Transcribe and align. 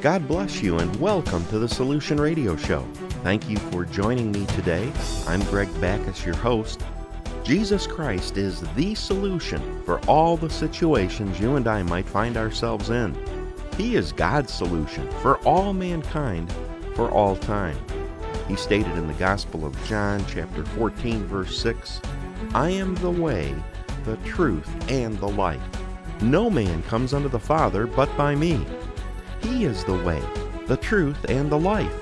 God 0.00 0.26
bless 0.26 0.62
you 0.62 0.78
and 0.78 0.96
welcome 0.98 1.44
to 1.48 1.58
the 1.58 1.68
Solution 1.68 2.18
Radio 2.18 2.56
Show. 2.56 2.80
Thank 3.22 3.50
you 3.50 3.58
for 3.58 3.84
joining 3.84 4.32
me 4.32 4.46
today. 4.46 4.90
I'm 5.26 5.42
Greg 5.42 5.68
Backus, 5.78 6.24
your 6.24 6.36
host. 6.36 6.82
Jesus 7.44 7.86
Christ 7.86 8.38
is 8.38 8.62
the 8.76 8.94
solution 8.94 9.82
for 9.82 10.00
all 10.06 10.38
the 10.38 10.48
situations 10.48 11.38
you 11.38 11.56
and 11.56 11.68
I 11.68 11.82
might 11.82 12.08
find 12.08 12.38
ourselves 12.38 12.88
in. 12.88 13.14
He 13.76 13.94
is 13.94 14.12
God's 14.12 14.54
solution 14.54 15.06
for 15.20 15.36
all 15.40 15.74
mankind 15.74 16.50
for 16.94 17.10
all 17.10 17.36
time. 17.36 17.76
He 18.48 18.56
stated 18.56 18.96
in 18.96 19.06
the 19.06 19.12
Gospel 19.14 19.66
of 19.66 19.84
John, 19.84 20.24
chapter 20.26 20.64
14, 20.64 21.26
verse 21.26 21.60
6, 21.60 22.00
I 22.54 22.70
am 22.70 22.94
the 22.94 23.10
way, 23.10 23.54
the 24.06 24.16
truth, 24.18 24.66
and 24.90 25.18
the 25.18 25.28
life. 25.28 25.60
No 26.22 26.48
man 26.48 26.82
comes 26.84 27.12
unto 27.12 27.28
the 27.28 27.38
Father 27.38 27.86
but 27.86 28.14
by 28.16 28.34
me. 28.34 28.64
He 29.42 29.64
is 29.64 29.84
the 29.84 30.02
way, 30.02 30.22
the 30.66 30.76
truth, 30.76 31.24
and 31.28 31.50
the 31.50 31.58
life. 31.58 31.92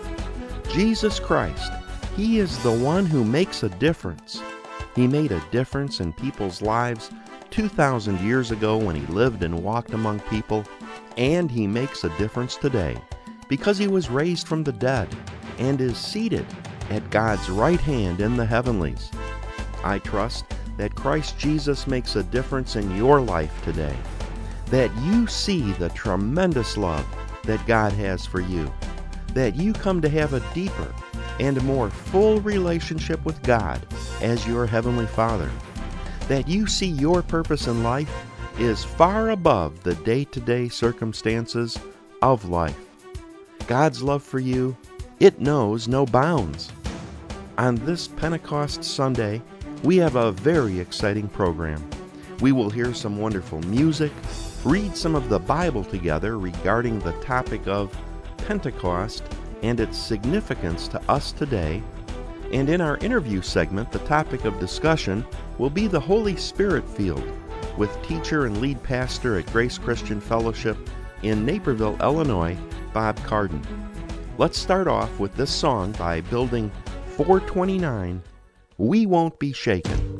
Jesus 0.70 1.18
Christ, 1.18 1.72
He 2.16 2.38
is 2.38 2.62
the 2.62 2.72
one 2.72 3.06
who 3.06 3.24
makes 3.24 3.62
a 3.62 3.68
difference. 3.68 4.42
He 4.94 5.06
made 5.06 5.32
a 5.32 5.44
difference 5.50 6.00
in 6.00 6.12
people's 6.12 6.60
lives 6.62 7.10
2,000 7.50 8.20
years 8.20 8.50
ago 8.50 8.76
when 8.76 8.96
He 8.96 9.06
lived 9.06 9.42
and 9.42 9.62
walked 9.62 9.94
among 9.94 10.20
people, 10.20 10.64
and 11.16 11.50
He 11.50 11.66
makes 11.66 12.04
a 12.04 12.16
difference 12.18 12.56
today 12.56 13.00
because 13.48 13.78
He 13.78 13.88
was 13.88 14.10
raised 14.10 14.46
from 14.46 14.62
the 14.62 14.72
dead 14.72 15.08
and 15.58 15.80
is 15.80 15.96
seated 15.96 16.46
at 16.90 17.10
God's 17.10 17.48
right 17.50 17.80
hand 17.80 18.20
in 18.20 18.36
the 18.36 18.46
heavenlies. 18.46 19.10
I 19.82 19.98
trust 19.98 20.44
that 20.76 20.94
Christ 20.94 21.38
Jesus 21.38 21.86
makes 21.86 22.16
a 22.16 22.22
difference 22.22 22.76
in 22.76 22.96
your 22.96 23.20
life 23.20 23.62
today, 23.64 23.96
that 24.66 24.94
you 24.98 25.26
see 25.26 25.72
the 25.72 25.88
tremendous 25.90 26.76
love 26.76 27.06
that 27.48 27.66
God 27.66 27.92
has 27.94 28.26
for 28.26 28.40
you, 28.40 28.70
that 29.32 29.56
you 29.56 29.72
come 29.72 30.02
to 30.02 30.08
have 30.10 30.34
a 30.34 30.54
deeper 30.54 30.94
and 31.40 31.64
more 31.64 31.88
full 31.88 32.42
relationship 32.42 33.24
with 33.24 33.42
God 33.42 33.80
as 34.20 34.46
your 34.46 34.66
Heavenly 34.66 35.06
Father, 35.06 35.50
that 36.28 36.46
you 36.46 36.66
see 36.66 36.88
your 36.88 37.22
purpose 37.22 37.66
in 37.66 37.82
life 37.82 38.12
is 38.58 38.84
far 38.84 39.30
above 39.30 39.82
the 39.82 39.94
day 39.94 40.24
to 40.24 40.40
day 40.40 40.68
circumstances 40.68 41.78
of 42.20 42.50
life. 42.50 42.78
God's 43.66 44.02
love 44.02 44.22
for 44.22 44.40
you, 44.40 44.76
it 45.18 45.40
knows 45.40 45.88
no 45.88 46.04
bounds. 46.04 46.70
On 47.56 47.76
this 47.76 48.08
Pentecost 48.08 48.84
Sunday, 48.84 49.40
we 49.82 49.96
have 49.96 50.16
a 50.16 50.32
very 50.32 50.80
exciting 50.80 51.28
program. 51.28 51.82
We 52.40 52.52
will 52.52 52.68
hear 52.68 52.92
some 52.92 53.18
wonderful 53.18 53.62
music, 53.62 54.12
read 54.64 54.96
some 54.96 55.14
of 55.14 55.28
the 55.28 55.38
Bible 55.38 55.84
together 55.84 56.38
regarding 56.38 56.98
the 56.98 57.12
topic 57.20 57.66
of 57.66 57.96
Pentecost 58.38 59.22
and 59.62 59.80
its 59.80 59.96
significance 59.96 60.88
to 60.88 61.00
us 61.10 61.32
today. 61.32 61.82
And 62.52 62.68
in 62.68 62.80
our 62.80 62.96
interview 62.98 63.42
segment, 63.42 63.92
the 63.92 63.98
topic 64.00 64.44
of 64.44 64.58
discussion 64.58 65.24
will 65.58 65.70
be 65.70 65.86
the 65.86 66.00
Holy 66.00 66.36
Spirit 66.36 66.88
field 66.88 67.24
with 67.76 68.02
teacher 68.02 68.46
and 68.46 68.60
lead 68.60 68.82
pastor 68.82 69.38
at 69.38 69.46
Grace 69.52 69.78
Christian 69.78 70.20
Fellowship 70.20 70.76
in 71.22 71.44
Naperville, 71.44 71.96
Illinois, 72.00 72.56
Bob 72.92 73.16
Carden. 73.24 73.62
Let's 74.38 74.58
start 74.58 74.88
off 74.88 75.18
with 75.18 75.34
this 75.34 75.50
song 75.50 75.92
by 75.92 76.20
Building 76.22 76.70
429 77.16 78.22
We 78.78 79.06
Won't 79.06 79.38
Be 79.38 79.52
Shaken. 79.52 80.17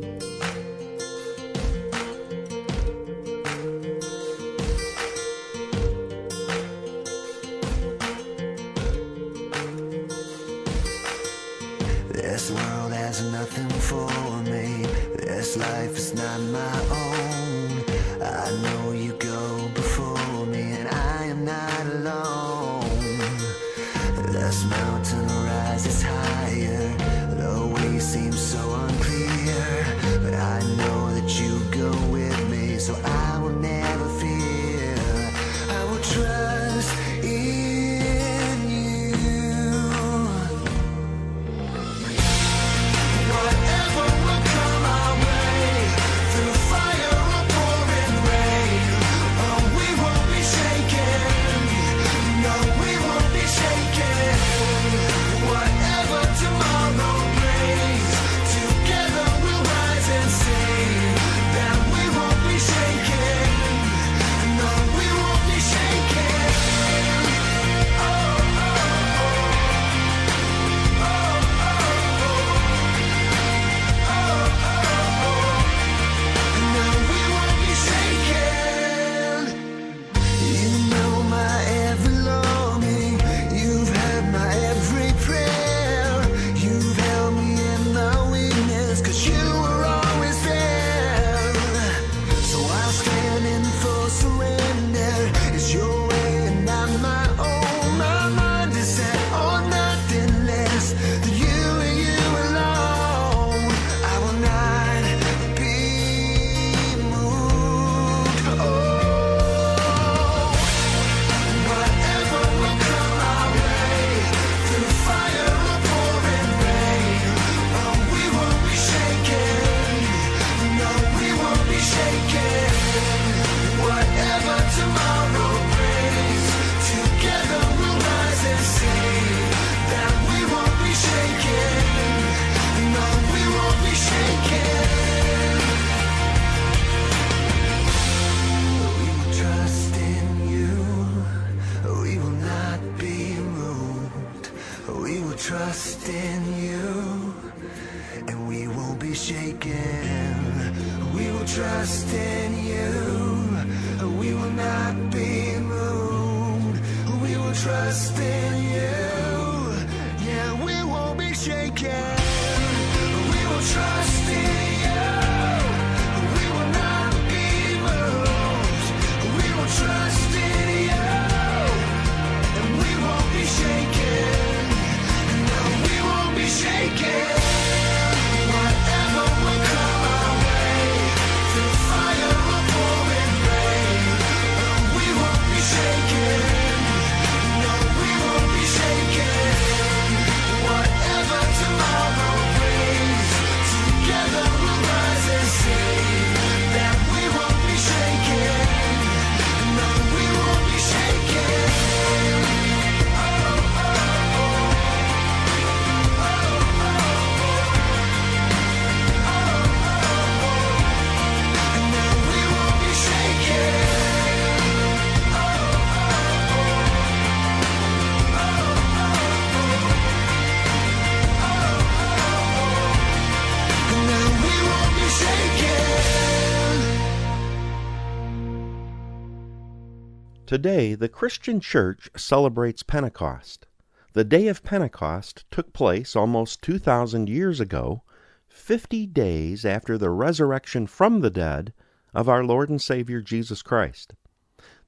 Today, 230.48 230.95
the 230.95 231.10
Christian 231.10 231.60
Church 231.60 232.09
celebrates 232.16 232.83
Pentecost. 232.83 233.66
The 234.15 234.24
day 234.24 234.48
of 234.48 234.65
Pentecost 234.65 235.45
took 235.50 235.74
place 235.74 236.16
almost 236.16 236.62
2,000 236.62 237.28
years 237.28 237.60
ago, 237.60 238.03
50 238.48 239.06
days 239.09 239.66
after 239.66 239.98
the 239.98 240.09
resurrection 240.09 240.86
from 240.86 241.21
the 241.21 241.28
dead 241.28 241.74
of 242.15 242.30
our 242.30 242.42
Lord 242.42 242.71
and 242.71 242.80
Savior 242.80 243.21
Jesus 243.21 243.60
Christ. 243.60 244.15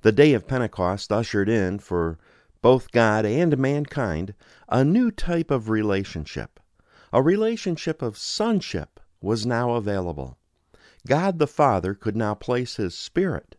The 0.01 0.13
day 0.13 0.33
of 0.33 0.49
Pentecost 0.49 1.13
ushered 1.13 1.51
in, 1.51 1.79
for 1.79 2.19
both 2.63 2.91
God 2.91 3.27
and 3.27 3.59
mankind, 3.59 4.33
a 4.67 4.83
new 4.83 5.11
type 5.11 5.51
of 5.51 5.69
relationship. 5.69 6.59
A 7.13 7.21
relationship 7.21 8.01
of 8.01 8.17
sonship 8.17 8.99
was 9.21 9.45
now 9.45 9.73
available. 9.73 10.39
God 11.07 11.39
the 11.39 11.47
Father 11.47 11.93
could 11.93 12.17
now 12.17 12.33
place 12.33 12.77
His 12.77 12.97
Spirit 12.97 13.57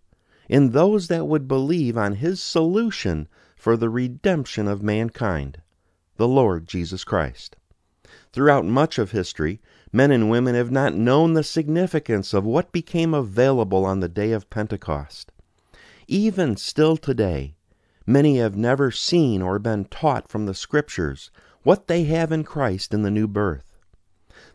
in 0.52 0.72
those 0.72 1.08
that 1.08 1.26
would 1.26 1.48
believe 1.48 1.98
on 1.98 2.16
his 2.16 2.44
solution 2.44 3.26
for 3.56 3.78
the 3.78 3.90
redemption 3.90 4.68
of 4.68 4.84
mankind, 4.84 5.62
the 6.18 6.28
Lord 6.28 6.68
Jesus 6.68 7.06
Christ. 7.06 7.56
Throughout 8.34 8.66
much 8.66 9.00
of 9.00 9.12
history, 9.12 9.62
men 9.94 10.12
and 10.12 10.30
women 10.30 10.54
have 10.54 10.70
not 10.70 10.94
known 10.94 11.36
the 11.36 11.44
significance 11.46 12.34
of 12.34 12.44
what 12.44 12.74
became 12.74 13.14
available 13.14 13.86
on 13.86 14.02
the 14.02 14.10
day 14.10 14.34
of 14.34 14.50
Pentecost. 14.50 15.32
Even 16.10 16.58
still 16.58 16.98
today, 16.98 17.56
many 18.06 18.38
have 18.40 18.58
never 18.58 18.92
seen 18.92 19.42
or 19.42 19.58
been 19.58 19.86
taught 19.86 20.28
from 20.28 20.48
the 20.48 20.54
Scriptures 20.54 21.32
what 21.64 21.88
they 21.88 22.04
have 22.04 22.34
in 22.34 22.44
Christ 22.44 22.94
in 22.94 23.04
the 23.04 23.10
new 23.12 23.28
birth. 23.28 23.78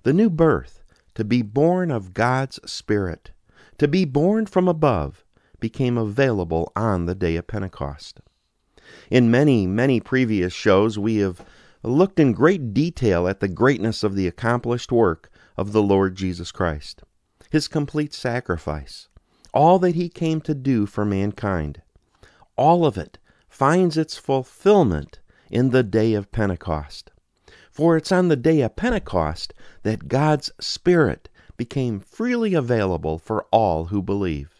The 0.03 0.13
new 0.13 0.29
birth, 0.29 0.85
to 1.15 1.25
be 1.25 1.41
born 1.41 1.91
of 1.91 2.13
God's 2.13 2.61
Spirit, 2.71 3.31
to 3.79 3.89
be 3.89 4.05
born 4.05 4.45
from 4.45 4.69
above, 4.69 5.23
became 5.61 5.97
available 5.99 6.73
on 6.77 7.07
the 7.07 7.15
day 7.15 7.37
of 7.37 7.47
Pentecost. 7.47 8.21
In 9.11 9.31
many, 9.31 9.67
many 9.67 10.01
previous 10.01 10.53
shows, 10.53 10.99
we 10.99 11.17
have 11.17 11.45
looked 11.83 12.19
in 12.19 12.33
great 12.33 12.73
detail 12.75 13.29
at 13.29 13.41
the 13.41 13.49
greatness 13.49 14.03
of 14.03 14.15
the 14.15 14.27
accomplished 14.27 14.91
work 14.91 15.31
of 15.57 15.73
the 15.73 15.83
Lord 15.83 16.15
Jesus 16.15 16.53
Christ, 16.53 17.03
his 17.51 17.69
complete 17.69 18.13
sacrifice, 18.13 19.09
all 19.55 19.79
that 19.79 19.95
he 19.95 20.09
came 20.09 20.41
to 20.43 20.55
do 20.55 20.87
for 20.87 21.05
mankind. 21.05 21.83
All 22.57 22.85
of 22.85 22.99
it 22.99 23.19
finds 23.49 23.97
its 23.97 24.17
fulfillment 24.17 25.21
in 25.51 25.71
the 25.71 25.83
day 25.83 26.15
of 26.15 26.33
Pentecost. 26.33 27.11
For 27.71 27.97
it's 27.97 28.13
on 28.13 28.29
the 28.29 28.37
day 28.37 28.63
of 28.63 28.77
Pentecost 28.77 29.55
that 29.83 30.09
God's 30.09 30.51
Spirit 30.61 31.29
became 31.57 32.01
freely 32.01 32.55
available 32.55 33.19
for 33.19 33.45
all 33.51 33.87
who 33.87 34.03
believe. 34.03 34.56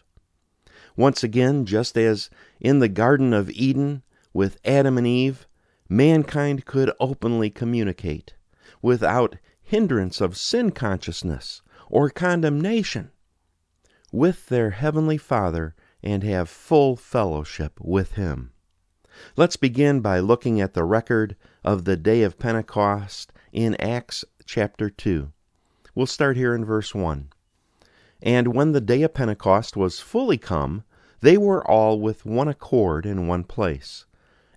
Once 0.97 1.23
again, 1.23 1.63
just 1.63 1.95
as 1.95 2.29
in 2.59 2.79
the 2.79 2.89
Garden 2.89 3.31
of 3.31 3.51
Eden 3.51 4.01
with 4.33 4.59
Adam 4.65 4.97
and 4.97 5.05
Eve, 5.05 5.47
mankind 5.87 6.65
could 6.65 6.91
openly 6.99 7.51
communicate 7.51 8.33
without 8.81 9.37
hindrance 9.61 10.19
of 10.19 10.35
sin 10.35 10.71
consciousness 10.71 11.61
or 11.87 12.09
condemnation 12.09 13.11
with 14.11 14.47
their 14.47 14.71
Heavenly 14.71 15.17
Father 15.17 15.75
and 16.01 16.23
have 16.23 16.49
full 16.49 16.95
fellowship 16.95 17.79
with 17.79 18.13
Him. 18.13 18.51
Let's 19.35 19.55
begin 19.55 19.99
by 20.01 20.19
looking 20.19 20.59
at 20.59 20.73
the 20.73 20.83
record 20.83 21.35
of 21.63 21.85
the 21.85 21.97
day 21.97 22.23
of 22.23 22.39
Pentecost 22.39 23.31
in 23.51 23.75
Acts 23.75 24.25
chapter 24.45 24.89
2. 24.89 25.31
We'll 25.93 26.05
start 26.05 26.37
here 26.37 26.55
in 26.55 26.65
verse 26.65 26.95
1. 26.95 27.29
And 28.21 28.55
when 28.55 28.71
the 28.71 28.81
day 28.81 29.03
of 29.03 29.13
Pentecost 29.13 29.75
was 29.77 29.99
fully 29.99 30.37
come, 30.37 30.83
they 31.21 31.37
were 31.37 31.67
all 31.67 31.99
with 31.99 32.25
one 32.25 32.47
accord 32.47 33.05
in 33.05 33.27
one 33.27 33.43
place. 33.43 34.05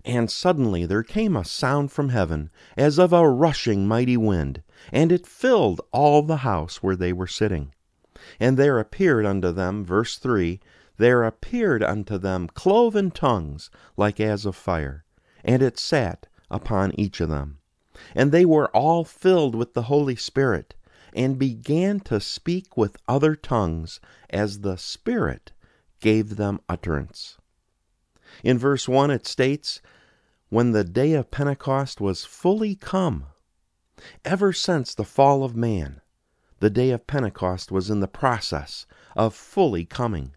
And 0.05 0.29
suddenly 0.29 0.85
there 0.85 1.03
came 1.03 1.35
a 1.35 1.45
sound 1.45 1.91
from 1.91 2.09
heaven, 2.09 2.49
as 2.77 2.99
of 2.99 3.13
a 3.13 3.27
rushing 3.27 3.87
mighty 3.87 4.17
wind, 4.17 4.61
and 4.91 5.11
it 5.11 5.25
filled 5.25 5.81
all 5.91 6.21
the 6.21 6.37
house 6.37 6.83
where 6.83 6.95
they 6.95 7.13
were 7.13 7.27
sitting. 7.27 7.73
And 8.39 8.57
there 8.57 8.79
appeared 8.79 9.25
unto 9.25 9.51
them, 9.51 9.83
verse 9.83 10.17
3 10.17 10.59
There 10.97 11.23
appeared 11.23 11.81
unto 11.81 12.17
them 12.17 12.47
cloven 12.47 13.11
tongues, 13.11 13.71
like 13.97 14.19
as 14.19 14.45
of 14.45 14.55
fire, 14.55 15.03
and 15.43 15.63
it 15.63 15.79
sat 15.79 16.27
upon 16.49 16.93
each 16.99 17.21
of 17.21 17.29
them. 17.29 17.57
And 18.15 18.31
they 18.31 18.45
were 18.45 18.69
all 18.75 19.03
filled 19.03 19.55
with 19.55 19.73
the 19.73 19.83
Holy 19.83 20.15
Spirit 20.15 20.75
and 21.13 21.39
began 21.39 21.99
to 22.01 22.19
speak 22.19 22.77
with 22.77 22.97
other 23.07 23.35
tongues 23.35 23.99
as 24.29 24.61
the 24.61 24.77
Spirit 24.77 25.51
gave 26.01 26.35
them 26.35 26.59
utterance. 26.67 27.37
In 28.43 28.57
verse 28.57 28.89
1 28.89 29.11
it 29.11 29.25
states, 29.25 29.81
When 30.49 30.71
the 30.71 30.83
day 30.83 31.13
of 31.13 31.31
Pentecost 31.31 32.01
was 32.01 32.25
fully 32.25 32.75
come. 32.75 33.27
Ever 34.25 34.51
since 34.51 34.93
the 34.93 35.05
fall 35.05 35.43
of 35.43 35.55
man, 35.55 36.01
the 36.59 36.69
day 36.69 36.89
of 36.91 37.07
Pentecost 37.07 37.71
was 37.71 37.89
in 37.89 37.99
the 37.99 38.07
process 38.07 38.85
of 39.15 39.33
fully 39.33 39.85
coming. 39.85 40.33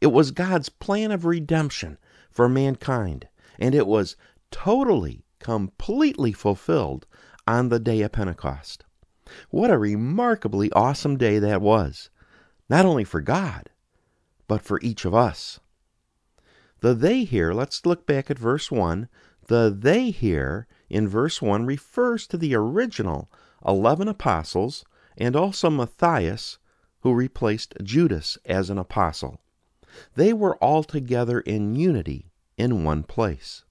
It 0.00 0.08
was 0.08 0.30
God's 0.30 0.68
plan 0.68 1.10
of 1.10 1.24
redemption 1.24 1.98
for 2.30 2.48
mankind, 2.48 3.28
and 3.58 3.74
it 3.74 3.86
was 3.86 4.16
totally, 4.50 5.24
completely 5.38 6.32
fulfilled 6.32 7.06
on 7.46 7.68
the 7.68 7.80
day 7.80 8.02
of 8.02 8.12
Pentecost. 8.12 8.84
What 9.50 9.70
a 9.70 9.78
remarkably 9.78 10.70
awesome 10.72 11.16
day 11.16 11.38
that 11.38 11.60
was, 11.60 12.10
not 12.68 12.86
only 12.86 13.04
for 13.04 13.20
God, 13.20 13.70
but 14.48 14.62
for 14.62 14.80
each 14.82 15.04
of 15.04 15.14
us. 15.14 15.60
The 16.80 16.94
they 16.94 17.24
here, 17.24 17.52
let's 17.52 17.86
look 17.86 18.06
back 18.06 18.30
at 18.30 18.38
verse 18.38 18.70
1. 18.70 19.08
The 19.46 19.74
they 19.76 20.10
here 20.10 20.66
in 20.88 21.06
verse 21.06 21.40
1 21.40 21.66
refers 21.66 22.26
to 22.28 22.36
the 22.36 22.54
original 22.54 23.30
11 23.66 24.08
apostles 24.08 24.84
and 25.16 25.34
also 25.36 25.70
Matthias, 25.70 26.58
who 27.00 27.12
replaced 27.12 27.74
Judas 27.82 28.38
as 28.44 28.70
an 28.70 28.78
apostle. 28.78 29.40
They 30.14 30.32
were 30.32 30.56
all 30.56 30.84
together 30.84 31.40
in 31.40 31.74
unity 31.74 32.30
in 32.56 32.84
one 32.84 33.02
place. 33.02 33.64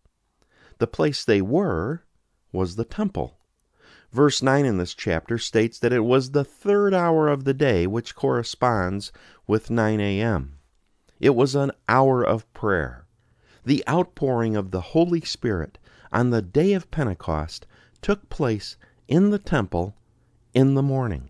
The 0.80 0.88
place 0.88 1.24
they 1.24 1.42
were 1.42 2.04
was 2.52 2.76
the 2.76 2.86
temple. 2.86 3.38
Verse 4.12 4.42
9 4.42 4.66
in 4.66 4.78
this 4.78 4.94
chapter 4.94 5.38
states 5.38 5.80
that 5.80 5.94
it 5.94 6.06
was 6.06 6.32
the 6.32 6.44
third 6.44 6.94
hour 6.94 7.28
of 7.28 7.44
the 7.44 7.54
day, 7.54 7.88
which 7.88 8.16
corresponds 8.16 9.12
with 9.46 9.70
9 9.70 10.00
a.m. 10.00 10.57
It 11.20 11.36
was 11.36 11.56
an 11.56 11.72
hour 11.90 12.24
of 12.24 12.52
prayer. 12.54 13.06
The 13.66 13.84
outpouring 13.90 14.56
of 14.56 14.72
the 14.72 14.82
Holy 14.82 15.22
Spirit 15.22 15.78
on 16.12 16.30
the 16.30 16.42
day 16.42 16.74
of 16.74 16.92
Pentecost 16.92 17.66
took 18.02 18.30
place 18.30 18.78
in 19.08 19.32
the 19.32 19.40
temple 19.40 19.96
in 20.54 20.76
the 20.76 20.84
morning. 20.84 21.30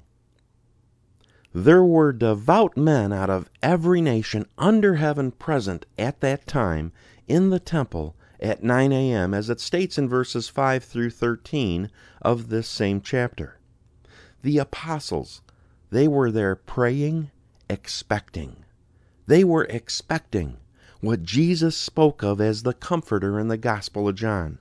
There 1.54 1.84
were 1.84 2.14
devout 2.14 2.78
men 2.78 3.12
out 3.12 3.30
of 3.30 3.50
every 3.64 4.02
nation 4.02 4.46
under 4.58 4.96
heaven 4.96 5.32
present 5.32 5.86
at 5.98 6.20
that 6.22 6.46
time 6.46 6.92
in 7.28 7.50
the 7.50 7.60
temple 7.60 8.16
at 8.40 8.64
9 8.64 8.92
a.m., 8.92 9.34
as 9.34 9.50
it 9.50 9.60
states 9.60 9.98
in 9.98 10.08
verses 10.08 10.50
5 10.50 10.84
through 10.84 11.10
13 11.10 11.90
of 12.22 12.50
this 12.50 12.68
same 12.68 13.02
chapter. 13.02 13.58
The 14.44 14.60
apostles, 14.60 15.42
they 15.90 16.08
were 16.08 16.30
there 16.30 16.56
praying, 16.56 17.32
expecting. 17.70 18.64
They 19.28 19.44
were 19.44 19.66
expecting 19.66 20.56
what 21.02 21.24
Jesus 21.24 21.76
spoke 21.76 22.24
of 22.24 22.40
as 22.40 22.64
the 22.64 22.74
Comforter 22.74 23.38
in 23.38 23.50
the 23.50 23.58
Gospel 23.58 24.08
of 24.08 24.16
John, 24.16 24.58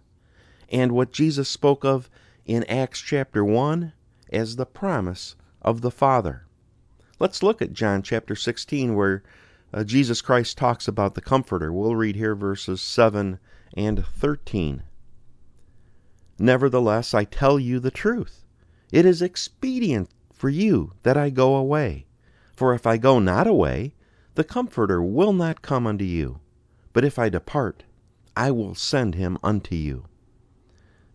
and 0.68 0.90
what 0.90 1.12
Jesus 1.12 1.48
spoke 1.48 1.84
of 1.84 2.10
in 2.44 2.64
Acts 2.64 3.00
chapter 3.00 3.44
1 3.44 3.92
as 4.32 4.56
the 4.56 4.66
promise 4.66 5.36
of 5.62 5.82
the 5.82 5.90
Father. 5.92 6.46
Let's 7.20 7.44
look 7.44 7.62
at 7.62 7.74
John 7.74 8.02
chapter 8.02 8.34
16, 8.34 8.96
where 8.96 9.22
uh, 9.72 9.84
Jesus 9.84 10.20
Christ 10.20 10.58
talks 10.58 10.88
about 10.88 11.14
the 11.14 11.20
Comforter. 11.20 11.72
We'll 11.72 11.94
read 11.94 12.16
here 12.16 12.34
verses 12.34 12.80
7 12.80 13.38
and 13.76 14.04
13. 14.04 14.82
Nevertheless, 16.40 17.14
I 17.14 17.22
tell 17.22 17.60
you 17.60 17.78
the 17.78 17.92
truth. 17.92 18.44
It 18.90 19.06
is 19.06 19.22
expedient 19.22 20.10
for 20.32 20.48
you 20.48 20.92
that 21.04 21.16
I 21.16 21.30
go 21.30 21.54
away. 21.54 22.06
For 22.54 22.74
if 22.74 22.84
I 22.84 22.96
go 22.96 23.20
not 23.20 23.46
away, 23.46 23.92
the 24.36 24.44
Comforter 24.44 25.02
will 25.02 25.32
not 25.32 25.62
come 25.62 25.86
unto 25.86 26.04
you. 26.04 26.40
But 26.92 27.06
if 27.06 27.18
I 27.18 27.30
depart, 27.30 27.84
I 28.36 28.50
will 28.50 28.74
send 28.74 29.14
him 29.14 29.38
unto 29.42 29.74
you. 29.74 30.04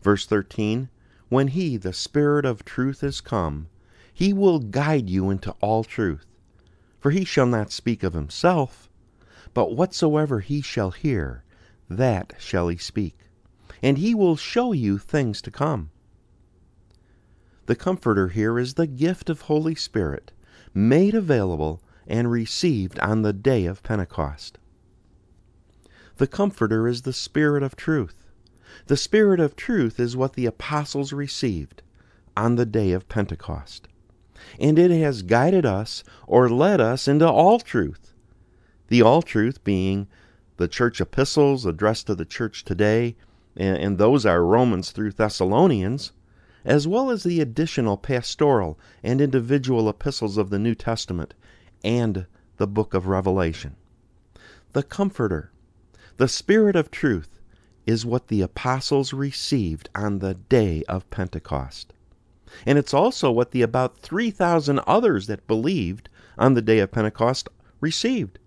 Verse 0.01 0.25
13 0.25 0.89
When 1.29 1.49
he, 1.49 1.77
the 1.77 1.93
Spirit 1.93 2.45
of 2.45 2.65
truth, 2.65 3.03
is 3.03 3.21
come, 3.21 3.67
he 4.11 4.33
will 4.33 4.57
guide 4.57 5.07
you 5.07 5.29
into 5.29 5.51
all 5.61 5.83
truth. 5.83 6.25
For 6.99 7.11
he 7.11 7.23
shall 7.23 7.45
not 7.45 7.71
speak 7.71 8.01
of 8.01 8.13
himself, 8.13 8.89
but 9.53 9.75
whatsoever 9.75 10.39
he 10.39 10.61
shall 10.61 10.89
hear, 10.89 11.43
that 11.87 12.33
shall 12.39 12.69
he 12.69 12.77
speak, 12.77 13.15
and 13.83 13.99
he 13.99 14.15
will 14.15 14.35
show 14.35 14.71
you 14.71 14.97
things 14.97 15.43
to 15.43 15.51
come. 15.51 15.91
The 17.67 17.75
Comforter 17.75 18.29
here 18.29 18.57
is 18.57 18.73
the 18.73 18.87
gift 18.87 19.29
of 19.29 19.41
Holy 19.41 19.75
Spirit, 19.75 20.31
made 20.73 21.13
available 21.13 21.83
and 22.11 22.29
received 22.29 22.99
on 22.99 23.21
the 23.21 23.31
day 23.31 23.65
of 23.65 23.81
Pentecost. 23.83 24.59
The 26.17 26.27
Comforter 26.27 26.85
is 26.85 27.03
the 27.03 27.13
Spirit 27.13 27.63
of 27.63 27.77
truth. 27.77 28.27
The 28.87 28.97
Spirit 28.97 29.39
of 29.39 29.55
truth 29.55 29.97
is 29.97 30.17
what 30.17 30.33
the 30.33 30.45
apostles 30.45 31.13
received 31.13 31.81
on 32.35 32.57
the 32.57 32.65
day 32.65 32.91
of 32.91 33.07
Pentecost. 33.07 33.87
And 34.59 34.77
it 34.77 34.91
has 34.91 35.21
guided 35.21 35.65
us 35.65 36.03
or 36.27 36.49
led 36.49 36.81
us 36.81 37.07
into 37.07 37.29
all 37.29 37.59
truth. 37.59 38.13
The 38.89 39.01
all 39.01 39.21
truth 39.21 39.63
being 39.63 40.07
the 40.57 40.67
church 40.67 40.99
epistles 40.99 41.65
addressed 41.65 42.07
to 42.07 42.15
the 42.15 42.25
church 42.25 42.65
today, 42.65 43.15
and 43.55 43.97
those 43.97 44.25
are 44.25 44.43
Romans 44.43 44.91
through 44.91 45.13
Thessalonians, 45.13 46.11
as 46.65 46.89
well 46.89 47.09
as 47.09 47.23
the 47.23 47.39
additional 47.39 47.95
pastoral 47.95 48.77
and 49.01 49.21
individual 49.21 49.87
epistles 49.87 50.37
of 50.37 50.49
the 50.49 50.59
New 50.59 50.75
Testament 50.75 51.33
and 51.83 52.25
the 52.57 52.67
book 52.67 52.93
of 52.93 53.07
Revelation. 53.07 53.75
The 54.73 54.83
Comforter, 54.83 55.51
the 56.17 56.27
Spirit 56.27 56.75
of 56.75 56.91
truth, 56.91 57.39
is 57.85 58.05
what 58.05 58.27
the 58.27 58.41
apostles 58.41 59.13
received 59.13 59.89
on 59.95 60.19
the 60.19 60.35
day 60.35 60.83
of 60.87 61.09
Pentecost. 61.09 61.93
And 62.65 62.77
it's 62.77 62.93
also 62.93 63.31
what 63.31 63.51
the 63.51 63.61
about 63.61 63.97
3,000 63.97 64.79
others 64.85 65.27
that 65.27 65.47
believed 65.47 66.09
on 66.37 66.53
the 66.53 66.61
day 66.61 66.79
of 66.79 66.91
Pentecost 66.91 67.49
received. 67.79 68.39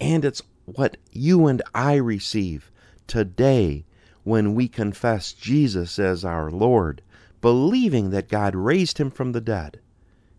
And 0.00 0.24
it's 0.24 0.42
what 0.64 0.96
you 1.10 1.46
and 1.46 1.62
I 1.74 1.94
receive 1.96 2.70
today 3.06 3.84
when 4.24 4.54
we 4.54 4.68
confess 4.68 5.32
Jesus 5.32 5.98
as 5.98 6.24
our 6.24 6.50
Lord, 6.50 7.02
believing 7.40 8.10
that 8.10 8.28
God 8.28 8.54
raised 8.54 8.98
him 8.98 9.10
from 9.10 9.32
the 9.32 9.40
dead. 9.40 9.80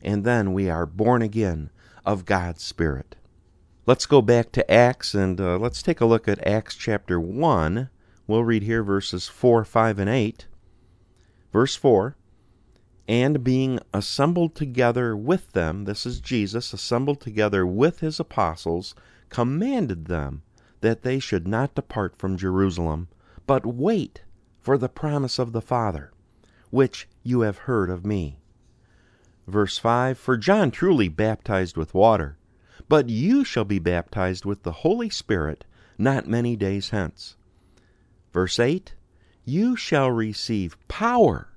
And 0.01 0.23
then 0.23 0.53
we 0.53 0.69
are 0.69 0.85
born 0.85 1.21
again 1.21 1.69
of 2.05 2.25
God's 2.25 2.63
Spirit. 2.63 3.15
Let's 3.85 4.05
go 4.05 4.21
back 4.21 4.51
to 4.53 4.71
Acts 4.71 5.13
and 5.13 5.41
uh, 5.41 5.57
let's 5.57 5.81
take 5.81 5.99
a 5.99 6.05
look 6.05 6.27
at 6.27 6.45
Acts 6.47 6.75
chapter 6.75 7.19
1. 7.19 7.89
We'll 8.27 8.43
read 8.43 8.63
here 8.63 8.83
verses 8.83 9.27
4, 9.27 9.65
5, 9.65 9.99
and 9.99 10.09
8. 10.09 10.47
Verse 11.51 11.75
4 11.75 12.15
And 13.07 13.43
being 13.43 13.79
assembled 13.93 14.55
together 14.55 15.17
with 15.17 15.51
them, 15.51 15.83
this 15.83 16.05
is 16.05 16.21
Jesus, 16.21 16.71
assembled 16.71 17.19
together 17.19 17.65
with 17.65 17.99
his 17.99 18.19
apostles, 18.19 18.95
commanded 19.29 20.05
them 20.05 20.43
that 20.79 21.01
they 21.03 21.19
should 21.19 21.47
not 21.47 21.75
depart 21.75 22.17
from 22.17 22.37
Jerusalem, 22.37 23.09
but 23.45 23.65
wait 23.65 24.23
for 24.59 24.77
the 24.77 24.89
promise 24.89 25.39
of 25.39 25.51
the 25.51 25.61
Father, 25.61 26.11
which 26.69 27.07
you 27.21 27.41
have 27.41 27.59
heard 27.59 27.89
of 27.89 28.05
me. 28.05 28.37
Verse 29.47 29.77
5 29.77 30.17
For 30.17 30.37
John 30.37 30.71
truly 30.71 31.09
baptized 31.09 31.75
with 31.75 31.93
water, 31.93 32.37
but 32.87 33.09
you 33.09 33.43
shall 33.43 33.65
be 33.65 33.79
baptized 33.79 34.45
with 34.45 34.63
the 34.63 34.71
Holy 34.71 35.09
Spirit 35.09 35.65
not 35.97 36.27
many 36.27 36.55
days 36.55 36.89
hence. 36.91 37.35
Verse 38.31 38.57
8 38.57 38.95
You 39.43 39.75
shall 39.75 40.09
receive 40.09 40.77
power 40.87 41.49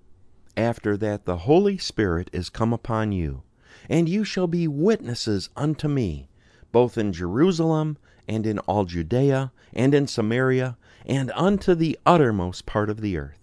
after 0.57 0.97
that 0.97 1.27
the 1.27 1.39
Holy 1.39 1.79
Spirit 1.79 2.29
is 2.33 2.51
come 2.51 2.73
upon 2.73 3.13
you, 3.13 3.43
and 3.89 4.09
you 4.09 4.25
shall 4.25 4.47
be 4.47 4.67
witnesses 4.67 5.49
unto 5.55 5.87
me, 5.87 6.29
both 6.73 6.99
in 6.99 7.13
Jerusalem 7.13 7.99
and 8.27 8.47
in 8.47 8.59
all 8.61 8.85
Judea 8.85 9.53
and 9.73 9.95
in 9.95 10.07
Samaria 10.07 10.77
and 11.05 11.31
unto 11.35 11.75
the 11.75 11.99
uttermost 12.05 12.67
part 12.67 12.91
of 12.91 13.01
the 13.01 13.17
earth. 13.17 13.39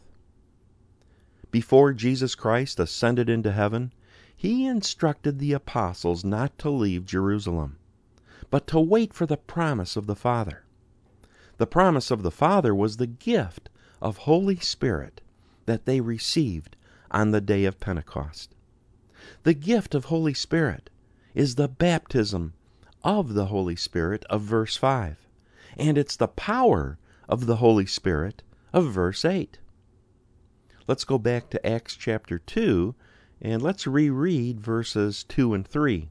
Before 1.50 1.94
Jesus 1.94 2.36
Christ 2.36 2.80
ascended 2.80 3.30
into 3.30 3.52
heaven, 3.52 3.94
he 4.44 4.66
instructed 4.66 5.40
the 5.40 5.54
apostles 5.54 6.26
not 6.26 6.60
to 6.60 6.70
leave 6.70 7.06
Jerusalem, 7.06 7.78
but 8.50 8.68
to 8.68 8.78
wait 8.78 9.14
for 9.14 9.26
the 9.26 9.38
promise 9.38 9.96
of 9.96 10.06
the 10.06 10.18
Father. 10.18 10.66
The 11.60 11.66
promise 11.66 12.12
of 12.12 12.24
the 12.24 12.30
Father 12.30 12.76
was 12.76 12.98
the 12.98 13.08
gift 13.08 13.70
of 14.02 14.18
Holy 14.18 14.58
Spirit 14.58 15.22
that 15.66 15.86
they 15.86 16.02
received 16.02 16.76
on 17.10 17.32
the 17.32 17.40
day 17.40 17.64
of 17.64 17.80
Pentecost. 17.80 18.54
The 19.44 19.54
gift 19.54 19.96
of 19.96 20.06
Holy 20.06 20.34
Spirit 20.34 20.90
is 21.34 21.56
the 21.56 21.70
baptism 21.70 22.52
of 23.02 23.36
the 23.36 23.46
Holy 23.46 23.78
Spirit 23.78 24.26
of 24.30 24.42
verse 24.42 24.76
5, 24.76 25.26
and 25.78 25.98
it's 25.98 26.18
the 26.18 26.28
power 26.28 26.98
of 27.30 27.46
the 27.46 27.56
Holy 27.56 27.86
Spirit 27.86 28.44
of 28.74 28.92
verse 28.92 29.24
8. 29.24 29.60
Let's 30.86 31.06
go 31.06 31.18
back 31.18 31.50
to 31.52 31.66
Acts 31.66 31.96
chapter 31.96 32.40
2 32.40 32.94
and 33.44 33.62
let's 33.62 33.86
reread 33.86 34.62
verses 34.62 35.26
2 35.26 35.54
and 35.54 35.68
3. 35.68 36.10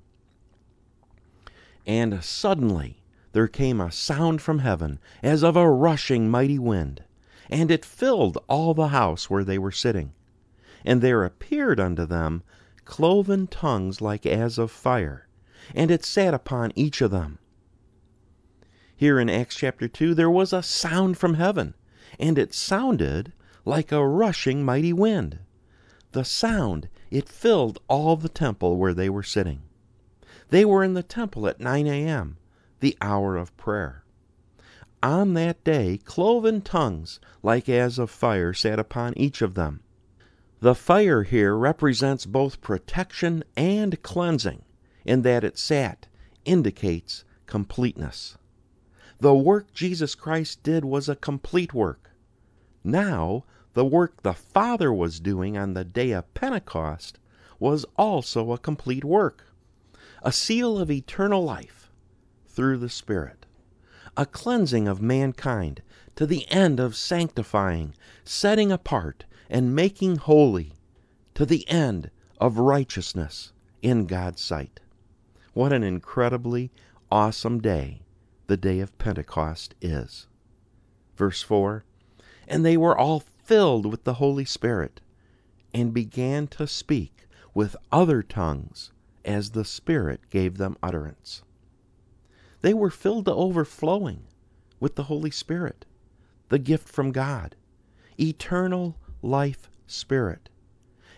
And 1.87 2.23
suddenly 2.23 3.03
there 3.33 3.49
came 3.49 3.81
a 3.81 3.91
sound 3.91 4.43
from 4.43 4.59
heaven 4.59 4.99
as 5.23 5.43
of 5.43 5.57
a 5.57 5.71
rushing 5.71 6.31
mighty 6.31 6.59
wind, 6.59 7.03
and 7.49 7.71
it 7.71 7.87
filled 7.87 8.37
all 8.49 8.75
the 8.75 8.89
house 8.89 9.31
where 9.31 9.45
they 9.45 9.59
were 9.59 9.73
sitting. 9.73 10.13
And 10.85 11.01
there 11.01 11.25
appeared 11.25 11.81
unto 11.81 12.05
them 12.05 12.43
cloven 12.85 13.47
tongues 13.47 14.03
like 14.03 14.27
as 14.27 14.59
of 14.59 14.71
fire, 14.71 15.27
and 15.75 15.91
it 15.91 16.05
sat 16.05 16.35
upon 16.35 16.73
each 16.75 17.01
of 17.01 17.11
them. 17.11 17.39
Here 18.95 19.19
in 19.19 19.31
Acts 19.31 19.57
chapter 19.57 19.89
2, 19.89 20.15
there 20.15 20.31
was 20.31 20.53
a 20.53 20.63
sound 20.63 21.17
from 21.17 21.35
heaven, 21.35 21.75
and 22.19 22.37
it 22.37 22.53
sounded 22.53 23.33
like 23.65 23.91
a 23.91 24.07
rushing 24.07 24.65
mighty 24.65 24.93
wind. 24.93 25.39
The 26.13 26.25
sound 26.25 26.89
it 27.13 27.29
filled 27.29 27.79
all 27.89 28.17
the 28.17 28.29
temple 28.29 28.79
where 28.79 28.95
they 28.95 29.11
were 29.11 29.23
sitting. 29.23 29.61
They 30.49 30.65
were 30.65 30.83
in 30.83 30.95
the 30.95 31.03
temple 31.03 31.47
at 31.47 31.61
9 31.61 31.87
a.m., 31.87 32.39
the 32.81 32.97
hour 33.03 33.37
of 33.37 33.55
prayer. 33.59 34.03
On 35.03 35.35
that 35.35 35.63
day, 35.63 35.99
cloven 35.99 36.63
tongues, 36.63 37.21
like 37.43 37.69
as 37.69 37.99
of 37.99 38.11
fire, 38.11 38.55
sat 38.55 38.79
upon 38.79 39.13
each 39.19 39.43
of 39.43 39.55
them. 39.55 39.81
The 40.61 40.75
fire 40.75 41.23
here 41.25 41.55
represents 41.55 42.25
both 42.25 42.63
protection 42.63 43.45
and 43.59 44.03
cleansing, 44.03 44.63
in 45.05 45.21
that 45.21 45.45
it 45.45 45.59
sat 45.59 46.07
indicates 46.47 47.25
completeness. 47.45 48.39
The 49.21 49.35
work 49.35 49.75
Jesus 49.75 50.15
Christ 50.15 50.63
did 50.63 50.83
was 50.83 51.11
a 51.11 51.17
complete 51.17 51.75
work. 51.75 52.11
Now, 52.83 53.45
the 53.75 53.85
work 53.85 54.23
the 54.23 54.35
Father 54.35 54.93
was 54.93 55.21
doing 55.21 55.57
on 55.57 55.75
the 55.75 55.85
day 55.85 56.11
of 56.11 56.33
Pentecost 56.35 57.19
was 57.59 57.87
also 57.97 58.53
a 58.53 58.59
complete 58.59 59.05
work, 59.05 59.47
a 60.23 60.33
seal 60.33 60.79
of 60.79 60.91
eternal 60.91 61.43
life 61.43 61.91
through 62.47 62.77
the 62.79 62.89
Spirit, 62.89 63.47
a 64.17 64.27
cleansing 64.27 64.87
of 64.87 65.01
mankind 65.01 65.83
to 66.17 66.27
the 66.27 66.51
end 66.51 66.79
of 66.79 66.97
sanctifying, 66.97 67.95
setting 68.25 68.71
apart, 68.71 69.25
and 69.49 69.75
making 69.75 70.17
holy 70.17 70.75
to 71.35 71.47
the 71.47 71.69
end 71.69 72.11
of 72.39 72.59
righteousness 72.59 73.53
in 73.81 74.07
God's 74.07 74.41
sight. 74.43 74.81
What 75.55 75.73
an 75.73 75.83
incredibly 75.83 76.71
awesome 77.11 77.61
day 77.61 78.03
the 78.47 78.57
day 78.57 78.81
of 78.81 78.97
Pentecost 78.99 79.75
is. 79.81 80.27
Verse 81.17 81.43
4 81.43 81.85
And 82.49 82.65
they 82.65 82.77
were 82.77 82.97
all 82.97 83.21
filled 83.43 83.87
with 83.87 84.05
the 84.05 84.15
Holy 84.15 84.45
Spirit, 84.45 85.01
and 85.75 85.93
began 85.93 86.47
to 86.47 86.67
speak 86.67 87.27
with 87.55 87.77
other 87.91 88.23
tongues 88.23 88.93
as 89.25 89.51
the 89.51 89.65
Spirit 89.65 90.21
gave 90.31 90.59
them 90.59 90.77
utterance. 90.83 91.43
They 92.61 92.75
were 92.75 92.91
filled 92.91 93.25
to 93.27 93.35
overflowing 93.35 94.25
with 94.79 94.95
the 94.95 95.05
Holy 95.05 95.31
Spirit, 95.31 95.85
the 96.49 96.59
gift 96.59 96.89
from 96.89 97.13
God, 97.13 97.57
eternal 98.19 98.97
life 99.23 99.71
Spirit, 99.87 100.49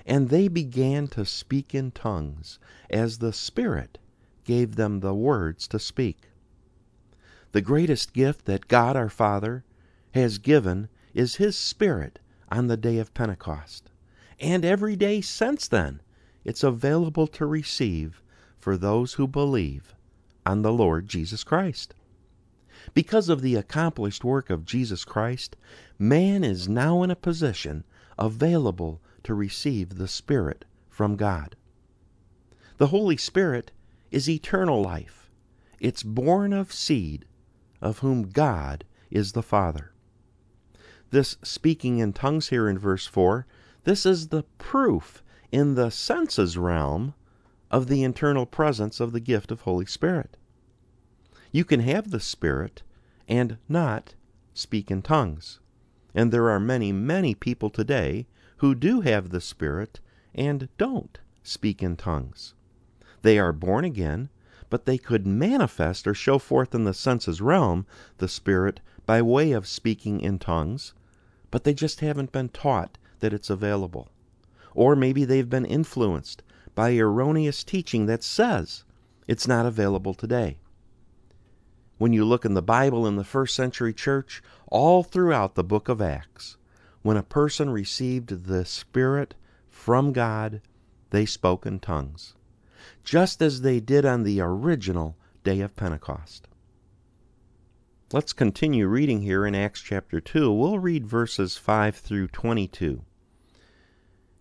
and 0.07 0.29
they 0.29 0.49
began 0.49 1.07
to 1.09 1.25
speak 1.25 1.75
in 1.75 1.91
tongues 1.91 2.59
as 2.91 3.19
the 3.19 3.33
Spirit 3.33 3.99
gave 4.45 4.77
them 4.77 5.01
the 5.01 5.15
words 5.15 5.67
to 5.69 5.79
speak. 5.79 6.29
The 7.53 7.61
greatest 7.61 8.13
gift 8.13 8.45
that 8.47 8.69
God 8.69 8.97
our 8.97 9.09
Father 9.09 9.65
has 10.13 10.39
given 10.39 10.89
is 11.15 11.37
His 11.37 11.57
Spirit 11.57 12.19
on 12.51 12.67
the 12.67 12.77
day 12.77 12.99
of 12.99 13.15
Pentecost. 13.15 13.91
And 14.41 14.65
every 14.65 14.97
day 14.97 15.21
since 15.21 15.69
then, 15.69 16.03
it's 16.45 16.65
available 16.65 17.29
to 17.29 17.47
receive 17.47 18.21
for 18.59 18.77
those 18.77 19.15
who 19.15 19.29
believe 19.29 19.95
on 20.45 20.63
the 20.63 20.73
Lord 20.73 21.09
Jesus 21.09 21.45
Christ. 21.45 21.95
Because 22.93 23.29
of 23.29 23.43
the 23.43 23.55
accomplished 23.55 24.25
work 24.25 24.51
of 24.51 24.67
Jesus 24.67 25.05
Christ, 25.05 25.57
man 25.99 26.43
is 26.43 26.69
now 26.69 27.03
in 27.03 27.11
a 27.11 27.17
position 27.17 27.85
available 28.19 29.01
to 29.23 29.35
receive 29.35 29.95
the 29.95 30.09
Spirit 30.09 30.65
from 30.89 31.17
God. 31.17 31.57
The 32.77 32.89
Holy 32.89 33.17
Spirit 33.17 33.71
is 34.11 34.29
eternal 34.29 34.83
life. 34.83 35.31
It's 35.79 36.03
born 36.03 36.53
of 36.53 36.73
seed, 36.73 37.25
of 37.81 38.01
whom 38.01 38.31
God 38.31 38.85
is 39.11 39.33
the 39.33 39.43
Father 39.43 39.94
this 41.15 41.39
speaking 41.45 42.01
in 42.01 42.13
tongues 42.13 42.49
here 42.49 42.69
in 42.69 42.77
verse 42.77 43.07
4, 43.07 43.47
this 43.85 44.05
is 44.05 44.29
the 44.29 44.43
proof 44.59 45.23
in 45.53 45.77
the 45.77 45.89
senses 45.89 46.59
realm 46.59 47.15
of 47.71 47.87
the 47.87 48.03
internal 48.03 48.45
presence 48.47 48.99
of 48.99 49.13
the 49.13 49.21
gift 49.21 49.53
of 49.53 49.61
Holy 49.61 49.87
Spirit. 49.87 50.37
You 51.53 51.65
can 51.65 51.79
have 51.79 52.11
the 52.11 52.19
Spirit 52.19 52.83
and 53.29 53.59
not 53.69 54.17
speak 54.55 54.91
in 54.91 55.03
tongues. 55.03 55.61
And 56.17 56.33
there 56.33 56.51
are 56.51 56.59
many, 56.59 56.91
many 56.91 57.33
people 57.33 57.71
today 57.71 58.27
who 58.57 58.75
do 58.75 59.03
have 59.03 59.31
the 59.31 59.41
Spirit 59.41 60.01
and 60.35 60.69
don't 60.79 61.21
speak 61.45 61.81
in 61.81 61.95
tongues. 61.97 62.55
They 63.23 63.39
are 63.39 63.53
born 63.53 63.85
again, 63.85 64.31
but 64.69 64.85
they 64.85 64.99
could 64.99 65.29
manifest 65.29 66.09
or 66.09 66.15
show 66.15 66.41
forth 66.41 66.75
in 66.75 66.83
the 66.83 66.93
senses 66.93 67.41
realm 67.41 67.87
the 68.19 68.27
Spirit 68.27 68.81
by 69.07 69.23
way 69.23 69.53
of 69.53 69.69
speaking 69.69 70.21
in 70.21 70.41
tongues, 70.41 70.93
but 71.55 71.63
they 71.63 71.73
just 71.73 72.01
haven't 72.01 72.33
been 72.33 72.49
taught 72.49 72.99
that 73.21 73.33
it's 73.33 73.49
available. 73.49 74.11
Or 74.75 74.97
maybe 74.97 75.25
they've 75.25 75.49
been 75.49 75.65
influenced 75.65 76.43
by 76.75 76.97
erroneous 76.97 77.63
teaching 77.63 78.07
that 78.07 78.25
says 78.25 78.83
it's 79.29 79.47
not 79.47 79.65
available 79.65 80.15
today. 80.15 80.59
When 81.97 82.13
you 82.13 82.25
look 82.25 82.45
in 82.45 82.55
the 82.55 82.61
Bible 82.61 83.07
in 83.07 83.15
the 83.15 83.23
first 83.23 83.55
century 83.55 83.95
church, 83.95 84.43
all 84.67 85.05
throughout 85.05 85.55
the 85.55 85.63
book 85.63 85.89
of 85.89 86.03
Acts, 86.03 86.57
when 87.03 87.17
a 87.17 87.23
person 87.23 87.71
received 87.71 88.47
the 88.47 88.65
Spirit 88.65 89.37
from 89.69 90.13
God, 90.13 90.61
they 91.11 91.25
spoke 91.25 91.67
in 91.67 91.79
tongues, 91.79 92.35
just 93.05 93.41
as 93.41 93.61
they 93.61 93.79
did 93.79 94.05
on 94.05 94.25
the 94.25 94.41
original 94.41 95.17
day 95.45 95.61
of 95.61 95.77
Pentecost. 95.77 96.49
Let's 98.15 98.33
continue 98.33 98.87
reading 98.87 99.23
here 99.23 99.45
in 99.45 99.57
Acts 99.57 99.81
chapter 99.81 100.21
2. 100.21 100.53
We'll 100.53 100.79
read 100.79 101.05
verses 101.05 101.57
5 101.57 101.97
through 101.97 102.29
22. 102.29 103.03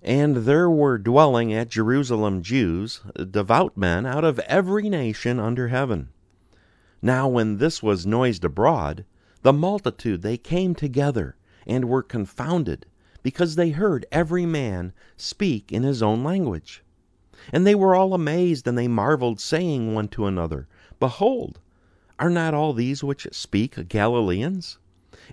And 0.03 0.35
there 0.35 0.69
were 0.69 0.99
dwelling 0.99 1.51
at 1.51 1.69
Jerusalem 1.69 2.43
Jews, 2.43 3.01
devout 3.15 3.75
men, 3.75 4.05
out 4.05 4.23
of 4.23 4.37
every 4.41 4.89
nation 4.89 5.39
under 5.39 5.69
heaven. 5.69 6.09
Now 7.01 7.27
when 7.27 7.57
this 7.57 7.81
was 7.81 8.05
noised 8.05 8.45
abroad, 8.45 9.05
the 9.41 9.51
multitude 9.51 10.21
they 10.21 10.37
came 10.37 10.75
together, 10.75 11.35
and 11.65 11.85
were 11.85 12.03
confounded, 12.03 12.85
because 13.23 13.55
they 13.55 13.71
heard 13.71 14.05
every 14.11 14.45
man 14.45 14.93
speak 15.17 15.71
in 15.71 15.81
his 15.81 16.03
own 16.03 16.23
language. 16.23 16.83
And 17.51 17.65
they 17.65 17.73
were 17.73 17.95
all 17.95 18.13
amazed, 18.13 18.67
and 18.67 18.77
they 18.77 18.87
marveled, 18.87 19.39
saying 19.39 19.95
one 19.95 20.09
to 20.09 20.27
another, 20.27 20.67
Behold, 20.99 21.59
are 22.19 22.29
not 22.29 22.53
all 22.53 22.73
these 22.73 23.03
which 23.03 23.27
speak 23.31 23.87
Galileans? 23.87 24.77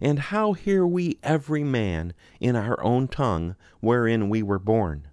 And 0.00 0.18
how 0.18 0.54
hear 0.54 0.86
we 0.86 1.18
every 1.22 1.62
man 1.62 2.14
in 2.40 2.56
our 2.56 2.82
own 2.82 3.06
tongue 3.06 3.54
wherein 3.80 4.30
we 4.30 4.42
were 4.42 4.58
born? 4.58 5.08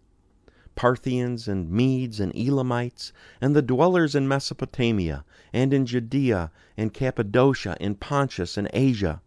Parthians 0.76 1.48
and 1.48 1.70
Medes 1.70 2.20
and 2.22 2.32
Elamites, 2.38 3.12
and 3.42 3.54
the 3.54 3.62
dwellers 3.62 4.16
in 4.16 4.28
Mesopotamia, 4.28 5.26
and 5.52 5.74
in 5.74 5.86
Judea 5.86 6.52
and 6.78 6.94
Cappadocia, 6.94 7.76
and 7.82 8.00
Pontus 8.00 8.56
and 8.58 8.70
Asia, 8.72 9.22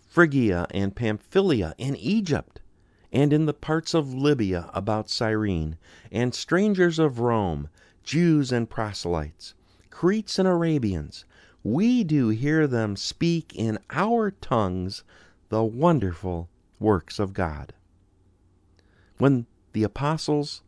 Phrygia 0.00 0.66
and 0.70 0.96
Pamphylia, 0.96 1.74
and 1.78 1.96
Egypt, 1.98 2.60
and 3.12 3.32
in 3.32 3.46
the 3.46 3.54
parts 3.54 3.94
of 3.94 4.12
Libya 4.14 4.70
about 4.74 5.10
Cyrene, 5.10 5.76
and 6.10 6.34
strangers 6.34 6.98
of 6.98 7.20
Rome, 7.20 7.68
Jews 8.02 8.50
and 8.50 8.68
proselytes, 8.68 9.54
Cretes 9.90 10.38
and 10.38 10.48
Arabians, 10.48 11.24
we 11.72 12.04
do 12.04 12.28
hear 12.28 12.66
them 12.66 12.96
speak 12.96 13.52
in 13.54 13.78
our 13.90 14.30
tongues 14.30 15.04
the 15.48 15.62
wonderful 15.62 16.48
works 16.78 17.18
of 17.18 17.32
God. 17.32 17.72
When 19.18 19.46
the 19.72 19.82
apostles 19.82 20.62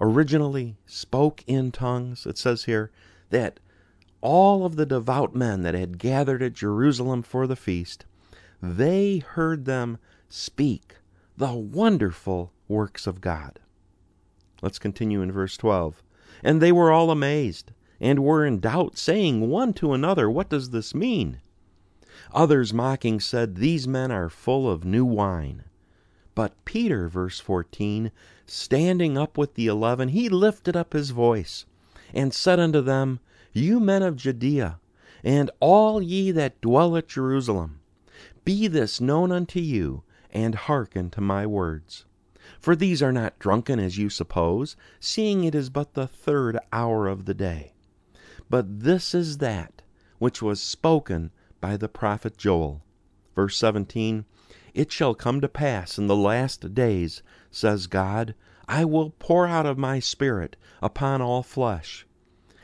originally 0.00 0.76
spoke 0.86 1.44
in 1.46 1.70
tongues, 1.70 2.26
it 2.26 2.38
says 2.38 2.64
here 2.64 2.90
that 3.30 3.60
all 4.20 4.64
of 4.64 4.76
the 4.76 4.86
devout 4.86 5.34
men 5.34 5.62
that 5.62 5.74
had 5.74 5.98
gathered 5.98 6.42
at 6.42 6.54
Jerusalem 6.54 7.22
for 7.22 7.46
the 7.46 7.56
feast, 7.56 8.04
they 8.62 9.18
heard 9.18 9.64
them 9.64 9.98
speak 10.28 10.96
the 11.36 11.52
wonderful 11.54 12.52
works 12.68 13.06
of 13.06 13.20
God. 13.20 13.58
Let's 14.62 14.78
continue 14.78 15.22
in 15.22 15.32
verse 15.32 15.56
12. 15.56 16.02
And 16.42 16.60
they 16.60 16.72
were 16.72 16.90
all 16.90 17.10
amazed 17.10 17.72
and 18.00 18.24
were 18.24 18.46
in 18.46 18.60
doubt, 18.60 18.96
saying 18.96 19.48
one 19.48 19.72
to 19.74 19.92
another, 19.92 20.30
What 20.30 20.48
does 20.48 20.70
this 20.70 20.94
mean? 20.94 21.40
Others 22.32 22.72
mocking 22.72 23.20
said, 23.20 23.56
These 23.56 23.86
men 23.86 24.10
are 24.10 24.30
full 24.30 24.70
of 24.70 24.84
new 24.84 25.04
wine. 25.04 25.64
But 26.34 26.64
Peter, 26.64 27.08
verse 27.08 27.40
14, 27.40 28.10
standing 28.46 29.18
up 29.18 29.36
with 29.36 29.54
the 29.54 29.66
eleven, 29.66 30.08
he 30.08 30.28
lifted 30.28 30.76
up 30.76 30.92
his 30.92 31.10
voice, 31.10 31.66
and 32.14 32.32
said 32.32 32.58
unto 32.58 32.80
them, 32.80 33.20
You 33.52 33.80
men 33.80 34.02
of 34.02 34.16
Judea, 34.16 34.80
and 35.22 35.50
all 35.60 36.00
ye 36.00 36.30
that 36.30 36.60
dwell 36.60 36.96
at 36.96 37.08
Jerusalem, 37.08 37.80
be 38.44 38.66
this 38.66 39.00
known 39.00 39.30
unto 39.30 39.60
you, 39.60 40.02
and 40.30 40.54
hearken 40.54 41.10
to 41.10 41.20
my 41.20 41.46
words. 41.46 42.06
For 42.58 42.74
these 42.74 43.02
are 43.02 43.12
not 43.12 43.38
drunken 43.38 43.78
as 43.78 43.98
you 43.98 44.08
suppose, 44.08 44.76
seeing 44.98 45.44
it 45.44 45.54
is 45.54 45.68
but 45.68 45.94
the 45.94 46.06
third 46.06 46.58
hour 46.72 47.06
of 47.08 47.24
the 47.24 47.34
day. 47.34 47.74
But 48.50 48.80
this 48.80 49.14
is 49.14 49.38
that 49.38 49.82
which 50.18 50.42
was 50.42 50.60
spoken 50.60 51.30
by 51.60 51.76
the 51.76 51.88
prophet 51.88 52.36
Joel. 52.36 52.82
Verse 53.36 53.56
17 53.56 54.24
It 54.74 54.90
shall 54.90 55.14
come 55.14 55.40
to 55.40 55.48
pass 55.48 55.98
in 55.98 56.08
the 56.08 56.16
last 56.16 56.74
days, 56.74 57.22
says 57.52 57.86
God, 57.86 58.34
I 58.66 58.84
will 58.84 59.10
pour 59.20 59.46
out 59.46 59.66
of 59.66 59.78
my 59.78 60.00
Spirit 60.00 60.56
upon 60.82 61.22
all 61.22 61.44
flesh. 61.44 62.04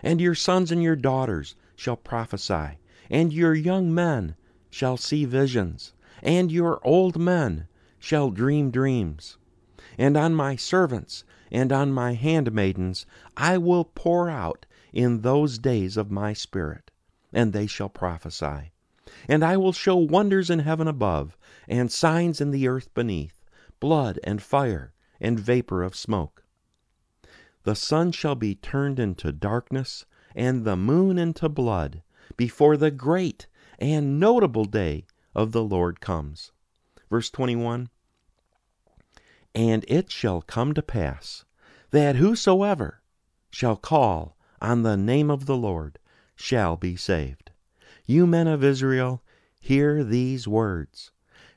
And 0.02 0.20
your 0.20 0.34
sons 0.34 0.72
and 0.72 0.82
your 0.82 0.96
daughters 0.96 1.54
shall 1.76 1.96
prophesy, 1.96 2.78
and 3.08 3.32
your 3.32 3.54
young 3.54 3.94
men 3.94 4.34
shall 4.68 4.96
see 4.96 5.24
visions, 5.24 5.94
and 6.20 6.50
your 6.50 6.80
old 6.84 7.16
men 7.16 7.68
shall 8.00 8.30
dream 8.30 8.72
dreams. 8.72 9.38
And 9.96 10.16
on 10.16 10.34
my 10.34 10.56
servants 10.56 11.22
and 11.52 11.72
on 11.72 11.92
my 11.92 12.14
handmaidens 12.14 13.06
I 13.36 13.56
will 13.58 13.84
pour 13.84 14.28
out 14.28 14.66
in 14.96 15.20
those 15.20 15.58
days 15.58 15.98
of 15.98 16.10
my 16.10 16.32
Spirit, 16.32 16.90
and 17.30 17.52
they 17.52 17.66
shall 17.66 17.90
prophesy. 17.90 18.72
And 19.28 19.44
I 19.44 19.58
will 19.58 19.74
show 19.74 19.96
wonders 19.96 20.48
in 20.48 20.60
heaven 20.60 20.88
above, 20.88 21.36
and 21.68 21.92
signs 21.92 22.40
in 22.40 22.50
the 22.50 22.66
earth 22.66 22.92
beneath, 22.94 23.44
blood 23.78 24.18
and 24.24 24.42
fire 24.42 24.94
and 25.20 25.38
vapor 25.38 25.82
of 25.82 25.94
smoke. 25.94 26.44
The 27.64 27.74
sun 27.74 28.10
shall 28.10 28.36
be 28.36 28.54
turned 28.54 28.98
into 28.98 29.32
darkness, 29.32 30.06
and 30.34 30.64
the 30.64 30.76
moon 30.76 31.18
into 31.18 31.50
blood, 31.50 32.02
before 32.38 32.78
the 32.78 32.90
great 32.90 33.48
and 33.78 34.18
notable 34.18 34.64
day 34.64 35.04
of 35.34 35.52
the 35.52 35.62
Lord 35.62 36.00
comes. 36.00 36.52
Verse 37.10 37.28
21 37.28 37.90
And 39.54 39.84
it 39.88 40.10
shall 40.10 40.40
come 40.40 40.72
to 40.72 40.80
pass 40.80 41.44
that 41.90 42.16
whosoever 42.16 43.02
shall 43.50 43.76
call 43.76 44.35
on 44.60 44.82
the 44.82 44.96
name 44.96 45.30
of 45.30 45.46
the 45.46 45.56
Lord 45.56 45.98
shall 46.34 46.76
be 46.76 46.96
saved. 46.96 47.50
You 48.06 48.26
men 48.26 48.46
of 48.46 48.62
Israel, 48.62 49.22
hear 49.60 50.04
these 50.04 50.46
words 50.46 51.10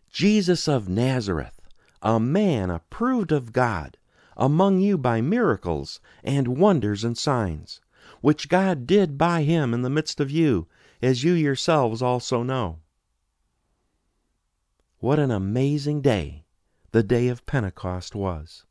Jesus 0.09 0.67
of 0.67 0.89
Nazareth, 0.89 1.61
a 2.01 2.19
man 2.19 2.69
approved 2.69 3.31
of 3.31 3.53
God 3.53 3.97
among 4.35 4.79
you 4.79 4.97
by 4.97 5.21
miracles 5.21 5.99
and 6.23 6.57
wonders 6.57 7.03
and 7.03 7.17
signs, 7.17 7.81
which 8.21 8.49
God 8.49 8.87
did 8.87 9.17
by 9.17 9.43
him 9.43 9.73
in 9.73 9.81
the 9.81 9.89
midst 9.89 10.19
of 10.19 10.31
you, 10.31 10.67
as 11.01 11.23
you 11.23 11.33
yourselves 11.33 12.01
also 12.01 12.41
know. 12.41 12.79
What 14.99 15.19
an 15.19 15.31
amazing 15.31 16.01
day 16.01 16.45
the 16.91 17.03
day 17.03 17.27
of 17.27 17.45
Pentecost 17.45 18.15
was. 18.15 18.65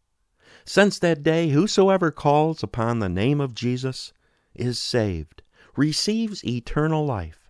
Since 0.65 0.99
that 0.99 1.23
day, 1.23 1.51
whosoever 1.51 2.11
calls 2.11 2.63
upon 2.63 2.99
the 2.99 3.09
name 3.09 3.41
of 3.41 3.55
Jesus 3.55 4.13
is 4.59 4.79
saved, 4.79 5.43
receives 5.77 6.45
eternal 6.45 7.07
life. 7.07 7.49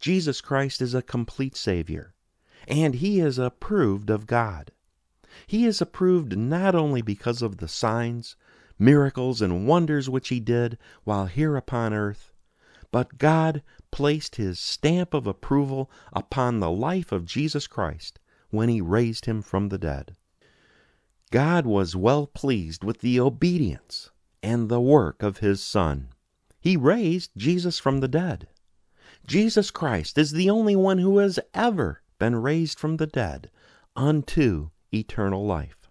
Jesus 0.00 0.40
Christ 0.40 0.80
is 0.80 0.94
a 0.94 1.02
complete 1.02 1.56
Savior, 1.56 2.14
and 2.66 2.96
He 2.96 3.20
is 3.20 3.38
approved 3.38 4.10
of 4.10 4.26
God. 4.26 4.72
He 5.46 5.66
is 5.66 5.80
approved 5.80 6.36
not 6.36 6.74
only 6.74 7.02
because 7.02 7.42
of 7.42 7.58
the 7.58 7.68
signs, 7.68 8.36
miracles, 8.78 9.42
and 9.42 9.66
wonders 9.66 10.08
which 10.08 10.28
He 10.28 10.40
did 10.40 10.78
while 11.04 11.26
here 11.26 11.56
upon 11.56 11.92
earth, 11.92 12.32
but 12.90 13.18
God 13.18 13.62
placed 13.90 14.36
His 14.36 14.58
stamp 14.58 15.14
of 15.14 15.26
approval 15.26 15.90
upon 16.12 16.60
the 16.60 16.70
life 16.70 17.12
of 17.12 17.24
Jesus 17.24 17.66
Christ 17.66 18.18
when 18.50 18.68
He 18.68 18.80
raised 18.80 19.26
Him 19.26 19.42
from 19.42 19.68
the 19.68 19.78
dead. 19.78 20.16
God 21.30 21.66
was 21.66 21.94
well 21.94 22.26
pleased 22.26 22.84
with 22.84 23.00
the 23.00 23.20
obedience 23.20 24.10
and 24.42 24.68
the 24.68 24.80
work 24.80 25.22
of 25.22 25.38
his 25.38 25.62
Son. 25.62 26.08
He 26.60 26.76
raised 26.76 27.30
Jesus 27.36 27.78
from 27.78 28.00
the 28.00 28.08
dead. 28.08 28.48
Jesus 29.26 29.70
Christ 29.70 30.16
is 30.18 30.32
the 30.32 30.48
only 30.50 30.74
one 30.76 30.98
who 30.98 31.18
has 31.18 31.38
ever 31.54 32.02
been 32.18 32.36
raised 32.36 32.78
from 32.78 32.96
the 32.96 33.06
dead 33.06 33.50
unto 33.94 34.70
eternal 34.92 35.44
life. 35.44 35.88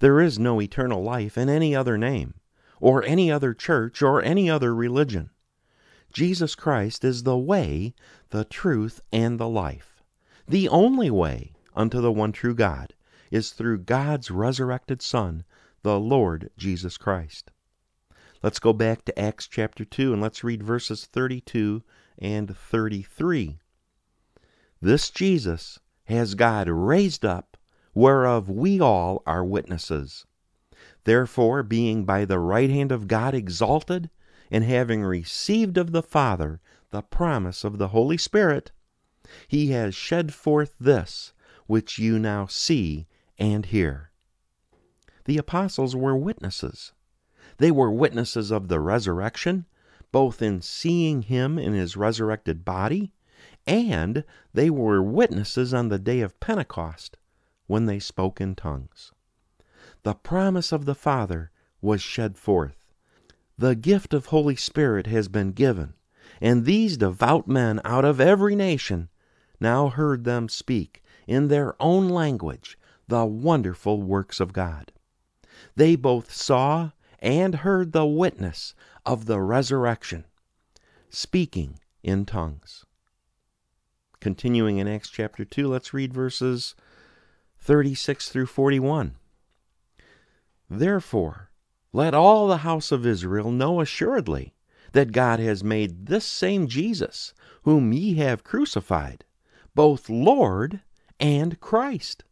There 0.00 0.20
is 0.20 0.38
no 0.38 0.60
eternal 0.60 1.02
life 1.02 1.36
in 1.36 1.48
any 1.48 1.74
other 1.74 1.98
name, 1.98 2.34
or 2.80 3.04
any 3.04 3.30
other 3.30 3.52
church, 3.52 4.00
or 4.00 4.22
any 4.22 4.48
other 4.48 4.74
religion. 4.74 5.30
Jesus 6.12 6.54
Christ 6.54 7.04
is 7.04 7.24
the 7.24 7.36
way, 7.36 7.94
the 8.30 8.44
truth, 8.44 9.00
and 9.12 9.38
the 9.38 9.48
life. 9.48 10.02
The 10.46 10.68
only 10.68 11.10
way 11.10 11.52
unto 11.74 12.00
the 12.00 12.12
one 12.12 12.32
true 12.32 12.54
God 12.54 12.94
is 13.30 13.50
through 13.50 13.80
God's 13.80 14.30
resurrected 14.30 15.02
Son, 15.02 15.44
the 15.82 15.98
Lord 15.98 16.50
Jesus 16.56 16.96
Christ. 16.96 17.50
Let's 18.42 18.58
go 18.58 18.72
back 18.72 19.04
to 19.04 19.18
Acts 19.18 19.46
chapter 19.48 19.84
2 19.84 20.12
and 20.12 20.22
let's 20.22 20.44
read 20.44 20.62
verses 20.62 21.06
32 21.06 21.82
and 22.18 22.56
33. 22.56 23.58
This 24.80 25.10
Jesus 25.10 25.80
has 26.04 26.34
God 26.34 26.68
raised 26.68 27.24
up, 27.24 27.56
whereof 27.94 28.48
we 28.48 28.80
all 28.80 29.22
are 29.26 29.44
witnesses. 29.44 30.24
Therefore, 31.04 31.62
being 31.62 32.04
by 32.04 32.24
the 32.24 32.38
right 32.38 32.70
hand 32.70 32.92
of 32.92 33.08
God 33.08 33.34
exalted, 33.34 34.10
and 34.50 34.64
having 34.64 35.02
received 35.02 35.76
of 35.76 35.92
the 35.92 36.02
Father 36.02 36.60
the 36.90 37.02
promise 37.02 37.64
of 37.64 37.78
the 37.78 37.88
Holy 37.88 38.16
Spirit, 38.16 38.72
he 39.46 39.72
has 39.72 39.94
shed 39.94 40.32
forth 40.32 40.74
this 40.80 41.32
which 41.66 41.98
you 41.98 42.18
now 42.18 42.46
see 42.46 43.06
and 43.38 43.66
hear. 43.66 44.07
The 45.28 45.36
apostles 45.36 45.94
were 45.94 46.16
witnesses. 46.16 46.94
They 47.58 47.70
were 47.70 47.90
witnesses 47.90 48.50
of 48.50 48.68
the 48.68 48.80
resurrection, 48.80 49.66
both 50.10 50.40
in 50.40 50.62
seeing 50.62 51.20
him 51.20 51.58
in 51.58 51.74
his 51.74 51.98
resurrected 51.98 52.64
body, 52.64 53.12
and 53.66 54.24
they 54.54 54.70
were 54.70 55.02
witnesses 55.02 55.74
on 55.74 55.90
the 55.90 55.98
day 55.98 56.22
of 56.22 56.40
Pentecost 56.40 57.18
when 57.66 57.84
they 57.84 57.98
spoke 57.98 58.40
in 58.40 58.54
tongues. 58.54 59.12
The 60.02 60.14
promise 60.14 60.72
of 60.72 60.86
the 60.86 60.94
Father 60.94 61.50
was 61.82 62.00
shed 62.00 62.38
forth. 62.38 62.86
The 63.58 63.74
gift 63.74 64.14
of 64.14 64.26
Holy 64.26 64.56
Spirit 64.56 65.06
has 65.08 65.28
been 65.28 65.52
given, 65.52 65.92
and 66.40 66.64
these 66.64 66.96
devout 66.96 67.46
men 67.46 67.82
out 67.84 68.06
of 68.06 68.18
every 68.18 68.56
nation 68.56 69.10
now 69.60 69.90
heard 69.90 70.24
them 70.24 70.48
speak 70.48 71.02
in 71.26 71.48
their 71.48 71.76
own 71.82 72.08
language 72.08 72.78
the 73.08 73.26
wonderful 73.26 74.00
works 74.00 74.40
of 74.40 74.54
God. 74.54 74.90
They 75.76 75.96
both 75.96 76.32
saw 76.32 76.90
and 77.18 77.56
heard 77.56 77.92
the 77.92 78.06
witness 78.06 78.74
of 79.04 79.26
the 79.26 79.40
resurrection, 79.40 80.24
speaking 81.10 81.78
in 82.02 82.26
tongues. 82.26 82.84
Continuing 84.20 84.78
in 84.78 84.88
Acts 84.88 85.10
chapter 85.10 85.44
2, 85.44 85.68
let's 85.68 85.94
read 85.94 86.12
verses 86.12 86.74
36 87.60 88.28
through 88.28 88.46
41. 88.46 89.16
Therefore, 90.70 91.50
let 91.92 92.14
all 92.14 92.46
the 92.46 92.58
house 92.58 92.92
of 92.92 93.06
Israel 93.06 93.50
know 93.50 93.80
assuredly 93.80 94.54
that 94.92 95.12
God 95.12 95.40
has 95.40 95.64
made 95.64 96.06
this 96.06 96.24
same 96.24 96.66
Jesus, 96.66 97.32
whom 97.62 97.92
ye 97.92 98.14
have 98.14 98.44
crucified, 98.44 99.24
both 99.74 100.08
Lord 100.10 100.80
and 101.20 101.60
Christ. 101.60 102.24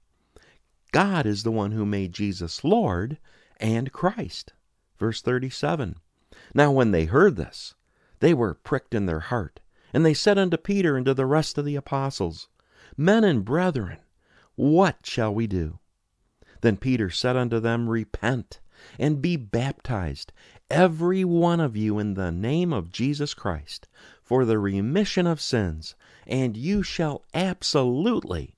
God 0.97 1.27
is 1.27 1.43
the 1.43 1.53
one 1.53 1.73
who 1.73 1.85
made 1.85 2.15
Jesus 2.15 2.65
Lord 2.65 3.19
and 3.59 3.93
Christ. 3.93 4.55
Verse 4.99 5.21
37 5.21 5.97
Now 6.55 6.73
when 6.73 6.91
they 6.91 7.05
heard 7.05 7.37
this, 7.37 7.75
they 8.21 8.33
were 8.33 8.55
pricked 8.55 8.95
in 8.95 9.05
their 9.05 9.21
heart, 9.21 9.61
and 9.93 10.07
they 10.07 10.15
said 10.15 10.39
unto 10.39 10.57
Peter 10.57 10.97
and 10.97 11.05
to 11.05 11.13
the 11.13 11.27
rest 11.27 11.59
of 11.59 11.67
the 11.67 11.77
apostles, 11.77 12.49
Men 12.97 13.25
and 13.25 13.45
brethren, 13.45 13.99
what 14.55 15.05
shall 15.05 15.35
we 15.35 15.47
do? 15.47 15.81
Then 16.63 16.79
Peter 16.79 17.11
said 17.11 17.37
unto 17.37 17.61
them, 17.61 17.91
Repent, 17.91 18.61
and 18.99 19.21
be 19.21 19.37
baptized, 19.37 20.33
every 20.71 21.27
one 21.27 21.61
of 21.61 21.77
you, 21.77 21.99
in 21.99 22.15
the 22.15 22.33
name 22.33 22.73
of 22.73 22.91
Jesus 22.91 23.35
Christ, 23.35 23.87
for 24.23 24.47
the 24.47 24.59
remission 24.59 25.27
of 25.27 25.43
sins, 25.43 25.95
and 26.27 26.57
you 26.57 26.83
shall 26.83 27.23
absolutely 27.35 28.57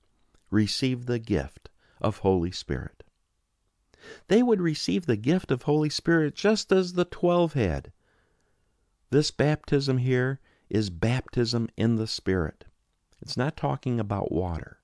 receive 0.49 1.05
the 1.05 1.19
gift 1.19 1.69
of 2.01 2.19
Holy 2.19 2.51
Spirit. 2.51 3.03
They 4.27 4.41
would 4.41 4.61
receive 4.61 5.05
the 5.05 5.17
gift 5.17 5.51
of 5.51 5.63
Holy 5.63 5.89
Spirit 5.89 6.35
just 6.35 6.71
as 6.71 6.93
the 6.93 7.05
twelve 7.05 7.53
had. 7.53 7.91
This 9.09 9.31
baptism 9.31 9.97
here 9.97 10.39
is 10.69 10.89
baptism 10.89 11.69
in 11.75 11.95
the 11.95 12.07
Spirit. 12.07 12.65
It's 13.21 13.35
not 13.35 13.57
talking 13.57 13.99
about 13.99 14.31
water. 14.31 14.79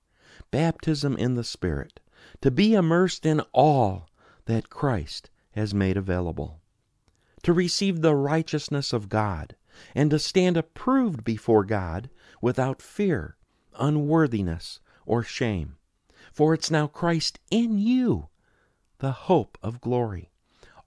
Baptism 0.50 1.16
in 1.16 1.34
the 1.34 1.44
Spirit. 1.44 2.00
To 2.42 2.50
be 2.50 2.74
immersed 2.74 3.24
in 3.24 3.40
all 3.52 4.08
that 4.44 4.68
Christ 4.68 5.30
has 5.52 5.72
made 5.72 5.96
available. 5.96 6.60
To 7.44 7.52
receive 7.52 8.02
the 8.02 8.14
righteousness 8.14 8.92
of 8.92 9.08
God 9.08 9.56
and 9.94 10.10
to 10.10 10.18
stand 10.18 10.56
approved 10.56 11.24
before 11.24 11.64
God 11.64 12.10
without 12.42 12.82
fear, 12.82 13.36
unworthiness, 13.78 14.80
or 15.06 15.22
shame. 15.22 15.76
For 16.36 16.52
it's 16.52 16.70
now 16.70 16.86
Christ 16.86 17.38
in 17.50 17.78
you, 17.78 18.28
the 18.98 19.12
hope 19.12 19.56
of 19.62 19.80
glory. 19.80 20.28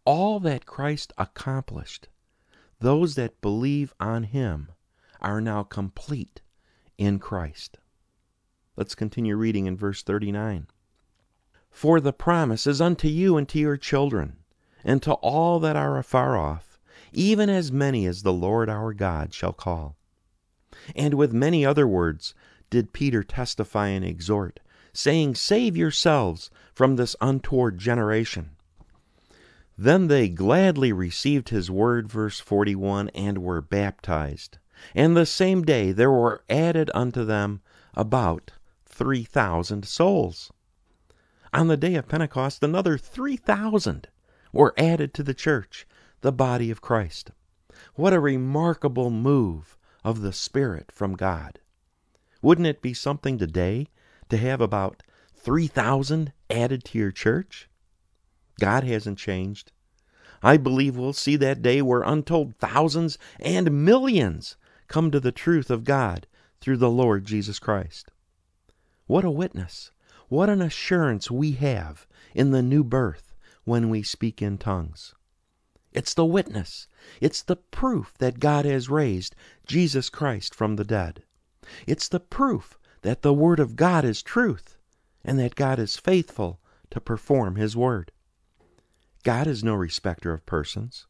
All 0.06 0.40
that 0.42 0.68
Christ 0.68 1.12
accomplished, 1.18 2.08
those 2.82 3.16
that 3.16 3.42
believe 3.42 3.92
on 4.00 4.26
him 4.26 4.70
are 5.20 5.42
now 5.42 5.64
complete 5.64 6.42
in 7.00 7.18
Christ. 7.18 7.80
Let's 8.78 8.94
continue 8.94 9.36
reading 9.36 9.66
in 9.66 9.76
verse 9.76 10.04
39. 10.04 10.68
For 11.72 12.00
the 12.00 12.14
promise 12.14 12.68
is 12.68 12.80
unto 12.80 13.08
you 13.08 13.36
and 13.36 13.50
to 13.50 13.58
your 13.58 13.76
children, 13.76 14.38
and 14.84 15.02
to 15.02 15.14
all 15.14 15.60
that 15.62 15.76
are 15.76 15.98
afar 15.98 16.38
off, 16.38 16.78
even 17.12 17.50
as 17.50 17.72
many 17.72 18.06
as 18.06 18.22
the 18.22 18.32
Lord 18.32 18.70
our 18.70 18.94
God 18.94 19.34
shall 19.34 19.54
call. 19.54 19.96
And 20.96 21.16
with 21.16 21.34
many 21.34 21.66
other 21.66 21.88
words 21.88 22.36
did 22.70 22.94
Peter 22.94 23.24
testify 23.24 23.88
and 23.88 24.06
exhort, 24.06 24.60
saying, 25.00 25.34
Save 25.34 25.78
yourselves 25.78 26.52
from 26.74 26.98
this 26.98 27.16
untoward 27.22 27.78
generation. 27.78 28.50
Then 29.78 30.08
they 30.08 30.28
gladly 30.28 30.92
received 30.92 31.50
his 31.50 31.72
word, 31.72 32.10
verse 32.10 32.42
41, 32.42 33.08
and 33.16 33.38
were 33.38 33.62
baptized. 33.62 34.58
And 34.94 35.16
the 35.16 35.26
same 35.26 35.64
day 35.64 35.94
there 35.94 36.12
were 36.12 36.44
added 36.50 36.92
unto 36.94 37.24
them 37.24 37.62
about 37.94 38.52
3,000 38.88 39.86
souls. 39.86 40.52
On 41.54 41.70
the 41.70 41.78
day 41.78 41.96
of 41.96 42.10
Pentecost, 42.10 42.62
another 42.62 42.98
3,000 42.98 44.10
were 44.52 44.74
added 44.78 45.14
to 45.14 45.24
the 45.24 45.34
church, 45.34 45.88
the 46.20 46.34
body 46.34 46.70
of 46.70 46.82
Christ. 46.82 47.32
What 47.96 48.12
a 48.12 48.20
remarkable 48.20 49.12
move 49.12 49.78
of 50.04 50.20
the 50.20 50.34
Spirit 50.34 50.92
from 50.92 51.16
God. 51.16 51.60
Wouldn't 52.42 52.68
it 52.68 52.82
be 52.82 52.94
something 52.94 53.38
today 53.38 53.88
to 54.30 54.38
have 54.38 54.62
about 54.62 55.04
3,000 55.36 56.34
added 56.50 56.84
to 56.86 56.98
your 56.98 57.12
church? 57.12 57.70
God 58.60 58.84
hasn't 58.84 59.18
changed. 59.18 59.72
I 60.42 60.58
believe 60.58 60.96
we'll 60.96 61.14
see 61.14 61.36
that 61.38 61.62
day 61.62 61.82
where 61.82 62.02
untold 62.02 62.56
thousands 62.56 63.18
and 63.40 63.86
millions 63.86 64.58
come 64.88 65.12
to 65.12 65.20
the 65.20 65.32
truth 65.32 65.70
of 65.70 65.84
God 65.84 66.28
through 66.62 66.78
the 66.78 66.90
Lord 66.90 67.26
Jesus 67.26 67.60
Christ. 67.60 68.12
What 69.08 69.26
a 69.26 69.32
witness! 69.32 69.92
What 70.30 70.50
an 70.50 70.62
assurance 70.62 71.32
we 71.32 71.54
have 71.54 72.08
in 72.36 72.52
the 72.52 72.62
new 72.62 72.84
birth 72.84 73.34
when 73.64 73.90
we 73.90 74.04
speak 74.04 74.42
in 74.42 74.60
tongues. 74.60 75.16
It's 75.92 76.14
the 76.14 76.26
witness, 76.26 76.88
it's 77.20 77.42
the 77.42 77.56
proof 77.56 78.14
that 78.20 78.40
God 78.40 78.66
has 78.66 78.90
raised 78.90 79.36
Jesus 79.66 80.10
Christ 80.10 80.54
from 80.54 80.76
the 80.76 80.84
dead. 80.84 81.24
It's 81.88 82.08
the 82.08 82.20
proof 82.20 82.79
that 83.02 83.22
the 83.22 83.34
Word 83.34 83.60
of 83.60 83.76
God 83.76 84.04
is 84.06 84.22
truth 84.22 84.78
and 85.24 85.40
that 85.40 85.56
God 85.56 85.80
is 85.80 85.98
faithful 85.98 86.60
to 86.90 87.00
perform 87.00 87.56
His 87.56 87.76
Word. 87.76 88.12
God 89.24 89.48
is 89.48 89.64
no 89.64 89.76
respecter 89.76 90.34
of 90.34 90.46
persons. 90.46 91.08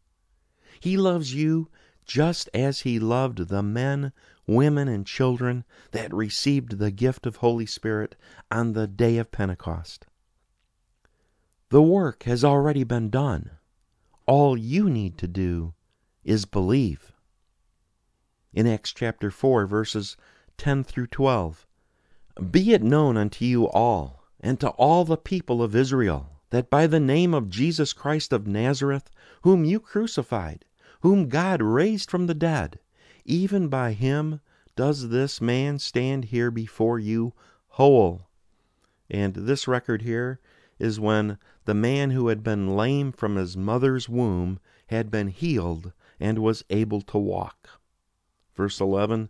He 0.80 0.98
loves 0.98 1.34
you 1.34 1.70
just 2.06 2.50
as 2.54 2.82
He 2.82 3.00
loved 3.00 3.50
the 3.50 3.64
men, 3.64 4.12
women, 4.48 4.88
and 4.88 5.06
children 5.06 5.64
that 5.92 6.14
received 6.14 6.80
the 6.80 6.92
gift 6.92 7.26
of 7.26 7.38
Holy 7.38 7.66
Spirit 7.66 8.16
on 8.50 8.74
the 8.74 8.88
day 8.88 9.18
of 9.18 9.32
Pentecost. 9.32 10.08
The 11.70 11.84
work 11.84 12.24
has 12.24 12.44
already 12.44 12.84
been 12.84 13.12
done. 13.12 13.52
All 14.26 14.58
you 14.58 14.90
need 14.90 15.18
to 15.20 15.28
do 15.28 15.74
is 16.24 16.46
believe. 16.46 17.12
In 18.54 18.66
Acts 18.66 18.92
chapter 18.92 19.30
4, 19.30 19.68
verses 19.68 20.18
10 20.58 20.84
through 20.84 21.08
12, 21.08 21.68
Be 22.52 22.72
it 22.72 22.82
known 22.82 23.18
unto 23.18 23.44
you 23.44 23.68
all, 23.68 24.24
and 24.40 24.60
to 24.62 24.70
all 24.70 25.04
the 25.04 25.18
people 25.18 25.62
of 25.62 25.76
Israel, 25.76 26.30
that 26.52 26.70
by 26.70 26.88
the 26.88 27.00
name 27.00 27.34
of 27.34 27.50
Jesus 27.50 27.92
Christ 27.92 28.32
of 28.32 28.48
Nazareth, 28.48 29.12
whom 29.42 29.66
you 29.66 29.82
crucified, 29.82 30.64
whom 31.02 31.28
God 31.28 31.62
raised 31.62 32.10
from 32.10 32.28
the 32.28 32.34
dead, 32.34 32.80
even 33.26 33.68
by 33.68 33.92
him 33.92 34.40
does 34.78 35.10
this 35.10 35.42
man 35.42 35.80
stand 35.80 36.26
here 36.26 36.50
before 36.50 36.98
you 36.98 37.34
whole. 37.68 38.30
And 39.10 39.34
this 39.34 39.68
record 39.68 40.04
here 40.04 40.40
is 40.80 40.98
when 40.98 41.38
the 41.66 41.74
man 41.74 42.12
who 42.12 42.30
had 42.30 42.42
been 42.42 42.76
lame 42.76 43.12
from 43.12 43.36
his 43.36 43.58
mother's 43.58 44.08
womb 44.08 44.60
had 44.88 45.12
been 45.12 45.28
healed 45.28 45.92
and 46.22 46.40
was 46.40 46.64
able 46.70 47.02
to 47.02 47.18
walk. 47.18 47.82
Verse 48.56 48.80
11 48.80 49.30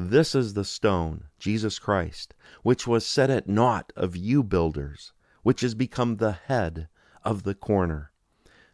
This 0.00 0.32
is 0.36 0.54
the 0.54 0.64
stone, 0.64 1.24
Jesus 1.40 1.80
Christ, 1.80 2.32
which 2.62 2.86
was 2.86 3.04
set 3.04 3.30
at 3.30 3.48
naught 3.48 3.92
of 3.96 4.14
you 4.14 4.44
builders, 4.44 5.12
which 5.42 5.64
is 5.64 5.74
become 5.74 6.18
the 6.18 6.30
head 6.30 6.86
of 7.24 7.42
the 7.42 7.56
corner. 7.56 8.12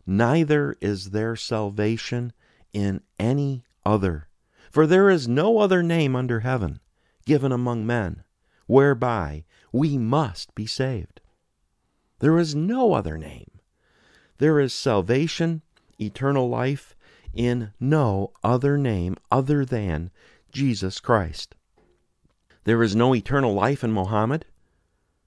Neither 0.06 0.76
is 0.82 1.12
there 1.12 1.34
salvation 1.34 2.34
in 2.74 3.00
any 3.18 3.64
other. 3.86 4.28
For 4.70 4.86
there 4.86 5.08
is 5.08 5.26
no 5.26 5.60
other 5.60 5.82
name 5.82 6.14
under 6.14 6.40
heaven 6.40 6.80
given 7.24 7.52
among 7.52 7.86
men 7.86 8.24
whereby 8.66 9.46
we 9.72 9.96
must 9.96 10.54
be 10.54 10.66
saved. 10.66 11.22
There 12.18 12.38
is 12.38 12.54
no 12.54 12.92
other 12.92 13.16
name. 13.16 13.50
There 14.36 14.60
is 14.60 14.74
salvation, 14.74 15.62
eternal 15.98 16.50
life, 16.50 16.94
in 17.32 17.72
no 17.80 18.32
other 18.44 18.76
name 18.76 19.16
other 19.30 19.64
than 19.64 20.10
Jesus 20.54 21.00
Christ. 21.00 21.56
There 22.62 22.80
is 22.80 22.94
no 22.94 23.12
eternal 23.12 23.52
life 23.52 23.82
in 23.82 23.90
Mohammed. 23.90 24.46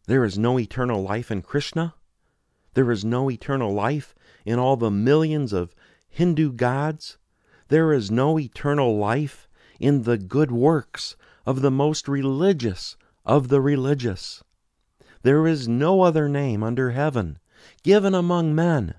There 0.08 0.24
is 0.24 0.40
no 0.40 0.58
eternal 0.58 1.04
life 1.04 1.30
in 1.30 1.42
Krishna. 1.42 1.96
There 2.76 2.90
is 2.90 3.04
no 3.04 3.30
eternal 3.30 3.74
life 3.74 4.16
in 4.46 4.58
all 4.58 4.78
the 4.78 4.90
millions 4.90 5.52
of 5.52 5.76
Hindu 6.08 6.54
gods. 6.54 7.18
There 7.68 7.92
is 7.92 8.10
no 8.10 8.40
eternal 8.40 8.98
life 8.98 9.50
in 9.82 10.04
the 10.04 10.18
good 10.18 10.50
works 10.50 11.18
of 11.46 11.62
the 11.62 11.72
most 11.72 12.08
religious 12.08 12.96
of 13.26 13.50
the 13.50 13.60
religious. 13.60 14.46
There 15.24 15.46
is 15.46 15.68
no 15.68 16.04
other 16.04 16.30
name 16.30 16.64
under 16.64 16.92
heaven 16.92 17.40
given 17.84 18.16
among 18.16 18.56
men 18.56 18.96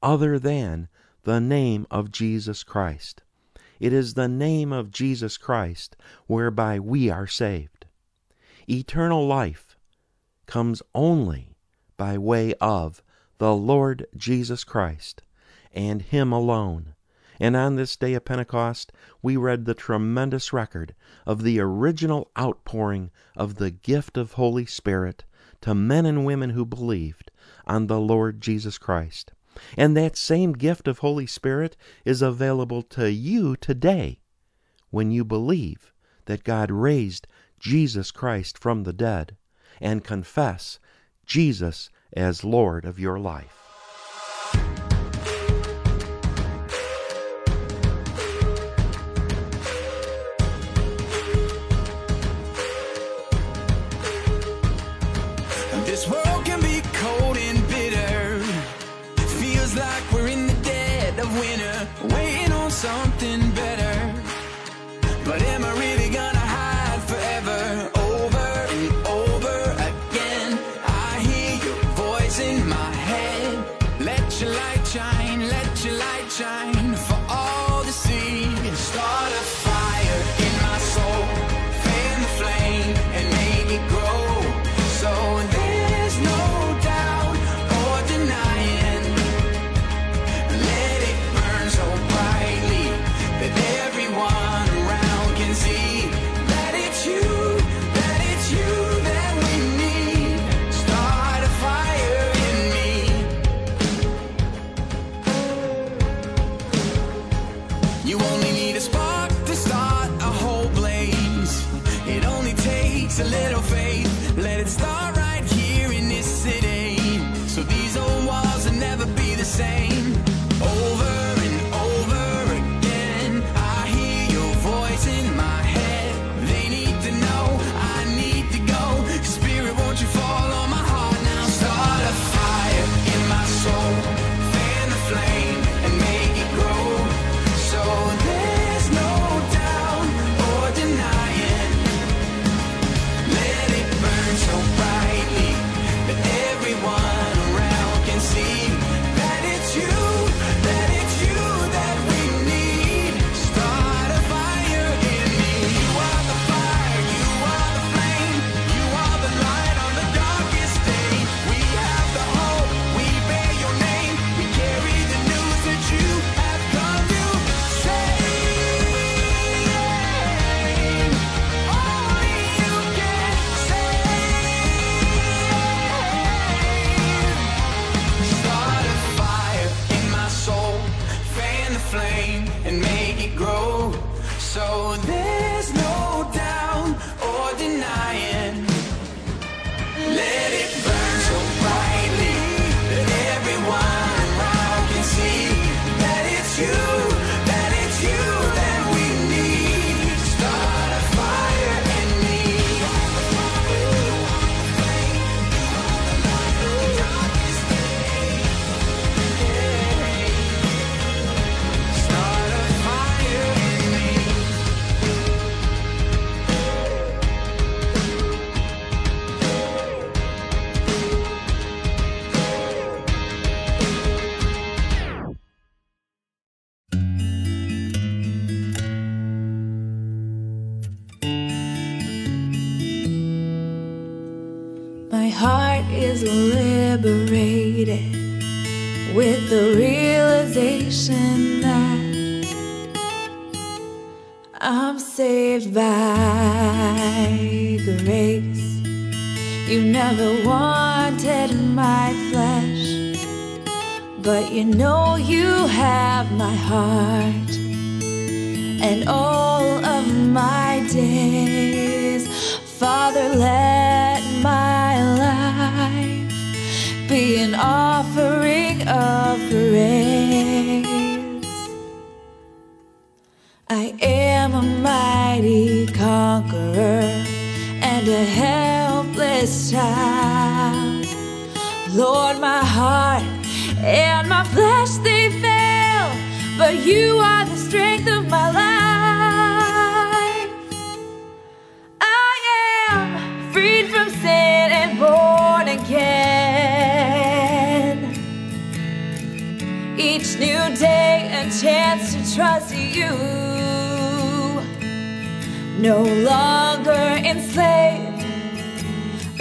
other 0.00 0.38
than 0.38 0.88
the 1.24 1.40
name 1.40 1.86
of 1.90 2.12
Jesus 2.12 2.62
Christ. 2.62 3.21
It 3.82 3.92
is 3.92 4.14
the 4.14 4.28
name 4.28 4.72
of 4.72 4.92
Jesus 4.92 5.36
Christ 5.36 5.96
whereby 6.28 6.78
we 6.78 7.10
are 7.10 7.26
saved. 7.26 7.86
Eternal 8.70 9.26
life 9.26 9.76
comes 10.46 10.84
only 10.94 11.56
by 11.96 12.16
way 12.16 12.54
of 12.60 13.02
the 13.38 13.56
Lord 13.56 14.06
Jesus 14.16 14.62
Christ 14.62 15.24
and 15.72 16.00
Him 16.00 16.30
alone. 16.30 16.94
And 17.40 17.56
on 17.56 17.74
this 17.74 17.96
day 17.96 18.14
of 18.14 18.24
Pentecost, 18.24 18.92
we 19.20 19.36
read 19.36 19.64
the 19.64 19.74
tremendous 19.74 20.52
record 20.52 20.94
of 21.26 21.42
the 21.42 21.58
original 21.58 22.30
outpouring 22.38 23.10
of 23.36 23.56
the 23.56 23.72
gift 23.72 24.16
of 24.16 24.34
Holy 24.34 24.64
Spirit 24.64 25.24
to 25.62 25.74
men 25.74 26.06
and 26.06 26.24
women 26.24 26.50
who 26.50 26.64
believed 26.64 27.32
on 27.66 27.88
the 27.88 27.98
Lord 27.98 28.40
Jesus 28.40 28.78
Christ. 28.78 29.32
And 29.76 29.96
that 29.96 30.16
same 30.16 30.52
gift 30.52 30.88
of 30.88 30.98
Holy 30.98 31.26
Spirit 31.26 31.76
is 32.04 32.22
available 32.22 32.82
to 32.82 33.10
you 33.10 33.56
today 33.56 34.20
when 34.90 35.10
you 35.10 35.24
believe 35.24 35.92
that 36.26 36.44
God 36.44 36.70
raised 36.70 37.26
Jesus 37.58 38.10
Christ 38.10 38.58
from 38.58 38.82
the 38.82 38.92
dead 38.92 39.36
and 39.80 40.04
confess 40.04 40.78
Jesus 41.26 41.90
as 42.14 42.44
Lord 42.44 42.84
of 42.84 42.98
your 42.98 43.18
life. 43.18 43.61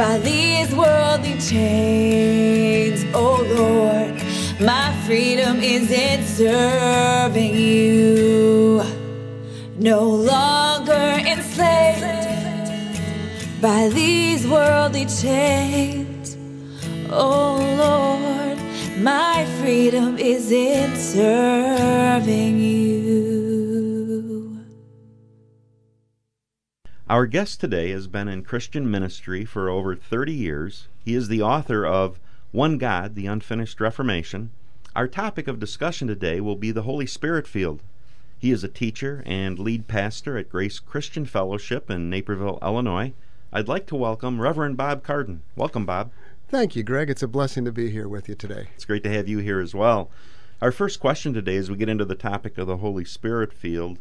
By 0.02 0.18
these 0.18 0.74
worldly 0.74 1.38
chains. 1.40 3.06
Oh 3.14 3.38
Lord, 3.56 4.16
my 4.60 4.88
freedom 5.06 5.60
is 5.60 5.92
in 5.92 6.26
serving 6.26 7.54
you. 7.54 8.82
No 9.78 10.02
longer 10.10 11.08
enslaved 11.34 12.02
by 13.62 13.90
these 13.90 14.48
worldly 14.48 15.06
chains. 15.06 16.36
Oh 17.12 17.58
Lord, 17.86 18.58
my 18.98 19.46
freedom 19.60 20.18
is 20.18 20.52
in 20.52 20.96
serving 20.96 22.58
you. 22.58 23.31
Our 27.12 27.26
guest 27.26 27.60
today 27.60 27.89
has 27.89 28.08
been 28.08 28.30
in 28.30 28.45
Christian 28.45 28.89
ministry 28.89 29.43
for 29.43 29.67
over 29.69 29.97
30 29.97 30.32
years. 30.32 30.88
He 31.04 31.13
is 31.13 31.28
the 31.28 31.41
author 31.41 31.86
of 31.86 32.21
One 32.54 32.78
God, 32.78 33.15
The 33.15 33.26
Unfinished 33.26 33.82
Reformation. 33.82 34.52
Our 34.95 35.10
topic 35.10 35.50
of 35.50 35.60
discussion 35.60 36.08
today 36.08 36.39
will 36.39 36.56
be 36.56 36.71
the 36.71 36.84
Holy 36.84 37.06
Spirit 37.06 37.47
field. 37.47 37.84
He 38.39 38.50
is 38.50 38.63
a 38.63 38.69
teacher 38.69 39.24
and 39.26 39.60
lead 39.60 39.89
pastor 39.89 40.38
at 40.38 40.47
Grace 40.47 40.80
Christian 40.80 41.26
Fellowship 41.26 41.91
in 41.91 42.10
Naperville, 42.10 42.60
Illinois. 42.62 43.12
I'd 43.52 43.67
like 43.67 43.88
to 43.88 43.97
welcome 43.97 44.39
Reverend 44.39 44.78
Bob 44.78 45.04
Carden. 45.04 45.41
Welcome, 45.58 45.86
Bob. 45.86 46.12
Thank 46.47 46.78
you, 46.78 46.84
Greg. 46.84 47.10
It's 47.10 47.21
a 47.21 47.28
blessing 47.28 47.65
to 47.65 47.74
be 47.74 47.89
here 47.89 48.08
with 48.08 48.30
you 48.30 48.36
today. 48.36 48.69
It's 48.76 48.86
great 48.86 49.04
to 49.04 49.12
have 49.12 49.28
you 49.28 49.39
here 49.39 49.60
as 49.60 49.76
well. 49.76 50.10
Our 50.62 50.71
first 50.71 51.02
question 51.02 51.34
today, 51.34 51.58
as 51.58 51.69
we 51.69 51.76
get 51.76 51.89
into 51.89 52.06
the 52.06 52.15
topic 52.15 52.58
of 52.58 52.67
the 52.67 52.78
Holy 52.78 53.04
Spirit 53.04 53.52
field, 53.52 54.00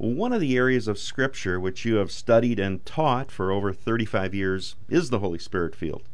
one 0.00 0.32
of 0.32 0.40
the 0.40 0.56
areas 0.56 0.88
of 0.88 0.98
Scripture 0.98 1.60
which 1.60 1.84
you 1.84 1.96
have 1.96 2.10
studied 2.10 2.58
and 2.58 2.86
taught 2.86 3.30
for 3.30 3.52
over 3.52 3.70
35 3.70 4.34
years 4.34 4.74
is 4.88 5.10
the 5.10 5.18
Holy 5.18 5.38
Spirit 5.38 5.76
field. 5.76 6.04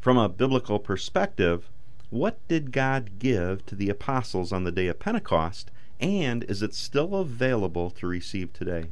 From 0.00 0.18
a 0.18 0.28
biblical 0.28 0.80
perspective, 0.80 1.70
what 2.10 2.40
did 2.48 2.72
God 2.72 3.20
give 3.20 3.64
to 3.66 3.76
the 3.76 3.88
apostles 3.88 4.52
on 4.52 4.64
the 4.64 4.72
day 4.72 4.88
of 4.88 4.98
Pentecost, 4.98 5.70
and 6.00 6.42
is 6.48 6.60
it 6.60 6.74
still 6.74 7.14
available 7.14 7.88
to 7.92 8.08
receive 8.08 8.52
today? 8.52 8.86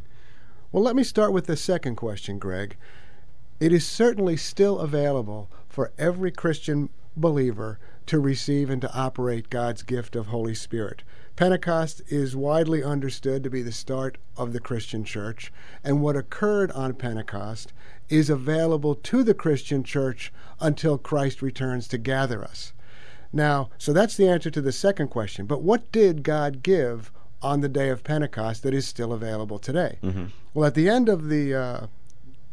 Well, 0.71 0.85
let 0.85 0.95
me 0.95 1.03
start 1.03 1.33
with 1.33 1.47
the 1.47 1.57
second 1.57 1.97
question, 1.97 2.38
Greg. 2.38 2.77
It 3.59 3.73
is 3.73 3.85
certainly 3.85 4.37
still 4.37 4.79
available 4.79 5.51
for 5.69 5.90
every 5.99 6.31
Christian 6.31 6.90
believer 7.17 7.81
to 8.07 8.21
receive 8.21 8.71
and 8.71 8.83
to 8.83 8.95
operate 8.95 9.51
God's 9.51 9.83
gift 9.83 10.14
of 10.14 10.29
Holy 10.29 10.55
Spirit. 10.55 11.03
Pentecost 11.37 12.01
is 12.07 12.37
widely 12.37 12.85
understood 12.85 13.42
to 13.42 13.51
be 13.51 13.61
the 13.61 13.73
start 13.73 14.18
of 14.37 14.53
the 14.53 14.61
Christian 14.61 15.03
church, 15.03 15.53
and 15.83 16.01
what 16.01 16.16
occurred 16.16 16.70
on 16.73 16.94
Pentecost 16.94 17.73
is 18.09 18.31
available 18.31 18.94
to 18.94 19.25
the 19.25 19.35
Christian 19.35 19.83
church 19.83 20.33
until 20.61 20.97
Christ 20.97 21.42
returns 21.42 21.88
to 21.88 21.99
gather 21.99 22.44
us. 22.44 22.73
Now, 23.33 23.70
so 23.79 23.92
that's 23.92 24.16
the 24.16 24.29
answer 24.29 24.49
to 24.49 24.61
the 24.61 24.70
second 24.70 25.09
question. 25.09 25.47
But 25.47 25.62
what 25.62 25.90
did 25.90 26.23
God 26.23 26.62
give 26.62 27.11
on 27.42 27.62
the 27.62 27.68
day 27.68 27.88
of 27.88 28.05
Pentecost 28.05 28.62
that 28.62 28.73
is 28.73 28.87
still 28.87 29.12
available 29.12 29.59
today? 29.59 29.99
Mm-hmm. 30.05 30.27
Well, 30.55 30.68
at 30.68 30.75
the 30.75 30.88
end 30.88 31.09
of 31.09 31.29
the 31.29 31.53
uh, 31.53 31.87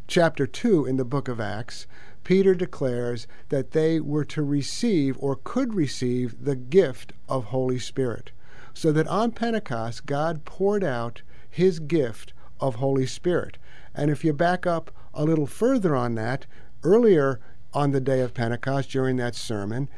chapter 0.08 0.44
2 0.44 0.86
in 0.86 0.96
the 0.96 1.04
book 1.04 1.28
of 1.28 1.38
Acts, 1.38 1.86
Peter 2.24 2.52
declares 2.52 3.28
that 3.48 3.70
they 3.70 4.00
were 4.00 4.24
to 4.24 4.42
receive 4.42 5.16
or 5.20 5.38
could 5.44 5.74
receive 5.74 6.44
the 6.44 6.56
gift 6.56 7.12
of 7.28 7.44
Holy 7.44 7.78
Spirit 7.78 8.32
so 8.74 8.92
that 8.92 9.06
on 9.06 9.32
Pentecost, 9.32 10.06
God 10.06 10.44
poured 10.44 10.84
out 10.84 11.22
his 11.48 11.78
gift 11.78 12.32
of 12.60 12.76
Holy 12.76 13.06
Spirit. 13.06 13.58
And 13.94 14.10
if 14.10 14.24
you 14.24 14.32
back 14.32 14.66
up 14.66 14.90
a 15.12 15.24
little 15.24 15.46
further 15.46 15.94
on 15.94 16.14
that, 16.14 16.46
earlier 16.82 17.40
on 17.74 17.90
the 17.90 18.00
day 18.00 18.20
of 18.20 18.34
Pentecost, 18.34 18.90
during 18.90 19.16
that 19.16 19.34
sermon, 19.34 19.88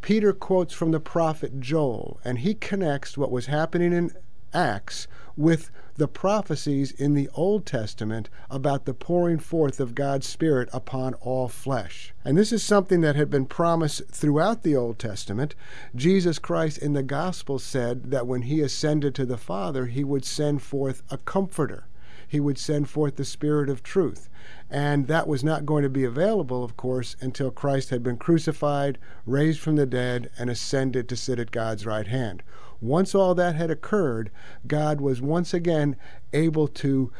Peter 0.00 0.32
quotes 0.32 0.74
from 0.74 0.90
the 0.90 1.00
prophet 1.00 1.60
Joel, 1.60 2.20
and 2.24 2.40
he 2.40 2.54
connects 2.54 3.16
what 3.16 3.30
was 3.30 3.46
happening 3.46 3.92
in 3.92 4.10
Acts 4.54 5.08
with 5.36 5.70
the 5.96 6.08
prophecies 6.08 6.90
in 6.90 7.14
the 7.14 7.28
Old 7.34 7.66
Testament 7.66 8.28
about 8.50 8.84
the 8.84 8.94
pouring 8.94 9.38
forth 9.38 9.78
of 9.78 9.94
God's 9.94 10.26
Spirit 10.26 10.68
upon 10.72 11.14
all 11.14 11.48
flesh. 11.48 12.12
And 12.24 12.36
this 12.36 12.52
is 12.52 12.62
something 12.62 13.00
that 13.02 13.16
had 13.16 13.30
been 13.30 13.46
promised 13.46 14.08
throughout 14.10 14.62
the 14.62 14.74
Old 14.74 14.98
Testament. 14.98 15.54
Jesus 15.94 16.38
Christ 16.38 16.78
in 16.78 16.94
the 16.94 17.02
Gospel 17.02 17.58
said 17.58 18.10
that 18.10 18.26
when 18.26 18.42
he 18.42 18.60
ascended 18.60 19.14
to 19.14 19.26
the 19.26 19.36
Father, 19.36 19.86
he 19.86 20.02
would 20.02 20.24
send 20.24 20.62
forth 20.62 21.02
a 21.10 21.18
comforter. 21.18 21.86
He 22.26 22.40
would 22.40 22.58
send 22.58 22.88
forth 22.88 23.14
the 23.14 23.24
Spirit 23.24 23.68
of 23.68 23.84
truth. 23.84 24.28
And 24.68 25.06
that 25.06 25.28
was 25.28 25.44
not 25.44 25.66
going 25.66 25.84
to 25.84 25.88
be 25.88 26.02
available, 26.02 26.64
of 26.64 26.76
course, 26.76 27.14
until 27.20 27.52
Christ 27.52 27.90
had 27.90 28.02
been 28.02 28.16
crucified, 28.16 28.98
raised 29.26 29.60
from 29.60 29.76
the 29.76 29.86
dead, 29.86 30.30
and 30.36 30.50
ascended 30.50 31.08
to 31.08 31.16
sit 31.16 31.38
at 31.38 31.52
God's 31.52 31.86
right 31.86 32.08
hand. 32.08 32.42
Once 32.84 33.14
all 33.14 33.34
that 33.34 33.54
had 33.54 33.70
occurred, 33.70 34.30
God 34.66 35.00
was 35.00 35.22
once 35.22 35.54
again 35.54 35.96
able 36.34 36.68
to 36.68 37.10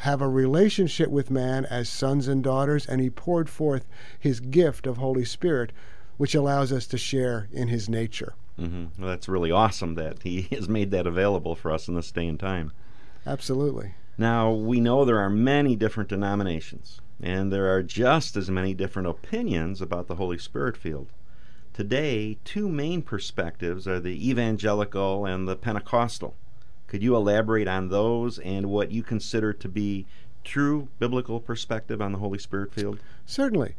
have 0.00 0.20
a 0.20 0.28
relationship 0.28 1.08
with 1.08 1.30
man 1.30 1.64
as 1.64 1.88
sons 1.88 2.28
and 2.28 2.44
daughters, 2.44 2.84
and 2.86 3.00
he 3.00 3.08
poured 3.08 3.48
forth 3.48 3.88
his 4.18 4.40
gift 4.40 4.86
of 4.86 4.98
Holy 4.98 5.24
Spirit, 5.24 5.72
which 6.18 6.34
allows 6.34 6.70
us 6.70 6.86
to 6.86 6.98
share 6.98 7.48
in 7.50 7.68
his 7.68 7.88
nature. 7.88 8.34
Mm-hmm. 8.60 9.00
Well, 9.00 9.08
that's 9.08 9.26
really 9.26 9.50
awesome 9.50 9.94
that 9.94 10.22
he 10.22 10.42
has 10.52 10.68
made 10.68 10.90
that 10.90 11.06
available 11.06 11.54
for 11.54 11.72
us 11.72 11.88
in 11.88 11.94
this 11.94 12.12
day 12.12 12.26
and 12.26 12.38
time. 12.38 12.72
Absolutely. 13.26 13.94
Now, 14.18 14.52
we 14.52 14.80
know 14.80 15.06
there 15.06 15.18
are 15.18 15.30
many 15.30 15.76
different 15.76 16.10
denominations, 16.10 17.00
and 17.22 17.50
there 17.50 17.74
are 17.74 17.82
just 17.82 18.36
as 18.36 18.50
many 18.50 18.74
different 18.74 19.08
opinions 19.08 19.80
about 19.80 20.08
the 20.08 20.16
Holy 20.16 20.36
Spirit 20.36 20.76
field. 20.76 21.08
Today, 21.76 22.38
two 22.42 22.70
main 22.70 23.02
perspectives 23.02 23.86
are 23.86 24.00
the 24.00 24.30
evangelical 24.30 25.26
and 25.26 25.46
the 25.46 25.56
Pentecostal. 25.56 26.34
Could 26.86 27.02
you 27.02 27.14
elaborate 27.14 27.68
on 27.68 27.90
those 27.90 28.38
and 28.38 28.70
what 28.70 28.92
you 28.92 29.02
consider 29.02 29.52
to 29.52 29.68
be 29.68 30.06
true 30.42 30.88
biblical 30.98 31.38
perspective 31.38 32.00
on 32.00 32.12
the 32.12 32.18
Holy 32.18 32.38
Spirit 32.38 32.72
field? 32.72 33.00
Certainly. 33.26 33.74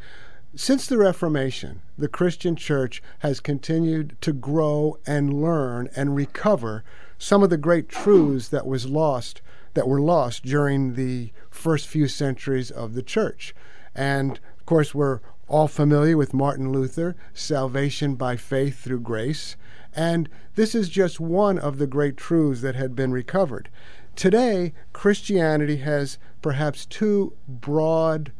Since 0.56 0.86
the 0.86 1.00
Reformation, 1.00 1.82
the 1.98 2.08
Christian 2.08 2.56
church 2.56 3.02
has 3.22 3.39
continued 3.39 4.16
to 4.22 4.32
grow 4.32 5.00
and 5.08 5.41
learn 5.41 5.89
and 5.95 6.16
recover 6.16 6.84
some 7.18 7.41
of 7.41 7.50
the 7.50 7.58
great 7.58 7.89
truths 7.89 8.48
that 8.50 8.68
was 8.68 8.86
lost 8.86 9.41
that 9.74 9.88
were 9.88 10.02
lost 10.02 10.45
during 10.45 10.93
the 10.93 11.32
first 11.50 11.88
few 11.88 12.08
centuries 12.08 12.70
of 12.70 12.93
the 12.93 13.02
church. 13.02 13.56
And 13.95 14.39
of 14.60 14.68
course, 14.68 14.93
we're 14.93 15.20
all 15.48 15.68
familiar 15.68 16.18
with 16.18 16.34
Martin 16.34 16.72
Luther, 16.72 17.16
salvation 17.34 18.16
by 18.16 18.36
faith 18.36 18.80
through 18.80 19.00
grace. 19.00 19.56
And 19.95 20.30
this 20.56 20.76
is 20.76 20.89
just 20.89 21.20
one 21.20 21.58
of 21.58 21.78
the 21.78 21.88
great 21.88 22.18
truths 22.18 22.62
that 22.62 22.76
had 22.76 22.95
been 22.95 23.12
recovered. 23.12 23.70
Today, 24.16 24.74
Christianity 24.93 25.78
has 25.78 26.18
perhaps 26.41 26.86
two 26.86 27.34
broad 27.48 28.32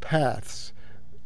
paths 0.00 0.72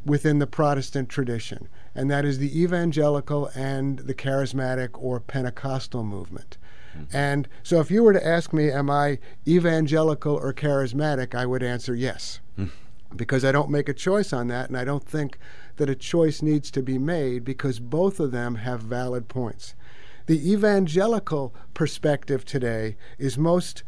within 0.04 0.38
the 0.38 0.46
Protestant 0.46 1.08
tradition, 1.08 1.68
and 1.94 2.10
that 2.10 2.24
is 2.24 2.38
the 2.38 2.60
evangelical 2.60 3.50
and 3.54 4.00
the 4.00 4.14
charismatic 4.14 4.90
or 4.94 5.20
Pentecostal 5.20 6.04
movement. 6.04 6.56
Hmm. 6.92 7.04
And 7.12 7.48
so 7.62 7.80
if 7.80 7.90
you 7.90 8.02
were 8.02 8.12
to 8.12 8.26
ask 8.26 8.52
me, 8.52 8.70
am 8.70 8.90
I 8.90 9.18
evangelical 9.46 10.34
or 10.34 10.52
charismatic, 10.52 11.34
I 11.34 11.46
would 11.46 11.62
answer 11.62 11.94
yes. 11.94 12.40
Hmm. 12.56 12.66
Because 13.14 13.44
I 13.44 13.52
don't 13.52 13.70
make 13.70 13.88
a 13.88 13.94
choice 13.94 14.32
on 14.32 14.48
that, 14.48 14.68
and 14.68 14.76
I 14.76 14.84
don't 14.84 15.04
think 15.04 15.38
that 15.76 15.90
a 15.90 15.94
choice 15.94 16.42
needs 16.42 16.70
to 16.72 16.82
be 16.82 16.98
made 16.98 17.44
because 17.44 17.80
both 17.80 18.20
of 18.20 18.30
them 18.30 18.56
have 18.56 18.80
valid 18.80 19.28
points. 19.28 19.74
The 20.26 20.52
evangelical 20.52 21.54
perspective 21.74 22.44
today 22.44 22.96
is 23.18 23.36
most 23.36 23.82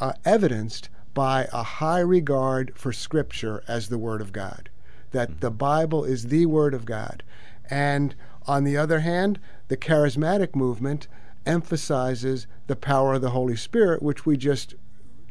uh, 0.00 0.12
evidenced 0.24 0.88
by 1.14 1.48
a 1.52 1.62
high 1.62 2.00
regard 2.00 2.72
for 2.76 2.92
Scripture 2.92 3.62
as 3.66 3.88
the 3.88 3.98
Word 3.98 4.20
of 4.20 4.32
God, 4.32 4.70
that 5.10 5.40
the 5.40 5.50
Bible 5.50 6.04
is 6.04 6.28
the 6.28 6.46
Word 6.46 6.74
of 6.74 6.84
God. 6.84 7.22
And 7.68 8.14
on 8.46 8.64
the 8.64 8.76
other 8.76 9.00
hand, 9.00 9.38
the 9.68 9.76
charismatic 9.76 10.54
movement 10.54 11.08
emphasizes 11.44 12.46
the 12.66 12.76
power 12.76 13.14
of 13.14 13.22
the 13.22 13.30
Holy 13.30 13.56
Spirit, 13.56 14.02
which 14.02 14.24
we 14.24 14.36
just 14.36 14.74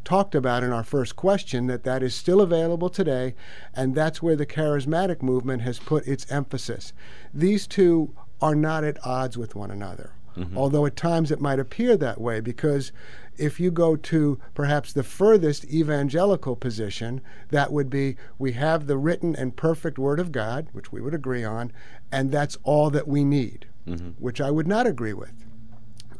talked 0.07 0.35
about 0.35 0.63
in 0.63 0.71
our 0.71 0.85
first 0.85 1.17
question, 1.17 1.67
that 1.67 1.83
that 1.83 2.01
is 2.01 2.15
still 2.15 2.39
available 2.39 2.89
today, 2.89 3.35
and 3.73 3.93
that's 3.93 4.23
where 4.23 4.37
the 4.37 4.45
charismatic 4.45 5.21
movement 5.21 5.63
has 5.63 5.79
put 5.79 6.07
its 6.07 6.25
emphasis. 6.31 6.93
These 7.33 7.67
two 7.67 8.15
are 8.41 8.55
not 8.55 8.85
at 8.85 9.05
odds 9.05 9.37
with 9.37 9.53
one 9.53 9.69
another. 9.69 10.13
Mm-hmm. 10.37 10.57
Although 10.57 10.85
at 10.85 10.95
times 10.95 11.29
it 11.29 11.41
might 11.41 11.59
appear 11.59 11.97
that 11.97 12.21
way, 12.21 12.39
because 12.39 12.93
if 13.37 13.59
you 13.59 13.69
go 13.69 13.97
to 13.97 14.39
perhaps 14.53 14.93
the 14.93 15.03
furthest 15.03 15.65
evangelical 15.65 16.55
position, 16.55 17.19
that 17.49 17.73
would 17.73 17.89
be 17.89 18.15
we 18.39 18.53
have 18.53 18.87
the 18.87 18.97
written 18.97 19.35
and 19.35 19.57
perfect 19.57 19.99
Word 19.99 20.21
of 20.21 20.31
God, 20.31 20.67
which 20.71 20.89
we 20.89 21.01
would 21.01 21.13
agree 21.15 21.43
on, 21.43 21.73
and 22.13 22.31
that's 22.31 22.57
all 22.63 22.89
that 22.91 23.09
we 23.09 23.25
need, 23.25 23.65
mm-hmm. 23.85 24.11
which 24.19 24.39
I 24.39 24.51
would 24.51 24.67
not 24.67 24.87
agree 24.87 25.13
with. 25.13 25.33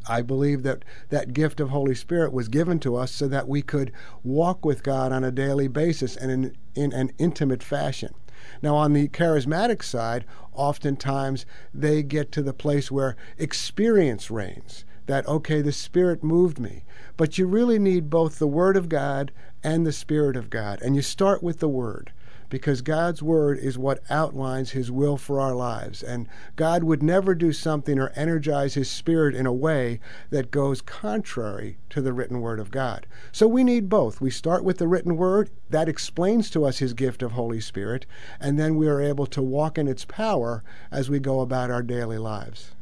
I 0.08 0.22
believe 0.22 0.62
that 0.62 0.84
that 1.10 1.34
gift 1.34 1.60
of 1.60 1.68
Holy 1.68 1.94
Spirit 1.94 2.32
was 2.32 2.48
given 2.48 2.80
to 2.80 2.96
us 2.96 3.12
so 3.12 3.28
that 3.28 3.46
we 3.46 3.62
could 3.62 3.92
walk 4.24 4.64
with 4.64 4.82
God 4.82 5.12
on 5.12 5.22
a 5.22 5.30
daily 5.30 5.68
basis 5.68 6.16
and 6.16 6.30
in, 6.30 6.56
in 6.74 6.92
an 6.92 7.12
intimate 7.18 7.62
fashion. 7.62 8.14
Now, 8.62 8.76
on 8.76 8.92
the 8.92 9.08
charismatic 9.08 9.82
side, 9.82 10.24
oftentimes 10.52 11.44
they 11.74 12.02
get 12.02 12.32
to 12.32 12.42
the 12.42 12.54
place 12.54 12.90
where 12.90 13.16
experience 13.36 14.30
reigns. 14.30 14.84
That, 15.06 15.26
okay, 15.26 15.62
the 15.62 15.72
Spirit 15.72 16.22
moved 16.22 16.58
me. 16.58 16.84
But 17.16 17.38
you 17.38 17.46
really 17.46 17.78
need 17.78 18.10
both 18.10 18.38
the 18.38 18.46
Word 18.46 18.76
of 18.76 18.88
God 18.88 19.32
and 19.62 19.86
the 19.86 19.92
Spirit 19.92 20.36
of 20.36 20.50
God. 20.50 20.80
And 20.82 20.94
you 20.94 21.02
start 21.02 21.42
with 21.42 21.60
the 21.60 21.68
Word 21.68 22.12
because 22.48 22.80
God's 22.82 23.22
Word 23.22 23.58
is 23.58 23.78
what 23.78 24.02
outlines 24.08 24.70
His 24.70 24.90
will 24.90 25.16
for 25.16 25.40
our 25.40 25.54
lives. 25.54 26.02
And 26.02 26.28
God 26.56 26.84
would 26.84 27.02
never 27.02 27.34
do 27.34 27.52
something 27.52 27.98
or 27.98 28.10
energize 28.10 28.74
His 28.74 28.90
Spirit 28.90 29.34
in 29.34 29.46
a 29.46 29.52
way 29.52 30.00
that 30.30 30.50
goes 30.50 30.80
contrary 30.80 31.78
to 31.90 32.00
the 32.00 32.12
written 32.12 32.40
Word 32.40 32.60
of 32.60 32.70
God. 32.70 33.06
So 33.32 33.46
we 33.46 33.64
need 33.64 33.88
both. 33.88 34.20
We 34.20 34.30
start 34.30 34.64
with 34.64 34.78
the 34.78 34.88
written 34.88 35.16
Word, 35.16 35.50
that 35.70 35.88
explains 35.88 36.50
to 36.50 36.64
us 36.64 36.78
His 36.78 36.94
gift 36.94 37.22
of 37.22 37.32
Holy 37.32 37.60
Spirit, 37.60 38.06
and 38.40 38.58
then 38.58 38.76
we 38.76 38.88
are 38.88 39.00
able 39.00 39.26
to 39.26 39.42
walk 39.42 39.78
in 39.78 39.88
its 39.88 40.04
power 40.04 40.64
as 40.90 41.10
we 41.10 41.18
go 41.18 41.40
about 41.40 41.70
our 41.70 41.82
daily 41.82 42.18
lives. 42.18 42.72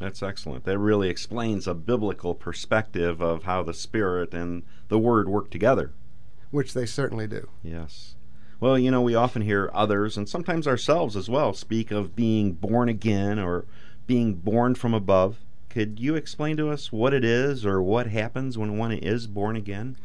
That's 0.00 0.22
excellent. 0.22 0.64
That 0.64 0.78
really 0.78 1.08
explains 1.08 1.66
a 1.66 1.74
biblical 1.74 2.34
perspective 2.34 3.22
of 3.22 3.44
how 3.44 3.62
the 3.62 3.72
Spirit 3.72 4.34
and 4.34 4.62
the 4.88 4.98
Word 4.98 5.28
work 5.28 5.50
together. 5.50 5.92
Which 6.50 6.74
they 6.74 6.86
certainly 6.86 7.26
do. 7.26 7.48
Yes. 7.62 8.15
Well, 8.58 8.78
you 8.78 8.90
know, 8.90 9.02
we 9.02 9.14
often 9.14 9.42
hear 9.42 9.70
others, 9.74 10.16
and 10.16 10.28
sometimes 10.28 10.66
ourselves 10.66 11.14
as 11.14 11.28
well, 11.28 11.52
speak 11.52 11.90
of 11.90 12.16
being 12.16 12.52
born 12.52 12.88
again 12.88 13.38
or 13.38 13.66
being 14.06 14.34
born 14.34 14.74
from 14.74 14.94
above. 14.94 15.38
Could 15.68 16.00
you 16.00 16.14
explain 16.14 16.56
to 16.56 16.70
us 16.70 16.90
what 16.90 17.12
it 17.12 17.24
is 17.24 17.66
or 17.66 17.82
what 17.82 18.06
happens 18.06 18.56
when 18.56 18.78
one 18.78 18.92
is 18.92 19.26
born 19.26 19.56
again? 19.56 19.96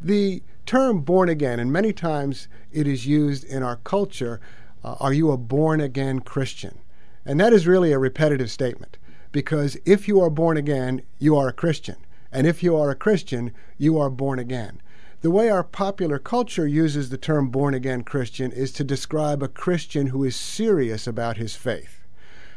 The 0.00 0.42
term 0.66 1.00
born 1.00 1.28
again, 1.28 1.58
and 1.58 1.72
many 1.72 1.92
times 1.92 2.46
it 2.70 2.86
is 2.86 3.06
used 3.06 3.44
in 3.44 3.62
our 3.64 3.76
culture, 3.76 4.40
uh, 4.84 4.94
are 5.00 5.12
you 5.12 5.32
a 5.32 5.36
born 5.36 5.80
again 5.80 6.20
Christian? 6.20 6.78
And 7.26 7.40
that 7.40 7.52
is 7.52 7.66
really 7.66 7.90
a 7.90 7.98
repetitive 7.98 8.50
statement 8.50 8.98
because 9.32 9.76
if 9.84 10.06
you 10.06 10.20
are 10.20 10.30
born 10.30 10.56
again, 10.56 11.02
you 11.18 11.36
are 11.36 11.48
a 11.48 11.52
Christian. 11.52 11.96
And 12.30 12.46
if 12.46 12.62
you 12.62 12.76
are 12.76 12.90
a 12.90 12.94
Christian, 12.94 13.52
you 13.78 13.98
are 13.98 14.10
born 14.10 14.38
again. 14.38 14.80
The 15.24 15.30
way 15.30 15.48
our 15.48 15.64
popular 15.64 16.18
culture 16.18 16.66
uses 16.66 17.08
the 17.08 17.16
term 17.16 17.48
born 17.48 17.72
again 17.72 18.02
Christian 18.02 18.52
is 18.52 18.70
to 18.72 18.84
describe 18.84 19.42
a 19.42 19.48
Christian 19.48 20.08
who 20.08 20.22
is 20.22 20.36
serious 20.36 21.06
about 21.06 21.38
his 21.38 21.56
faith. 21.56 22.02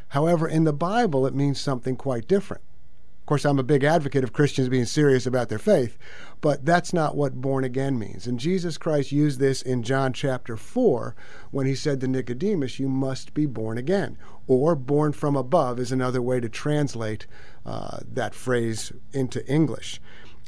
However, 0.09 0.49
in 0.49 0.65
the 0.65 0.73
Bible, 0.73 1.25
it 1.25 1.33
means 1.33 1.61
something 1.61 1.95
quite 1.95 2.27
different. 2.27 2.61
Of 3.21 3.25
course, 3.25 3.45
I'm 3.45 3.57
a 3.57 3.63
big 3.63 3.85
advocate 3.85 4.25
of 4.25 4.33
Christians 4.33 4.67
being 4.67 4.83
serious 4.83 5.25
about 5.25 5.47
their 5.47 5.59
faith, 5.59 5.97
but 6.41 6.65
that's 6.65 6.91
not 6.91 7.15
what 7.15 7.39
born 7.39 7.63
again 7.63 7.97
means. 7.97 8.27
And 8.27 8.37
Jesus 8.37 8.77
Christ 8.77 9.13
used 9.13 9.39
this 9.39 9.61
in 9.61 9.81
John 9.81 10.11
chapter 10.11 10.57
4 10.57 11.15
when 11.51 11.67
he 11.67 11.75
said 11.75 12.01
to 12.01 12.07
Nicodemus, 12.09 12.79
You 12.79 12.89
must 12.89 13.33
be 13.33 13.45
born 13.45 13.77
again. 13.77 14.17
Or 14.45 14.75
born 14.75 15.13
from 15.13 15.37
above 15.37 15.79
is 15.79 15.93
another 15.93 16.21
way 16.21 16.41
to 16.41 16.49
translate 16.49 17.27
uh, 17.65 17.99
that 18.11 18.35
phrase 18.35 18.91
into 19.13 19.45
English. 19.49 20.01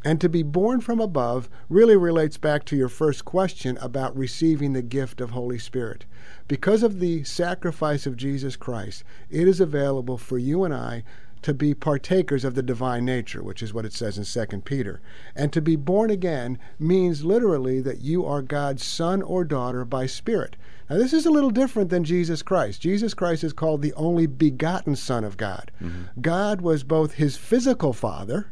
And 0.05 0.21
to 0.21 0.29
be 0.29 0.43
born 0.43 0.79
from 0.79 1.01
above 1.01 1.49
really 1.67 1.97
relates 1.97 2.37
back 2.37 2.63
to 2.65 2.77
your 2.77 2.87
first 2.87 3.25
question 3.25 3.77
about 3.81 4.15
receiving 4.15 4.71
the 4.71 4.81
gift 4.81 5.19
of 5.19 5.31
Holy 5.31 5.59
Spirit. 5.59 6.05
Because 6.47 6.83
of 6.83 6.99
the 6.99 7.23
sacrifice 7.25 8.05
of 8.05 8.15
Jesus 8.15 8.55
Christ, 8.55 9.03
it 9.29 9.47
is 9.47 9.59
available 9.59 10.17
for 10.17 10.37
you 10.37 10.63
and 10.63 10.73
I 10.73 11.03
to 11.41 11.53
be 11.53 11.73
partakers 11.73 12.43
of 12.43 12.55
the 12.55 12.63
divine 12.63 13.05
nature, 13.05 13.41
which 13.43 13.63
is 13.63 13.73
what 13.73 13.85
it 13.85 13.93
says 13.93 14.17
in 14.17 14.25
2 14.25 14.61
Peter. 14.61 15.01
And 15.35 15.53
to 15.53 15.61
be 15.61 15.75
born 15.75 16.09
again 16.09 16.59
means 16.77 17.23
literally 17.23 17.81
that 17.81 18.01
you 18.01 18.25
are 18.25 18.41
God's 18.41 18.83
son 18.83 19.21
or 19.21 19.45
daughter 19.45 19.85
by 19.85 20.05
spirit. 20.05 20.55
Now, 20.89 20.97
this 20.97 21.13
is 21.13 21.25
a 21.25 21.31
little 21.31 21.51
different 21.51 21.89
than 21.89 22.03
Jesus 22.03 22.41
Christ. 22.41 22.81
Jesus 22.81 23.13
Christ 23.13 23.43
is 23.43 23.53
called 23.53 23.81
the 23.81 23.93
only 23.93 24.27
begotten 24.27 24.95
Son 24.95 25.23
of 25.23 25.37
God. 25.37 25.71
Mm-hmm. 25.81 26.21
God 26.21 26.61
was 26.61 26.83
both 26.83 27.13
his 27.13 27.37
physical 27.37 27.93
father, 27.93 28.51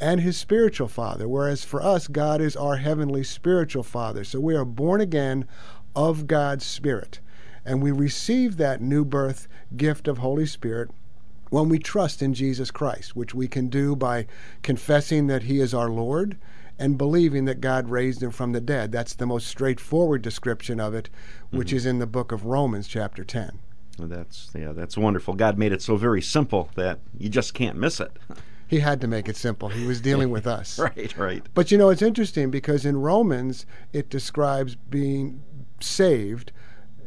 and 0.00 0.20
his 0.20 0.36
spiritual 0.36 0.88
father. 0.88 1.28
Whereas 1.28 1.64
for 1.64 1.82
us, 1.82 2.08
God 2.08 2.40
is 2.40 2.56
our 2.56 2.76
heavenly 2.76 3.24
spiritual 3.24 3.82
father. 3.82 4.24
So 4.24 4.40
we 4.40 4.54
are 4.54 4.64
born 4.64 5.00
again 5.00 5.46
of 5.96 6.26
God's 6.26 6.64
Spirit. 6.64 7.20
And 7.64 7.82
we 7.82 7.90
receive 7.90 8.56
that 8.56 8.80
new 8.80 9.04
birth 9.04 9.48
gift 9.76 10.08
of 10.08 10.18
Holy 10.18 10.46
Spirit 10.46 10.90
when 11.50 11.68
we 11.68 11.78
trust 11.78 12.22
in 12.22 12.34
Jesus 12.34 12.70
Christ, 12.70 13.16
which 13.16 13.34
we 13.34 13.48
can 13.48 13.68
do 13.68 13.96
by 13.96 14.26
confessing 14.62 15.26
that 15.26 15.44
he 15.44 15.60
is 15.60 15.74
our 15.74 15.90
Lord 15.90 16.38
and 16.78 16.96
believing 16.96 17.44
that 17.46 17.60
God 17.60 17.88
raised 17.88 18.22
him 18.22 18.30
from 18.30 18.52
the 18.52 18.60
dead. 18.60 18.92
That's 18.92 19.14
the 19.14 19.26
most 19.26 19.48
straightforward 19.48 20.22
description 20.22 20.78
of 20.78 20.94
it, 20.94 21.10
which 21.50 21.68
mm-hmm. 21.68 21.76
is 21.76 21.86
in 21.86 21.98
the 21.98 22.06
book 22.06 22.30
of 22.30 22.44
Romans, 22.44 22.86
chapter 22.86 23.24
10. 23.24 23.58
Well, 23.98 24.08
that's 24.08 24.52
yeah, 24.54 24.72
that's 24.72 24.96
wonderful. 24.96 25.34
God 25.34 25.58
made 25.58 25.72
it 25.72 25.82
so 25.82 25.96
very 25.96 26.22
simple 26.22 26.70
that 26.76 27.00
you 27.18 27.28
just 27.28 27.52
can't 27.52 27.76
miss 27.76 27.98
it. 27.98 28.12
he 28.68 28.80
had 28.80 29.00
to 29.00 29.08
make 29.08 29.28
it 29.28 29.36
simple. 29.36 29.70
He 29.70 29.86
was 29.86 30.00
dealing 30.00 30.30
with 30.30 30.46
us. 30.46 30.78
right, 30.96 31.16
right. 31.16 31.42
But 31.54 31.72
you 31.72 31.78
know, 31.78 31.88
it's 31.88 32.02
interesting 32.02 32.50
because 32.50 32.84
in 32.84 32.98
Romans 32.98 33.66
it 33.92 34.10
describes 34.10 34.76
being 34.76 35.42
saved, 35.80 36.52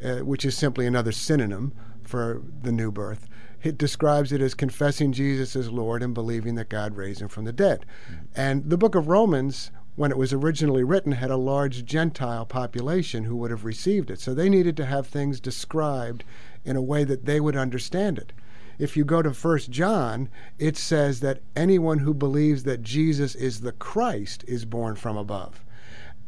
uh, 0.04 0.18
which 0.18 0.44
is 0.44 0.58
simply 0.58 0.88
another 0.88 1.12
synonym 1.12 1.72
for 2.04 2.42
the 2.64 2.72
new 2.72 2.92
birth. 2.92 3.28
It 3.62 3.78
describes 3.78 4.32
it 4.32 4.42
as 4.42 4.56
confessing 4.56 5.12
Jesus 5.12 5.56
as 5.56 5.72
Lord 5.72 6.02
and 6.02 6.16
believing 6.16 6.56
that 6.56 6.68
God 6.68 6.98
raised 6.98 7.22
him 7.22 7.28
from 7.28 7.46
the 7.46 7.54
dead. 7.54 7.86
Mm-hmm. 8.12 8.26
And 8.36 8.68
the 8.68 8.78
book 8.78 8.96
of 8.96 9.08
Romans, 9.08 9.70
when 9.96 10.10
it 10.10 10.18
was 10.18 10.34
originally 10.34 10.84
written, 10.84 11.12
had 11.12 11.30
a 11.30 11.38
large 11.38 11.86
Gentile 11.86 12.48
population 12.48 13.26
who 13.26 13.36
would 13.36 13.52
have 13.52 13.64
received 13.64 14.10
it. 14.10 14.20
So 14.20 14.34
they 14.34 14.50
needed 14.50 14.76
to 14.78 14.86
have 14.86 15.06
things 15.06 15.40
described 15.40 16.24
in 16.66 16.76
a 16.76 16.82
way 16.82 17.04
that 17.04 17.26
they 17.26 17.40
would 17.40 17.56
understand 17.56 18.18
it 18.18 18.34
if 18.82 18.98
you 18.98 19.06
go 19.06 19.22
to 19.22 19.32
First 19.32 19.70
John, 19.70 20.28
it 20.58 20.76
says 20.76 21.20
that 21.20 21.44
anyone 21.56 22.00
who 22.00 22.16
believes 22.16 22.64
that 22.64 22.82
Jesus 22.82 23.36
is 23.36 23.62
the 23.62 23.74
Christ 23.74 24.44
is 24.48 24.66
born 24.66 24.96
from 24.96 25.18
above. 25.18 25.64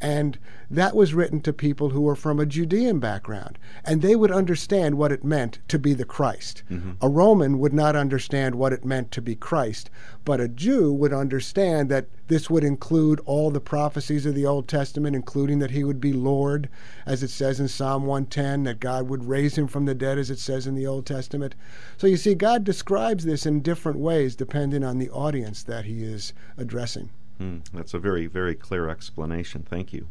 And 0.01 0.37
that 0.69 0.95
was 0.95 1.13
written 1.13 1.39
to 1.41 1.53
people 1.53 1.91
who 1.91 2.01
were 2.01 2.15
from 2.15 2.39
a 2.39 2.45
Judean 2.45 2.99
background. 2.99 3.57
And 3.85 4.01
they 4.01 4.15
would 4.15 4.31
understand 4.31 4.95
what 4.95 5.11
it 5.11 5.23
meant 5.23 5.59
to 5.69 5.79
be 5.79 5.93
the 5.93 6.03
Christ. 6.03 6.63
Mm-hmm. 6.69 6.91
A 7.01 7.07
Roman 7.07 7.59
would 7.59 7.73
not 7.73 7.95
understand 7.95 8.55
what 8.55 8.73
it 8.73 8.83
meant 8.83 9.11
to 9.11 9.21
be 9.21 9.35
Christ. 9.35 9.89
But 10.25 10.41
a 10.41 10.47
Jew 10.47 10.91
would 10.91 11.13
understand 11.13 11.89
that 11.89 12.07
this 12.27 12.49
would 12.49 12.63
include 12.63 13.21
all 13.25 13.51
the 13.51 13.61
prophecies 13.61 14.25
of 14.25 14.35
the 14.35 14.45
Old 14.45 14.67
Testament, 14.67 15.15
including 15.15 15.59
that 15.59 15.71
he 15.71 15.83
would 15.83 16.01
be 16.01 16.11
Lord, 16.11 16.67
as 17.05 17.23
it 17.23 17.29
says 17.29 17.59
in 17.59 17.67
Psalm 17.67 18.05
110, 18.05 18.63
that 18.63 18.79
God 18.79 19.07
would 19.07 19.25
raise 19.25 19.57
him 19.57 19.67
from 19.67 19.85
the 19.85 19.95
dead, 19.95 20.17
as 20.17 20.29
it 20.29 20.39
says 20.39 20.67
in 20.67 20.75
the 20.75 20.87
Old 20.87 21.05
Testament. 21.05 21.55
So 21.97 22.07
you 22.07 22.17
see, 22.17 22.35
God 22.35 22.63
describes 22.63 23.25
this 23.25 23.45
in 23.45 23.61
different 23.61 23.99
ways 23.99 24.35
depending 24.35 24.83
on 24.83 24.97
the 24.97 25.09
audience 25.11 25.63
that 25.63 25.85
he 25.85 26.03
is 26.03 26.33
addressing. 26.57 27.09
Hmm, 27.38 27.59
that's 27.73 27.93
a 27.93 27.99
very, 27.99 28.27
very 28.27 28.55
clear 28.55 28.89
explanation. 28.89 29.65
Thank 29.67 29.93
you. 29.93 30.07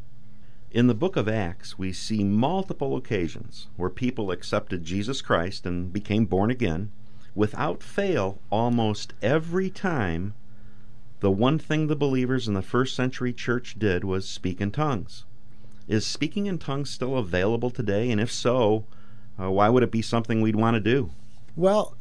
In 0.70 0.86
the 0.86 0.94
book 0.94 1.16
of 1.16 1.28
Acts, 1.28 1.78
we 1.78 1.92
see 1.92 2.24
multiple 2.24 2.96
occasions 2.96 3.68
where 3.76 3.90
people 3.90 4.30
accepted 4.30 4.84
Jesus 4.84 5.20
Christ 5.20 5.66
and 5.66 5.92
became 5.92 6.24
born 6.24 6.50
again. 6.50 6.90
Without 7.34 7.82
fail, 7.82 8.40
almost 8.50 9.12
every 9.20 9.70
time, 9.70 10.34
the 11.20 11.30
one 11.30 11.58
thing 11.58 11.86
the 11.86 11.96
believers 11.96 12.48
in 12.48 12.54
the 12.54 12.62
first 12.62 12.96
century 12.96 13.32
church 13.32 13.78
did 13.78 14.02
was 14.02 14.26
speak 14.28 14.60
in 14.60 14.70
tongues. 14.70 15.24
Is 15.88 16.06
speaking 16.06 16.46
in 16.46 16.58
tongues 16.58 16.90
still 16.90 17.16
available 17.16 17.70
today? 17.70 18.10
And 18.10 18.20
if 18.20 18.32
so, 18.32 18.86
uh, 19.38 19.50
why 19.50 19.68
would 19.68 19.82
it 19.82 19.90
be 19.90 20.02
something 20.02 20.40
we'd 20.40 20.56
want 20.56 20.74
to 20.74 20.80
do? 20.80 21.10
Well, 21.54 21.96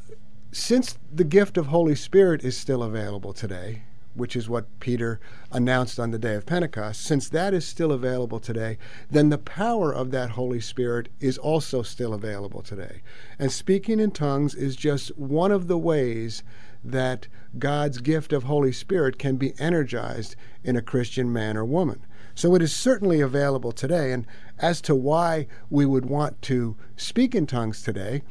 since 0.51 0.97
the 1.13 1.23
gift 1.23 1.57
of 1.57 1.67
Holy 1.67 1.95
Spirit 1.95 2.43
is 2.43 2.57
still 2.57 2.83
available 2.83 3.33
today, 3.33 3.83
which 4.13 4.35
is 4.35 4.49
what 4.49 4.79
Peter 4.79 5.19
announced 5.51 5.99
on 5.99 6.11
the 6.11 6.19
day 6.19 6.35
of 6.35 6.45
Pentecost, 6.45 7.01
since 7.01 7.29
that 7.29 7.53
is 7.53 7.65
still 7.65 7.91
available 7.91 8.39
today, 8.39 8.77
then 9.09 9.29
the 9.29 9.37
power 9.37 9.93
of 9.93 10.11
that 10.11 10.31
Holy 10.31 10.59
Spirit 10.59 11.09
is 11.19 11.37
also 11.37 11.81
still 11.81 12.13
available 12.13 12.61
today. 12.61 13.01
And 13.39 13.51
speaking 13.51 13.99
in 13.99 14.11
tongues 14.11 14.55
is 14.55 14.75
just 14.75 15.17
one 15.17 15.51
of 15.51 15.67
the 15.67 15.77
ways 15.77 16.43
that 16.83 17.27
God's 17.57 17.99
gift 17.99 18.33
of 18.33 18.43
Holy 18.43 18.71
Spirit 18.71 19.17
can 19.19 19.37
be 19.37 19.53
energized 19.59 20.35
in 20.63 20.75
a 20.75 20.81
Christian 20.81 21.31
man 21.31 21.55
or 21.57 21.65
woman. 21.65 22.05
So 22.33 22.55
it 22.55 22.61
is 22.61 22.73
certainly 22.73 23.21
available 23.21 23.71
today. 23.71 24.11
And 24.11 24.25
as 24.57 24.81
to 24.81 24.95
why 24.95 25.47
we 25.69 25.85
would 25.85 26.05
want 26.05 26.41
to 26.43 26.75
speak 26.95 27.35
in 27.35 27.45
tongues 27.45 27.83
today, 27.83 28.23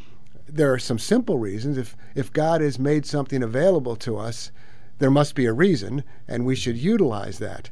there 0.49 0.73
are 0.73 0.79
some 0.79 0.99
simple 0.99 1.39
reasons. 1.39 1.79
If 1.79 1.97
if 2.15 2.33
God 2.33 2.61
has 2.61 2.79
made 2.79 3.07
something 3.07 3.43
available 3.43 3.95
to 3.97 4.17
us, 4.17 4.51
there 5.01 5.11
must 5.11 5.35
be 5.35 5.47
a 5.47 5.53
reason, 5.53 6.05
and 6.29 6.47
we 6.47 6.55
should 6.55 6.77
utilize 6.77 7.39
that. 7.41 7.71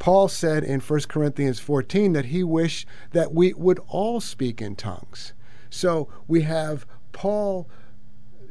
Paul 0.00 0.28
said 0.28 0.64
in 0.64 0.80
1 0.80 1.00
Corinthians 1.08 1.60
14 1.60 2.14
that 2.14 2.24
he 2.26 2.42
wished 2.42 2.88
that 3.12 3.32
we 3.34 3.52
would 3.52 3.78
all 3.86 4.20
speak 4.20 4.60
in 4.62 4.74
tongues. 4.74 5.34
So 5.68 6.08
we 6.26 6.42
have 6.42 6.86
Paul 7.12 7.68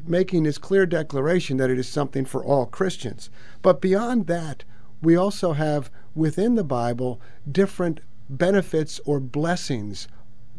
making 0.05 0.43
this 0.43 0.59
clear 0.59 0.85
declaration 0.85 1.57
that 1.57 1.71
it 1.71 1.79
is 1.79 1.89
something 1.89 2.25
for 2.25 2.45
all 2.45 2.67
Christians. 2.67 3.31
But 3.63 3.81
beyond 3.81 4.27
that, 4.27 4.63
we 5.01 5.15
also 5.15 5.53
have 5.53 5.89
within 6.13 6.55
the 6.55 6.63
Bible 6.63 7.19
different 7.51 8.01
benefits 8.29 9.01
or 9.05 9.19
blessings 9.19 10.07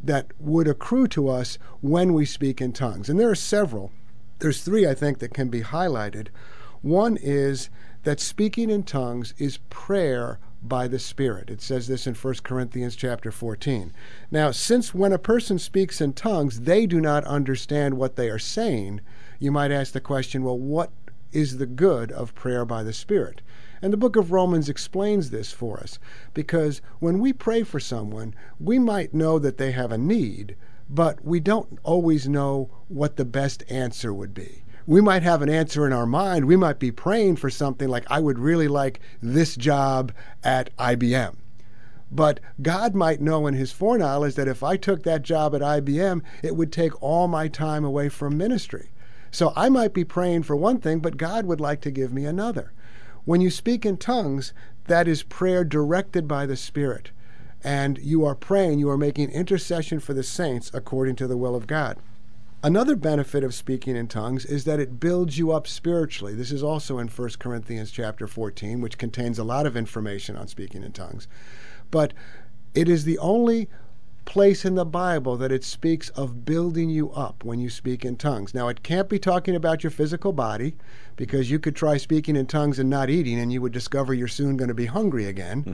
that 0.03 0.33
would 0.41 0.67
accrue 0.67 1.07
to 1.09 1.29
us 1.29 1.59
when 1.81 2.13
we 2.13 2.25
speak 2.25 2.61
in 2.61 2.73
tongues. 2.73 3.09
And 3.09 3.21
there 3.21 3.31
are 3.31 3.37
several. 3.37 3.93
There's 4.41 4.63
three, 4.63 4.89
I 4.89 4.95
think, 4.95 5.21
that 5.21 5.35
can 5.35 5.49
be 5.49 5.61
highlighted. 5.61 6.29
One 6.83 7.19
is 7.19 7.69
that 8.05 8.21
speaking 8.21 8.71
in 8.71 8.85
tongues 8.85 9.35
is 9.37 9.59
prayer 9.69 10.39
by 10.63 10.89
the 10.89 10.99
Spirit. 10.99 11.51
It 11.51 11.61
says 11.61 11.87
this 11.87 12.07
in 12.07 12.15
1 12.15 12.35
Corinthians 12.43 12.97
chapter 12.97 13.31
14. 13.31 13.93
Now, 14.31 14.51
since 14.51 14.95
when 14.95 15.13
a 15.13 15.19
person 15.19 15.59
speaks 15.59 16.01
in 16.01 16.15
tongues, 16.15 16.61
they 16.61 16.87
do 16.87 17.01
not 17.01 17.25
understand 17.25 17.99
what 17.99 18.17
they 18.17 18.31
are 18.31 18.39
saying, 18.39 19.01
you 19.39 19.53
might 19.53 19.71
ask 19.71 19.93
the 19.93 20.01
question, 20.01 20.43
well, 20.43 20.59
what 20.59 20.91
is 21.33 21.59
the 21.59 21.67
good 21.67 22.13
of 22.13 22.35
prayer 22.35 22.65
by 22.65 22.83
the 22.83 22.93
Spirit? 22.93 23.43
And 23.83 23.93
the 23.93 23.99
book 23.99 24.17
of 24.17 24.33
Romans 24.33 24.69
explains 24.69 25.31
this 25.31 25.53
for 25.53 25.81
us 25.81 25.99
because 26.35 26.81
when 26.99 27.19
we 27.19 27.33
pray 27.33 27.63
for 27.63 27.81
someone, 27.81 28.35
we 28.59 28.79
might 28.79 29.15
know 29.15 29.39
that 29.39 29.57
they 29.59 29.73
have 29.73 29.93
a 29.93 29.99
need, 29.99 30.57
but 30.89 31.25
we 31.25 31.41
don't 31.41 31.79
always 31.83 32.29
know 32.29 32.71
what 32.89 33.17
the 33.17 33.25
best 33.25 33.65
answer 33.71 34.13
would 34.13 34.35
be. 34.35 34.63
We 34.91 35.01
might 35.01 35.23
have 35.23 35.41
an 35.41 35.49
answer 35.49 35.87
in 35.87 35.93
our 35.93 36.05
mind. 36.05 36.47
We 36.47 36.57
might 36.57 36.81
be 36.81 36.91
praying 36.91 37.37
for 37.37 37.49
something 37.49 37.89
like, 37.89 38.05
I 38.11 38.19
would 38.19 38.41
really 38.41 38.67
like 38.67 38.99
this 39.23 39.55
job 39.55 40.11
at 40.43 40.77
IBM. 40.79 41.37
But 42.11 42.41
God 42.61 42.97
might 42.97 43.21
know 43.21 43.47
in 43.47 43.55
His 43.55 43.71
foreknowledge 43.71 44.35
that 44.35 44.49
if 44.49 44.65
I 44.65 44.77
took 44.77 45.05
that 45.05 45.23
job 45.23 45.55
at 45.55 45.61
IBM, 45.61 46.23
it 46.43 46.57
would 46.57 46.73
take 46.73 47.01
all 47.01 47.29
my 47.29 47.47
time 47.47 47.85
away 47.85 48.09
from 48.09 48.37
ministry. 48.37 48.91
So 49.31 49.53
I 49.55 49.69
might 49.69 49.95
be 49.95 50.03
praying 50.03 50.43
for 50.43 50.57
one 50.57 50.81
thing, 50.81 50.99
but 50.99 51.17
God 51.17 51.47
would 51.47 51.61
like 51.61 51.83
to 51.83 51.93
give 51.93 52.13
me 52.13 52.25
another. 52.25 52.73
When 53.25 53.41
you 53.41 53.49
speak 53.49 53.87
in 53.87 53.97
tongues, 53.97 54.53
that 54.89 55.07
is 55.07 55.23
prayer 55.23 55.63
directed 55.63 56.27
by 56.27 56.47
the 56.47 56.57
Spirit. 56.57 57.13
And 57.63 57.97
you 57.99 58.25
are 58.25 58.35
praying, 58.35 58.81
you 58.81 58.91
are 58.91 58.99
making 58.99 59.31
intercession 59.31 60.01
for 60.01 60.15
the 60.15 60.25
saints 60.25 60.69
according 60.75 61.15
to 61.15 61.29
the 61.29 61.37
will 61.37 61.55
of 61.55 61.69
God. 61.69 61.97
Another 62.63 62.95
benefit 62.95 63.43
of 63.43 63.55
speaking 63.55 63.97
in 63.97 64.07
tongues 64.07 64.45
is 64.45 64.65
that 64.65 64.81
it 64.81 65.01
builds 65.01 65.39
you 65.39 65.51
up 65.51 65.67
spiritually. 65.67 66.35
This 66.35 66.53
is 66.53 66.63
also 66.63 66.99
in 66.99 67.09
1 67.09 67.31
Corinthians 67.39 67.91
chapter 67.91 68.27
14, 68.27 68.83
which 68.83 68.99
contains 68.99 69.39
a 69.39 69.45
lot 69.45 69.65
of 69.65 69.79
information 69.79 70.37
on 70.37 70.47
speaking 70.47 70.83
in 70.83 70.93
tongues. 70.93 71.27
But 71.91 72.13
it 72.75 72.87
is 72.87 73.05
the 73.05 73.17
only 73.19 73.71
place 74.25 74.65
in 74.65 74.75
the 74.75 74.85
Bible 74.85 75.37
that 75.37 75.53
it 75.53 75.65
speaks 75.65 76.09
of 76.11 76.45
building 76.45 76.89
you 76.91 77.11
up 77.13 77.45
when 77.45 77.59
you 77.59 77.71
speak 77.71 78.05
in 78.05 78.17
tongues. 78.17 78.55
Now, 78.55 78.69
it 78.69 78.83
can't 78.83 79.09
be 79.09 79.19
talking 79.19 79.57
about 79.57 79.83
your 79.83 79.91
physical 79.91 80.33
body 80.33 80.77
because 81.17 81.51
you 81.51 81.59
could 81.59 81.77
try 81.77 81.97
speaking 81.97 82.37
in 82.37 82.47
tongues 82.47 82.79
and 82.79 82.89
not 82.89 83.11
eating 83.11 83.39
and 83.39 83.53
you 83.53 83.61
would 83.61 83.73
discover 83.73 84.15
you're 84.15 84.29
soon 84.29 84.57
going 84.57 84.69
to 84.69 84.75
be 84.75 84.87
hungry 84.87 85.27
again. 85.27 85.63
Mm-hmm. 85.63 85.73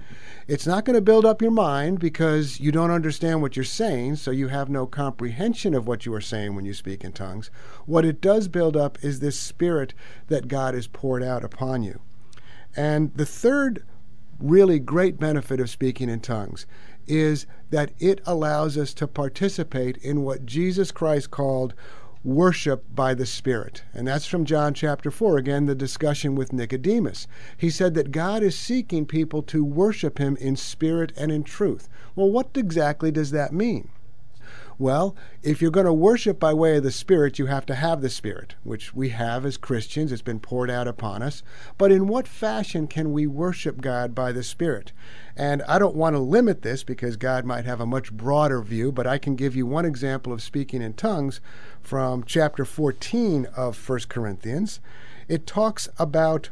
it's 0.49 0.66
not 0.66 0.84
going 0.84 0.94
to 0.94 1.01
build 1.01 1.24
up 1.24 1.42
your 1.42 1.51
mind 1.51 1.99
because 1.99 2.59
you 2.59 2.72
don't 2.72 2.90
understand 2.90 3.42
what 3.42 3.57
you're 3.57 3.64
saying, 3.64 4.16
so 4.16 4.30
you 4.30 4.49
have 4.49 4.68
no 4.68 4.86
comprehension 4.86 5.74
of 5.74 5.86
what 5.86 6.07
you 6.07 6.14
are 6.14 6.20
saying 6.20 6.57
when 6.57 6.64
you 6.64 6.74
speak 6.74 7.05
in 7.05 7.12
tongues. 7.12 7.51
What 7.84 8.05
it 8.05 8.20
does 8.20 8.49
build 8.49 8.76
up 8.76 8.99
is 9.03 9.20
this 9.20 9.38
spirit 9.38 9.94
that 10.28 10.49
God 10.49 10.74
has 10.74 10.86
poured 10.86 11.22
out 11.22 11.44
upon 11.44 11.82
you. 11.82 12.01
And 12.74 13.14
the 13.14 13.26
third 13.26 13.84
really 14.38 14.78
great 14.78 15.18
benefit 15.18 15.61
of 15.61 15.70
speaking 15.70 16.09
in 16.09 16.20
tongues 16.20 16.66
is 17.07 17.46
that 17.70 17.92
it 17.98 18.20
allows 18.26 18.76
us 18.76 18.94
to 18.94 19.07
participate 19.07 19.96
in 19.98 20.22
what 20.22 20.46
Jesus 20.46 20.90
Christ 20.90 21.30
called 21.30 21.74
worship 22.24 22.84
by 22.94 23.14
the 23.14 23.26
Spirit. 23.26 23.82
And 23.94 24.09
that's 24.09 24.26
from 24.26 24.44
John 24.44 24.74
chapter 24.74 25.11
4, 25.11 25.38
again, 25.38 25.66
the 25.66 25.74
discussion 25.74 26.34
with 26.34 26.52
Nicodemus. 26.52 27.28
He 27.57 27.70
said 27.70 27.94
that 27.94 28.11
God 28.11 28.42
is 28.42 28.59
seeking 28.59 29.07
people 29.07 29.42
to 29.44 29.64
worship 29.64 30.18
Him 30.18 30.36
in 30.38 30.57
spirit 30.57 31.12
and 31.16 31.30
in 31.30 31.44
truth. 31.44 31.88
Well, 32.16 32.30
what 32.30 32.48
exactly 32.57 33.12
does 33.12 33.30
that 33.30 33.52
mean? 33.52 33.88
Well, 34.79 35.16
if 35.43 35.62
you're 35.62 35.70
going 35.70 35.87
to 35.87 35.93
worship 35.93 36.39
by 36.39 36.53
way 36.53 36.77
of 36.77 36.83
the 36.83 36.91
Spirit, 36.91 37.39
you 37.39 37.47
have 37.47 37.64
to 37.66 37.74
have 37.74 38.03
the 38.03 38.11
Spirit, 38.11 38.57
which 38.62 38.95
we 38.95 39.09
have 39.09 39.47
as 39.47 39.57
Christians. 39.57 40.12
It's 40.12 40.20
been 40.20 40.39
poured 40.39 40.70
out 40.70 40.87
upon 40.87 41.22
us. 41.22 41.43
But 41.79 41.91
in 41.91 42.09
what 42.09 42.29
fashion 42.29 42.87
can 42.87 43.11
we 43.12 43.27
worship 43.27 43.81
God 43.81 44.14
by 44.14 44.33
the 44.33 44.43
Spirit? 44.43 44.93
And 45.35 45.62
I 45.62 45.79
don't 45.79 45.97
want 45.97 46.14
to 46.14 46.20
limit 46.20 46.61
this 46.61 46.85
because 46.85 47.16
God 47.16 47.47
might 47.47 47.64
have 47.64 47.81
a 47.81 47.87
much 47.87 48.12
broader 48.12 48.61
view, 48.61 48.93
but 48.93 49.07
I 49.07 49.16
can 49.16 49.35
give 49.35 49.57
you 49.57 49.64
one 49.64 49.87
example 49.87 50.31
of 50.31 50.43
speaking 50.43 50.83
in 50.83 50.93
tongues 50.93 51.41
from 51.81 52.22
chapter 52.24 52.66
14 52.66 53.47
of 53.57 53.89
1 53.89 54.01
Corinthians. 54.11 54.81
It 55.27 55.47
talks 55.47 55.89
about 55.99 56.51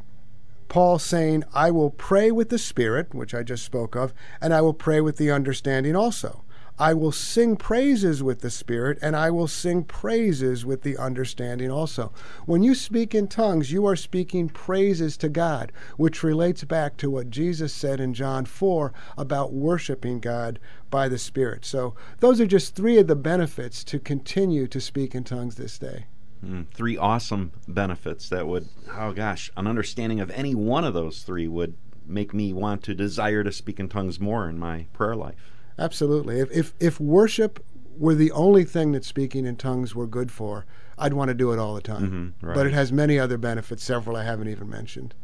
Paul 0.68 0.98
saying, 0.98 1.44
I 1.52 1.70
will 1.70 1.90
pray 1.90 2.30
with 2.30 2.48
the 2.48 2.58
Spirit, 2.58 3.14
which 3.14 3.34
I 3.34 3.42
just 3.42 3.64
spoke 3.64 3.94
of, 3.94 4.14
and 4.40 4.54
I 4.54 4.62
will 4.62 4.72
pray 4.72 5.02
with 5.02 5.18
the 5.18 5.30
understanding 5.30 5.94
also. 5.94 6.43
I 6.78 6.92
will 6.92 7.12
sing 7.12 7.56
praises 7.56 8.20
with 8.20 8.40
the 8.40 8.50
Spirit, 8.50 8.98
and 9.00 9.14
I 9.14 9.30
will 9.30 9.46
sing 9.46 9.84
praises 9.84 10.66
with 10.66 10.82
the 10.82 10.96
understanding 10.96 11.70
also. 11.70 12.12
When 12.46 12.64
you 12.64 12.74
speak 12.74 13.14
in 13.14 13.28
tongues, 13.28 13.70
you 13.70 13.86
are 13.86 13.94
speaking 13.94 14.48
praises 14.48 15.16
to 15.18 15.28
God, 15.28 15.70
which 15.96 16.24
relates 16.24 16.64
back 16.64 16.96
to 16.96 17.10
what 17.10 17.30
Jesus 17.30 17.72
said 17.72 18.00
in 18.00 18.12
John 18.12 18.44
4 18.44 18.92
about 19.16 19.52
worshiping 19.52 20.18
God 20.18 20.58
by 20.90 21.08
the 21.08 21.18
Spirit. 21.18 21.64
So, 21.64 21.94
those 22.18 22.40
are 22.40 22.46
just 22.46 22.74
three 22.74 22.98
of 22.98 23.06
the 23.06 23.14
benefits 23.14 23.84
to 23.84 24.00
continue 24.00 24.66
to 24.66 24.80
speak 24.80 25.14
in 25.14 25.22
tongues 25.22 25.54
this 25.54 25.78
day. 25.78 26.06
Mm, 26.44 26.66
three 26.74 26.96
awesome 26.96 27.52
benefits 27.68 28.28
that 28.28 28.48
would, 28.48 28.68
oh 28.92 29.12
gosh, 29.12 29.50
an 29.56 29.68
understanding 29.68 30.18
of 30.18 30.30
any 30.32 30.54
one 30.54 30.84
of 30.84 30.92
those 30.92 31.22
three 31.22 31.46
would 31.46 31.74
make 32.04 32.34
me 32.34 32.52
want 32.52 32.82
to 32.82 32.94
desire 32.94 33.44
to 33.44 33.52
speak 33.52 33.78
in 33.78 33.88
tongues 33.88 34.20
more 34.20 34.48
in 34.48 34.58
my 34.58 34.86
prayer 34.92 35.16
life. 35.16 35.53
Absolutely. 35.78 36.40
If, 36.40 36.50
if, 36.50 36.74
if 36.80 37.00
worship 37.00 37.64
were 37.96 38.14
the 38.14 38.32
only 38.32 38.64
thing 38.64 38.92
that 38.92 39.04
speaking 39.04 39.46
in 39.46 39.56
tongues 39.56 39.94
were 39.94 40.06
good 40.06 40.30
for, 40.30 40.66
I'd 40.98 41.14
want 41.14 41.28
to 41.28 41.34
do 41.34 41.52
it 41.52 41.58
all 41.58 41.74
the 41.74 41.80
time. 41.80 42.02
Mm-hmm, 42.02 42.46
right. 42.46 42.54
But 42.54 42.66
it 42.66 42.72
has 42.72 42.92
many 42.92 43.18
other 43.18 43.38
benefits, 43.38 43.84
several 43.84 44.16
I 44.16 44.24
haven't 44.24 44.48
even 44.48 44.68
mentioned. 44.68 45.14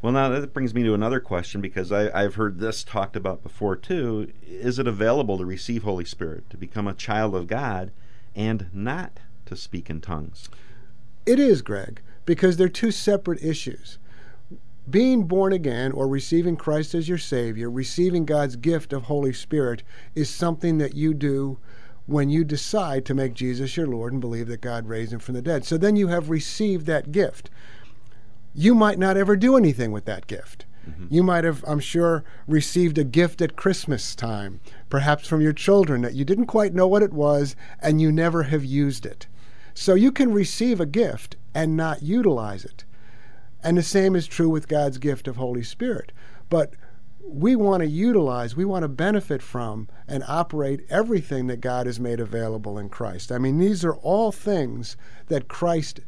Well, 0.00 0.12
now 0.12 0.28
that 0.28 0.54
brings 0.54 0.74
me 0.74 0.84
to 0.84 0.94
another 0.94 1.18
question 1.18 1.60
because 1.60 1.90
I, 1.90 2.10
I've 2.18 2.36
heard 2.36 2.60
this 2.60 2.84
talked 2.84 3.16
about 3.16 3.42
before 3.42 3.74
too. 3.74 4.32
Is 4.46 4.78
it 4.78 4.86
available 4.86 5.38
to 5.38 5.44
receive 5.44 5.82
Holy 5.82 6.04
Spirit, 6.04 6.48
to 6.50 6.56
become 6.56 6.86
a 6.86 6.94
child 6.94 7.34
of 7.34 7.48
God, 7.48 7.90
and 8.34 8.68
not 8.72 9.18
to 9.46 9.56
speak 9.56 9.90
in 9.90 10.00
tongues? 10.00 10.48
It 11.26 11.40
is, 11.40 11.62
Greg, 11.62 12.00
because 12.26 12.56
they're 12.56 12.68
two 12.68 12.92
separate 12.92 13.42
issues 13.42 13.98
being 14.90 15.24
born 15.24 15.52
again 15.52 15.92
or 15.92 16.08
receiving 16.08 16.56
Christ 16.56 16.94
as 16.94 17.08
your 17.08 17.18
Savior, 17.18 17.70
receiving 17.70 18.24
God's 18.24 18.56
gift 18.56 18.92
of 18.92 19.04
Holy 19.04 19.32
Spirit, 19.32 19.82
is 20.14 20.30
something 20.30 20.78
that 20.78 20.94
you 20.94 21.14
do 21.14 21.58
when 22.06 22.30
you 22.30 22.44
decide 22.44 23.04
to 23.04 23.14
make 23.14 23.34
Jesus 23.34 23.76
your 23.76 23.86
Lord 23.86 24.12
and 24.12 24.20
believe 24.20 24.48
that 24.48 24.60
God 24.60 24.88
raised 24.88 25.12
him 25.12 25.18
from 25.18 25.34
the 25.34 25.42
dead. 25.42 25.64
So 25.64 25.76
then 25.76 25.96
you 25.96 26.08
have 26.08 26.30
received 26.30 26.86
that 26.86 27.12
gift. 27.12 27.50
You 28.54 28.74
might 28.74 28.98
not 28.98 29.16
ever 29.16 29.36
do 29.36 29.56
anything 29.56 29.92
with 29.92 30.06
that 30.06 30.26
gift. 30.26 30.64
Mm-hmm. 30.88 31.06
You 31.10 31.22
might 31.22 31.44
have, 31.44 31.62
I'm 31.66 31.80
sure, 31.80 32.24
received 32.46 32.96
a 32.96 33.04
gift 33.04 33.42
at 33.42 33.56
Christmas 33.56 34.14
time, 34.14 34.60
perhaps 34.88 35.28
from 35.28 35.42
your 35.42 35.52
children 35.52 36.00
that 36.02 36.14
you 36.14 36.24
didn't 36.24 36.46
quite 36.46 36.72
know 36.72 36.86
what 36.86 37.02
it 37.02 37.12
was 37.12 37.54
and 37.82 38.00
you 38.00 38.10
never 38.10 38.44
have 38.44 38.64
used 38.64 39.04
it. 39.04 39.26
So 39.74 39.94
you 39.94 40.10
can 40.10 40.32
receive 40.32 40.80
a 40.80 40.86
gift 40.86 41.36
and 41.54 41.76
not 41.76 42.02
utilize 42.02 42.64
it 42.64 42.84
And 43.62 43.76
the 43.76 43.82
same 43.82 44.14
is 44.14 44.26
true 44.26 44.48
with 44.48 44.68
God's 44.68 44.98
gift 44.98 45.28
of 45.28 45.36
Holy 45.36 45.62
Spirit. 45.62 46.12
But 46.48 46.74
we 47.28 47.56
want 47.56 47.82
to 47.82 47.88
utilize, 47.88 48.56
we 48.56 48.64
want 48.64 48.84
to 48.84 48.88
benefit 48.88 49.42
from 49.42 49.88
and 50.06 50.24
operate 50.26 50.86
everything 50.88 51.46
that 51.48 51.60
God 51.60 51.86
has 51.86 52.00
made 52.00 52.20
available 52.20 52.78
in 52.78 52.88
Christ. 52.88 53.30
I 53.30 53.38
mean, 53.38 53.58
these 53.58 53.84
are 53.84 53.96
all 53.96 54.32
things 54.32 54.96
that 55.26 55.48
Christ 55.48 56.00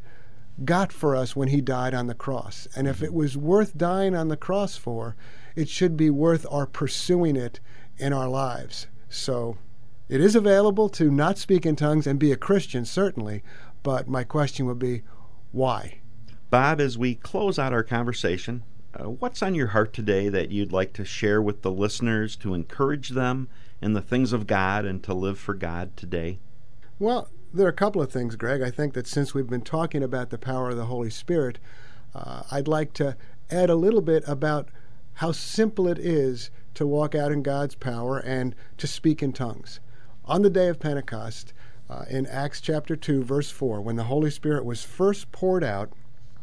got 0.65 0.91
for 0.91 1.15
us 1.15 1.35
when 1.35 1.49
he 1.49 1.61
died 1.61 1.93
on 1.93 2.07
the 2.07 2.15
cross. 2.15 2.67
And 2.75 2.87
if 2.87 3.03
it 3.03 3.13
was 3.13 3.37
worth 3.37 3.77
dying 3.77 4.15
on 4.15 4.29
the 4.29 4.37
cross 4.37 4.77
for, 4.77 5.15
it 5.55 5.69
should 5.69 5.95
be 5.95 6.09
worth 6.09 6.45
our 6.49 6.65
pursuing 6.65 7.35
it 7.35 7.59
in 7.97 8.13
our 8.13 8.27
lives. 8.27 8.87
So 9.09 9.57
it 10.09 10.21
is 10.21 10.35
available 10.35 10.89
to 10.89 11.11
not 11.11 11.37
speak 11.37 11.65
in 11.65 11.75
tongues 11.75 12.07
and 12.07 12.19
be 12.19 12.31
a 12.31 12.37
Christian, 12.37 12.85
certainly. 12.85 13.43
But 13.83 14.07
my 14.07 14.23
question 14.23 14.65
would 14.65 14.79
be, 14.79 15.03
why? 15.51 16.00
Bob, 16.51 16.81
as 16.81 16.97
we 16.97 17.15
close 17.15 17.57
out 17.57 17.71
our 17.71 17.81
conversation, 17.81 18.61
uh, 18.93 19.05
what's 19.05 19.41
on 19.41 19.55
your 19.55 19.67
heart 19.67 19.93
today 19.93 20.27
that 20.27 20.51
you'd 20.51 20.73
like 20.73 20.91
to 20.91 21.05
share 21.05 21.41
with 21.41 21.61
the 21.61 21.71
listeners 21.71 22.35
to 22.35 22.53
encourage 22.53 23.11
them 23.11 23.47
in 23.81 23.93
the 23.93 24.01
things 24.01 24.33
of 24.33 24.47
God 24.47 24.83
and 24.83 25.01
to 25.01 25.13
live 25.13 25.39
for 25.39 25.53
God 25.53 25.95
today? 25.95 26.39
Well, 26.99 27.29
there 27.53 27.65
are 27.67 27.69
a 27.69 27.73
couple 27.73 28.01
of 28.01 28.11
things, 28.11 28.35
Greg. 28.35 28.61
I 28.61 28.69
think 28.69 28.95
that 28.95 29.07
since 29.07 29.33
we've 29.33 29.47
been 29.47 29.61
talking 29.61 30.03
about 30.03 30.29
the 30.29 30.37
power 30.37 30.71
of 30.71 30.75
the 30.75 30.87
Holy 30.87 31.09
Spirit, 31.09 31.57
uh, 32.13 32.43
I'd 32.51 32.67
like 32.67 32.91
to 32.95 33.15
add 33.49 33.69
a 33.69 33.75
little 33.75 34.01
bit 34.01 34.21
about 34.27 34.67
how 35.13 35.31
simple 35.31 35.87
it 35.87 35.99
is 35.99 36.51
to 36.73 36.85
walk 36.85 37.15
out 37.15 37.31
in 37.31 37.43
God's 37.43 37.75
power 37.75 38.17
and 38.17 38.55
to 38.77 38.87
speak 38.87 39.23
in 39.23 39.31
tongues. 39.31 39.79
On 40.25 40.41
the 40.41 40.49
day 40.49 40.67
of 40.67 40.81
Pentecost, 40.81 41.53
uh, 41.89 42.03
in 42.09 42.27
Acts 42.27 42.59
chapter 42.59 42.97
2, 42.97 43.23
verse 43.23 43.49
4, 43.49 43.79
when 43.79 43.95
the 43.95 44.03
Holy 44.03 44.29
Spirit 44.29 44.65
was 44.65 44.83
first 44.83 45.31
poured 45.31 45.63
out, 45.63 45.93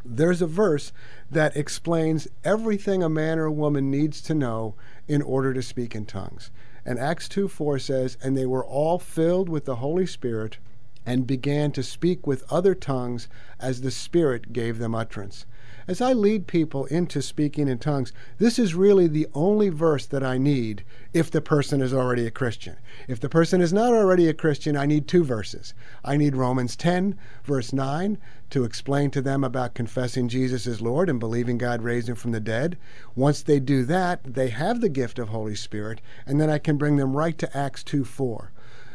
there's 0.05 0.41
a 0.41 0.47
verse 0.47 0.91
that 1.29 1.55
explains 1.55 2.27
everything 2.43 3.03
a 3.03 3.09
man 3.09 3.39
or 3.39 3.45
a 3.45 3.51
woman 3.51 3.91
needs 3.91 4.21
to 4.21 4.33
know 4.33 4.75
in 5.07 5.21
order 5.21 5.53
to 5.53 5.61
speak 5.61 5.95
in 5.95 6.05
tongues. 6.05 6.51
And 6.85 6.97
Acts 6.97 7.27
2 7.29 7.47
4 7.47 7.79
says, 7.79 8.17
And 8.21 8.37
they 8.37 8.45
were 8.45 8.65
all 8.65 8.99
filled 8.99 9.49
with 9.49 9.65
the 9.65 9.77
Holy 9.77 10.05
Spirit 10.05 10.57
and 11.05 11.27
began 11.27 11.71
to 11.71 11.83
speak 11.83 12.27
with 12.27 12.43
other 12.51 12.75
tongues 12.75 13.27
as 13.59 13.81
the 13.81 13.91
Spirit 13.91 14.53
gave 14.53 14.77
them 14.77 14.93
utterance 14.93 15.45
as 15.89 16.01
I 16.01 16.13
lead 16.13 16.45
people 16.45 16.85
into 16.85 17.19
speaking 17.19 17.67
in 17.67 17.79
tongues, 17.79 18.13
this 18.37 18.59
is 18.59 18.75
really 18.75 19.07
the 19.07 19.25
only 19.33 19.69
verse 19.69 20.05
that 20.05 20.23
I 20.23 20.37
need 20.37 20.83
if 21.13 21.31
the 21.31 21.41
person 21.41 21.81
is 21.81 21.95
already 21.95 22.27
a 22.27 22.31
Christian. 22.31 22.75
If 23.07 23.19
the 23.19 23.27
person 23.27 23.59
is 23.59 23.73
not 23.73 23.91
already 23.91 24.27
a 24.27 24.35
Christian, 24.35 24.77
I 24.77 24.85
need 24.85 25.07
two 25.07 25.23
verses. 25.23 25.73
I 26.05 26.15
need 26.15 26.35
Romans 26.35 26.75
10, 26.75 27.17
verse 27.43 27.73
9, 27.73 28.19
to 28.51 28.65
explain 28.65 29.09
to 29.09 29.21
them 29.23 29.43
about 29.43 29.73
confessing 29.73 30.27
Jesus 30.27 30.67
as 30.67 30.79
Lord 30.79 31.09
and 31.09 31.19
believing 31.19 31.57
God 31.57 31.81
raised 31.81 32.07
him 32.07 32.15
from 32.15 32.33
the 32.33 32.39
dead. 32.39 32.77
Once 33.15 33.41
they 33.41 33.59
do 33.59 33.83
that, 33.85 34.23
they 34.23 34.49
have 34.49 34.81
the 34.81 34.89
gift 34.89 35.17
of 35.17 35.29
Holy 35.29 35.55
Spirit, 35.55 36.01
and 36.27 36.39
then 36.39 36.51
I 36.51 36.59
can 36.59 36.77
bring 36.77 36.97
them 36.97 37.17
right 37.17 37.37
to 37.39 37.57
Acts 37.57 37.83
2 37.83 38.05
4. 38.05 38.51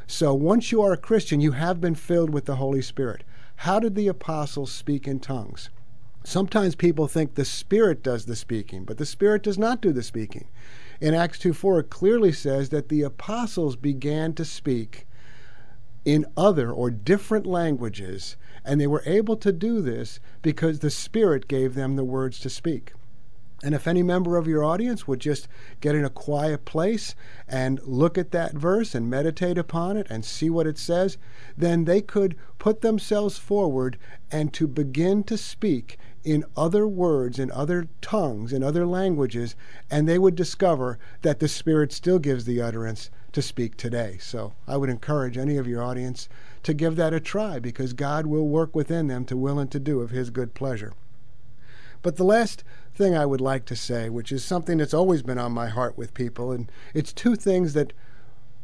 So 0.06 0.34
once 0.34 0.70
you 0.70 0.82
are 0.82 0.92
a 0.92 0.98
Christian, 0.98 1.40
you 1.40 1.52
have 1.52 1.80
been 1.80 1.94
filled 1.94 2.30
with 2.30 2.44
the 2.44 2.56
Holy 2.56 2.82
Spirit. 2.82 3.24
How 3.56 3.80
did 3.80 3.94
the 3.94 4.08
apostles 4.08 4.70
speak 4.70 5.08
in 5.08 5.18
tongues? 5.18 5.70
Sometimes 6.24 6.74
people 6.74 7.06
think 7.06 7.34
the 7.34 7.44
Spirit 7.44 8.02
does 8.02 8.24
the 8.24 8.36
speaking, 8.36 8.84
but 8.84 8.98
the 8.98 9.06
Spirit 9.06 9.42
does 9.42 9.58
not 9.58 9.80
do 9.80 9.92
the 9.92 10.02
speaking. 10.02 10.48
In 11.00 11.14
Acts 11.14 11.38
2 11.38 11.52
4, 11.52 11.80
it 11.80 11.90
clearly 11.90 12.32
says 12.32 12.70
that 12.70 12.88
the 12.88 13.02
apostles 13.02 13.76
began 13.76 14.32
to 14.34 14.44
speak 14.44 15.06
in 16.04 16.26
other 16.36 16.70
or 16.70 16.90
different 16.90 17.46
languages, 17.46 18.36
and 18.64 18.80
they 18.80 18.86
were 18.86 19.02
able 19.06 19.36
to 19.36 19.52
do 19.52 19.80
this 19.80 20.20
because 20.42 20.78
the 20.78 20.90
Spirit 20.90 21.48
gave 21.48 21.74
them 21.74 21.96
the 21.96 22.04
words 22.04 22.38
to 22.40 22.50
speak. 22.50 22.92
And 23.64 23.74
if 23.74 23.88
any 23.88 24.02
member 24.02 24.36
of 24.36 24.46
your 24.46 24.62
audience 24.62 25.08
would 25.08 25.20
just 25.20 25.48
get 25.80 25.94
in 25.94 26.04
a 26.04 26.10
quiet 26.10 26.66
place 26.66 27.14
and 27.48 27.80
look 27.82 28.18
at 28.18 28.30
that 28.32 28.52
verse 28.52 28.94
and 28.94 29.08
meditate 29.08 29.56
upon 29.56 29.96
it 29.96 30.06
and 30.10 30.22
see 30.22 30.50
what 30.50 30.66
it 30.66 30.76
says, 30.76 31.16
then 31.56 31.86
they 31.86 32.02
could 32.02 32.36
put 32.58 32.82
themselves 32.82 33.38
forward 33.38 33.96
and 34.30 34.52
to 34.52 34.66
begin 34.66 35.22
to 35.24 35.38
speak 35.38 35.96
in 36.24 36.44
other 36.54 36.86
words, 36.86 37.38
in 37.38 37.50
other 37.52 37.88
tongues, 38.02 38.52
in 38.52 38.62
other 38.62 38.84
languages, 38.84 39.56
and 39.90 40.06
they 40.06 40.18
would 40.18 40.34
discover 40.34 40.98
that 41.22 41.40
the 41.40 41.48
Spirit 41.48 41.90
still 41.90 42.18
gives 42.18 42.44
the 42.44 42.60
utterance 42.60 43.08
to 43.32 43.40
speak 43.40 43.78
today. 43.78 44.18
So 44.20 44.52
I 44.66 44.76
would 44.76 44.90
encourage 44.90 45.38
any 45.38 45.56
of 45.56 45.66
your 45.66 45.82
audience 45.82 46.28
to 46.64 46.74
give 46.74 46.96
that 46.96 47.14
a 47.14 47.20
try 47.20 47.58
because 47.60 47.94
God 47.94 48.26
will 48.26 48.46
work 48.46 48.74
within 48.74 49.06
them 49.06 49.24
to 49.24 49.38
will 49.38 49.58
and 49.58 49.70
to 49.70 49.80
do 49.80 50.02
of 50.02 50.10
His 50.10 50.28
good 50.28 50.52
pleasure. 50.52 50.92
But 52.04 52.16
the 52.16 52.24
last 52.24 52.64
thing 52.94 53.16
I 53.16 53.24
would 53.24 53.40
like 53.40 53.64
to 53.64 53.74
say, 53.74 54.10
which 54.10 54.30
is 54.30 54.44
something 54.44 54.76
that's 54.76 54.92
always 54.92 55.22
been 55.22 55.38
on 55.38 55.52
my 55.52 55.68
heart 55.68 55.96
with 55.96 56.12
people, 56.12 56.52
and 56.52 56.70
it's 56.92 57.14
two 57.14 57.34
things 57.34 57.72
that 57.72 57.94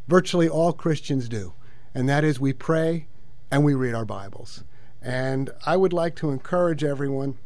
virtually 0.09 0.47
all 0.47 0.75
Christians 0.75 1.27
do, 1.27 1.55
and 1.95 2.07
that 2.07 2.23
is 2.23 2.39
we 2.39 2.53
pray 2.53 3.07
and 3.51 3.65
we 3.65 3.73
read 3.73 3.95
our 3.95 4.05
Bibles. 4.05 4.63
And 5.01 5.49
I 5.65 5.79
would 5.79 5.95
like 5.95 6.17
to 6.17 6.29
encourage 6.29 6.85
everyone, 6.85 7.39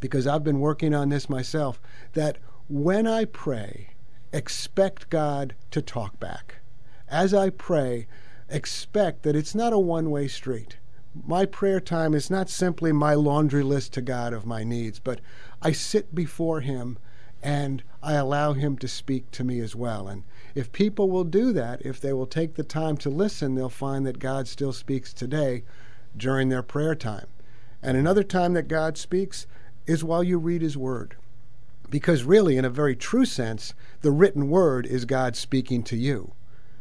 because 0.00 0.26
I've 0.26 0.44
been 0.44 0.60
working 0.60 0.94
on 0.94 1.08
this 1.08 1.30
myself, 1.30 1.80
that 2.12 2.36
when 2.68 3.06
I 3.06 3.24
pray, 3.24 3.94
expect 4.34 5.08
God 5.08 5.54
to 5.70 5.80
talk 5.80 6.20
back. 6.20 6.56
As 7.08 7.32
I 7.32 7.48
pray, 7.48 8.06
expect 8.50 9.22
that 9.22 9.34
it's 9.34 9.54
not 9.54 9.72
a 9.72 9.78
one 9.78 10.10
way 10.10 10.28
street 10.28 10.76
my 11.26 11.46
prayer 11.46 11.80
time 11.80 12.14
is 12.14 12.30
not 12.30 12.50
simply 12.50 12.92
my 12.92 13.14
laundry 13.14 13.62
list 13.62 13.92
to 13.94 14.02
God 14.02 14.32
of 14.32 14.46
my 14.46 14.64
needs, 14.64 14.98
but 14.98 15.20
I 15.62 15.72
sit 15.72 16.14
before 16.14 16.60
Him 16.60 16.98
and 17.42 17.82
I 18.02 18.14
allow 18.14 18.52
Him 18.52 18.76
to 18.78 18.88
speak 18.88 19.30
to 19.32 19.44
me 19.44 19.60
as 19.60 19.74
well. 19.74 20.08
And 20.08 20.24
if 20.54 20.72
people 20.72 21.10
will 21.10 21.24
do 21.24 21.52
that, 21.52 21.84
if 21.84 22.00
they 22.00 22.12
will 22.12 22.26
take 22.26 22.54
the 22.54 22.64
time 22.64 22.96
to 22.98 23.10
listen, 23.10 23.54
they'll 23.54 23.68
find 23.68 24.06
that 24.06 24.18
God 24.18 24.48
still 24.48 24.72
speaks 24.72 25.12
today 25.12 25.64
during 26.16 26.48
their 26.48 26.62
prayer 26.62 26.94
time. 26.94 27.26
And 27.82 27.96
another 27.96 28.24
time 28.24 28.54
that 28.54 28.68
God 28.68 28.98
speaks 28.98 29.46
is 29.86 30.02
while 30.02 30.24
you 30.24 30.38
read 30.38 30.62
His 30.62 30.76
Word. 30.76 31.16
Because, 31.90 32.24
really, 32.24 32.56
in 32.56 32.64
a 32.64 32.70
very 32.70 32.94
true 32.94 33.24
sense, 33.24 33.72
the 34.02 34.10
written 34.10 34.50
Word 34.50 34.84
is 34.84 35.04
God 35.04 35.36
speaking 35.36 35.82
to 35.84 35.96
you. 35.96 36.32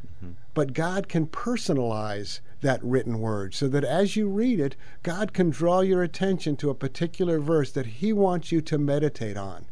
Mm-hmm. 0.05 0.34
But 0.53 0.73
God 0.73 1.07
can 1.07 1.28
personalize 1.28 2.41
that 2.61 2.83
written 2.83 3.19
word 3.19 3.53
so 3.53 3.67
that 3.67 3.83
as 3.83 4.15
you 4.15 4.27
read 4.27 4.59
it, 4.59 4.75
God 5.03 5.33
can 5.33 5.49
draw 5.49 5.81
your 5.81 6.03
attention 6.03 6.55
to 6.57 6.69
a 6.69 6.75
particular 6.75 7.39
verse 7.39 7.71
that 7.71 7.85
He 7.85 8.13
wants 8.13 8.51
you 8.51 8.61
to 8.61 8.77
meditate 8.77 9.37
on. 9.37 9.65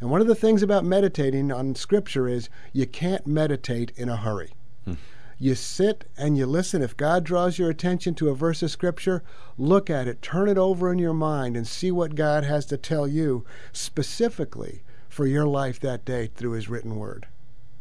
And 0.00 0.10
one 0.10 0.20
of 0.20 0.26
the 0.26 0.34
things 0.34 0.62
about 0.62 0.84
meditating 0.84 1.52
on 1.52 1.74
Scripture 1.74 2.26
is 2.26 2.48
you 2.72 2.86
can't 2.86 3.26
meditate 3.26 3.92
in 3.96 4.08
a 4.08 4.16
hurry. 4.16 4.52
Hmm. 4.84 4.94
You 5.38 5.54
sit 5.54 6.04
and 6.16 6.36
you 6.38 6.46
listen. 6.46 6.82
If 6.82 6.96
God 6.96 7.24
draws 7.24 7.58
your 7.58 7.70
attention 7.70 8.14
to 8.16 8.28
a 8.28 8.34
verse 8.34 8.62
of 8.62 8.70
Scripture, 8.70 9.22
look 9.58 9.90
at 9.90 10.08
it, 10.08 10.22
turn 10.22 10.48
it 10.48 10.58
over 10.58 10.92
in 10.92 10.98
your 10.98 11.14
mind, 11.14 11.56
and 11.56 11.66
see 11.66 11.90
what 11.90 12.14
God 12.14 12.44
has 12.44 12.64
to 12.66 12.76
tell 12.76 13.06
you 13.06 13.44
specifically 13.72 14.82
for 15.08 15.26
your 15.26 15.46
life 15.46 15.80
that 15.80 16.04
day 16.04 16.30
through 16.34 16.52
His 16.52 16.68
written 16.68 16.96
word. 16.96 17.26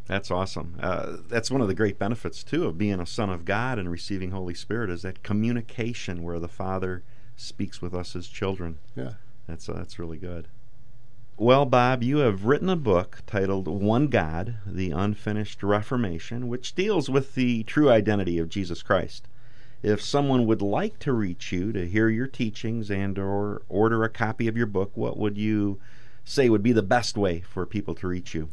That's 0.10 0.32
awesome. 0.32 0.76
Uh, 0.82 1.18
that's 1.28 1.52
one 1.52 1.62
of 1.62 1.68
the 1.68 1.76
great 1.76 2.00
benefits 2.00 2.44
too 2.44 2.66
of 2.66 2.80
being 2.80 3.00
a 3.00 3.06
son 3.06 3.30
of 3.30 3.46
God 3.46 3.78
and 3.78 3.92
receiving 3.92 4.32
Holy 4.32 4.56
Spirit 4.56 4.90
is 4.90 5.04
that 5.04 5.22
communication 5.22 6.24
where 6.24 6.40
the 6.40 6.48
Father 6.48 7.04
speaks 7.38 7.80
with 7.80 7.94
us 7.94 8.16
as 8.16 8.28
children. 8.28 8.80
Yeah, 8.96 9.14
that's 9.48 9.70
uh, 9.70 9.74
that's 9.74 10.00
really 10.00 10.18
good. 10.18 10.48
Well, 11.38 11.64
Bob, 11.68 12.02
you 12.02 12.18
have 12.18 12.46
written 12.46 12.70
a 12.70 12.76
book 12.76 13.20
titled 13.28 13.68
One 13.68 14.08
God: 14.08 14.56
The 14.66 14.90
Unfinished 14.90 15.62
Reformation, 15.62 16.48
which 16.48 16.74
deals 16.74 17.08
with 17.08 17.36
the 17.36 17.62
true 17.66 17.92
identity 17.92 18.40
of 18.40 18.50
Jesus 18.50 18.82
Christ. 18.82 19.28
If 19.84 20.02
someone 20.02 20.48
would 20.48 20.64
like 20.64 20.98
to 21.00 21.14
reach 21.14 21.52
you 21.52 21.72
to 21.72 21.88
hear 21.88 22.10
your 22.10 22.28
teachings 22.28 22.90
and 22.90 23.20
or 23.20 23.62
order 23.70 24.04
a 24.04 24.10
copy 24.10 24.48
of 24.48 24.58
your 24.58 24.66
book, 24.66 24.90
what 24.96 25.18
would 25.18 25.38
you 25.38 25.80
say 26.26 26.50
would 26.50 26.64
be 26.64 26.72
the 26.72 26.82
best 26.82 27.16
way 27.16 27.42
for 27.42 27.68
people 27.68 27.94
to 27.94 28.08
reach 28.08 28.34
you? 28.34 28.50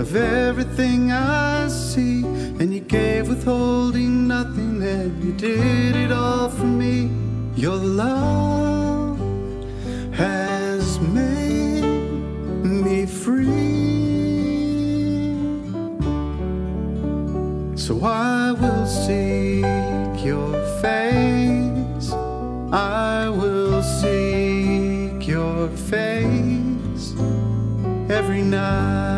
of 0.00 0.16
everything 0.16 1.12
I 1.12 1.68
see. 1.68 2.33
And 2.64 2.72
you 2.72 2.80
gave 2.80 3.28
withholding 3.28 4.26
nothing, 4.26 4.82
and 4.82 5.22
you 5.22 5.32
did 5.34 5.94
it 5.94 6.10
all 6.10 6.48
for 6.48 6.64
me. 6.64 7.10
Your 7.56 7.76
love 7.76 9.18
has 10.14 10.98
made 10.98 11.82
me 12.64 13.04
free. 13.04 13.44
So 17.76 18.02
I 18.02 18.52
will 18.52 18.86
seek 18.86 20.24
your 20.24 20.54
face. 20.80 22.12
I 22.72 23.28
will 23.28 23.82
seek 23.82 25.28
your 25.28 25.68
face 25.68 27.12
every 28.08 28.40
night 28.40 29.13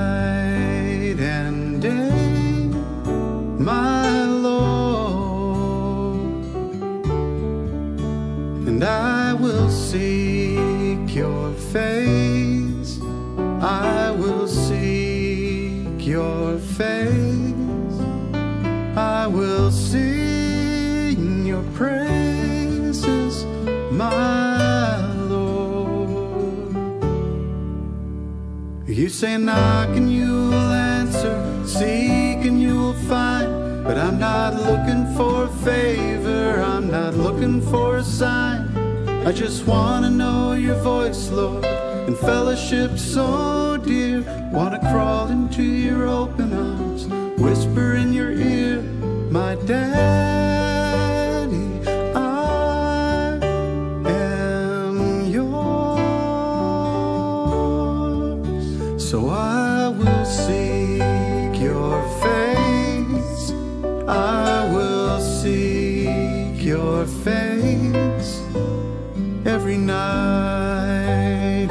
I 8.87 9.32
will 9.34 9.68
seek 9.68 11.12
your 11.12 11.53
face. 11.72 13.01
I 13.61 14.12
will 14.12 14.47
seek 14.47 16.07
your 16.07 16.59
face. 16.59 17.99
I 18.97 19.26
will 19.26 19.72
sing 19.72 21.45
your 21.45 21.64
praises, 21.74 23.45
my 23.91 25.05
Lord. 25.24 26.76
You 28.87 29.09
say 29.09 29.37
knock 29.37 29.89
and 29.97 30.12
you'll 30.12 30.55
answer, 30.55 31.66
seek 31.66 32.47
and 32.47 32.62
you'll 32.62 32.95
find. 33.11 33.84
But 33.84 33.99
I'm 33.99 34.20
not 34.20 34.55
looking 34.55 35.12
for 35.16 35.49
favor, 35.64 36.61
I'm 36.61 36.89
not 36.89 37.14
looking 37.14 37.61
for 37.61 37.97
a 37.97 38.05
sign. 38.05 38.55
I 39.26 39.32
just 39.32 39.66
wanna 39.66 40.08
know 40.08 40.52
your 40.52 40.76
voice, 40.76 41.30
Lord, 41.32 41.64
and 41.64 42.16
fellowship 42.16 42.96
so 42.96 43.76
dear. 43.76 44.22
Wanna 44.52 44.78
crawl 44.78 45.26
into 45.26 45.64
your 45.64 46.06
open 46.06 46.52
arms, 46.52 47.08
whisper 47.36 47.94
in 47.96 48.12
your 48.12 48.30
ear, 48.30 48.82
my 49.28 49.56
daddy. 49.66 49.88
I 52.14 53.40
am 54.06 55.26
yours, 55.26 55.50
so 59.10 59.28
I 59.28 59.88
will 59.88 60.24
seek 60.24 61.60
your 61.60 62.00
face. 62.22 63.52
I 64.06 64.70
will 64.72 65.18
seek 65.20 66.62
your 66.62 67.06
face 67.06 67.56
every 69.66 69.78
night 69.78 71.65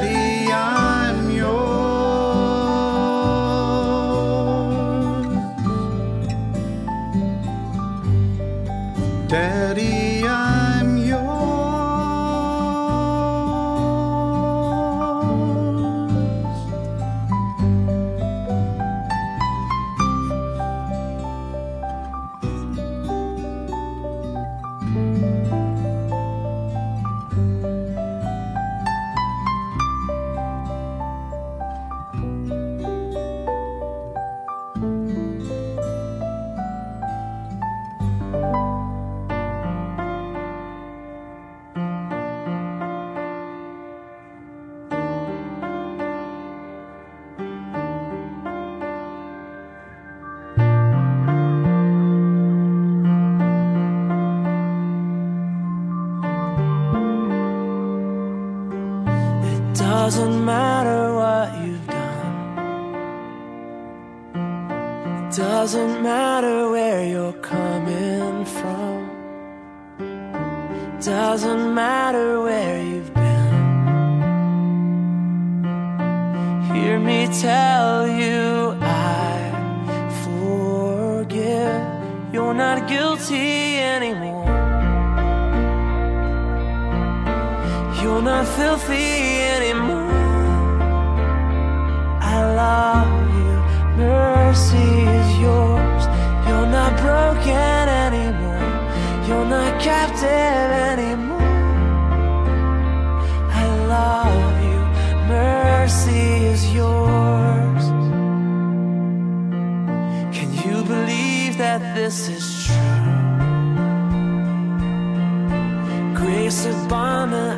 Grace 116.50 116.66
abundant 116.66 117.49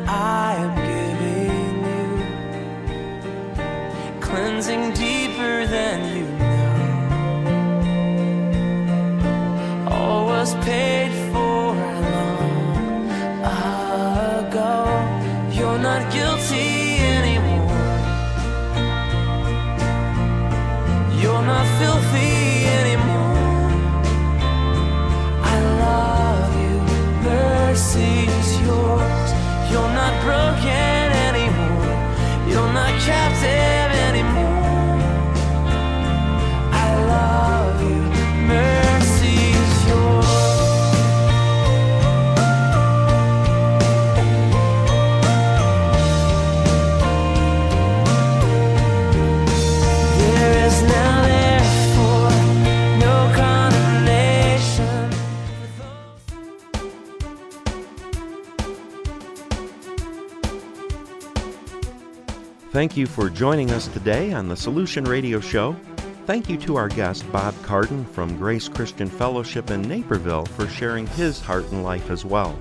Thank 62.72 62.96
you 62.96 63.06
for 63.06 63.28
joining 63.28 63.70
us 63.70 63.86
today 63.86 64.32
on 64.32 64.48
the 64.48 64.56
Solution 64.56 65.04
Radio 65.04 65.40
Show. 65.40 65.76
Thank 66.24 66.48
you 66.48 66.56
to 66.60 66.76
our 66.76 66.88
guest, 66.88 67.30
Bob 67.30 67.54
Carden 67.62 68.02
from 68.06 68.38
Grace 68.38 68.66
Christian 68.66 69.10
Fellowship 69.10 69.70
in 69.70 69.82
Naperville, 69.82 70.46
for 70.46 70.66
sharing 70.66 71.06
his 71.08 71.38
heart 71.38 71.70
and 71.70 71.84
life 71.84 72.08
as 72.08 72.24
well. 72.24 72.58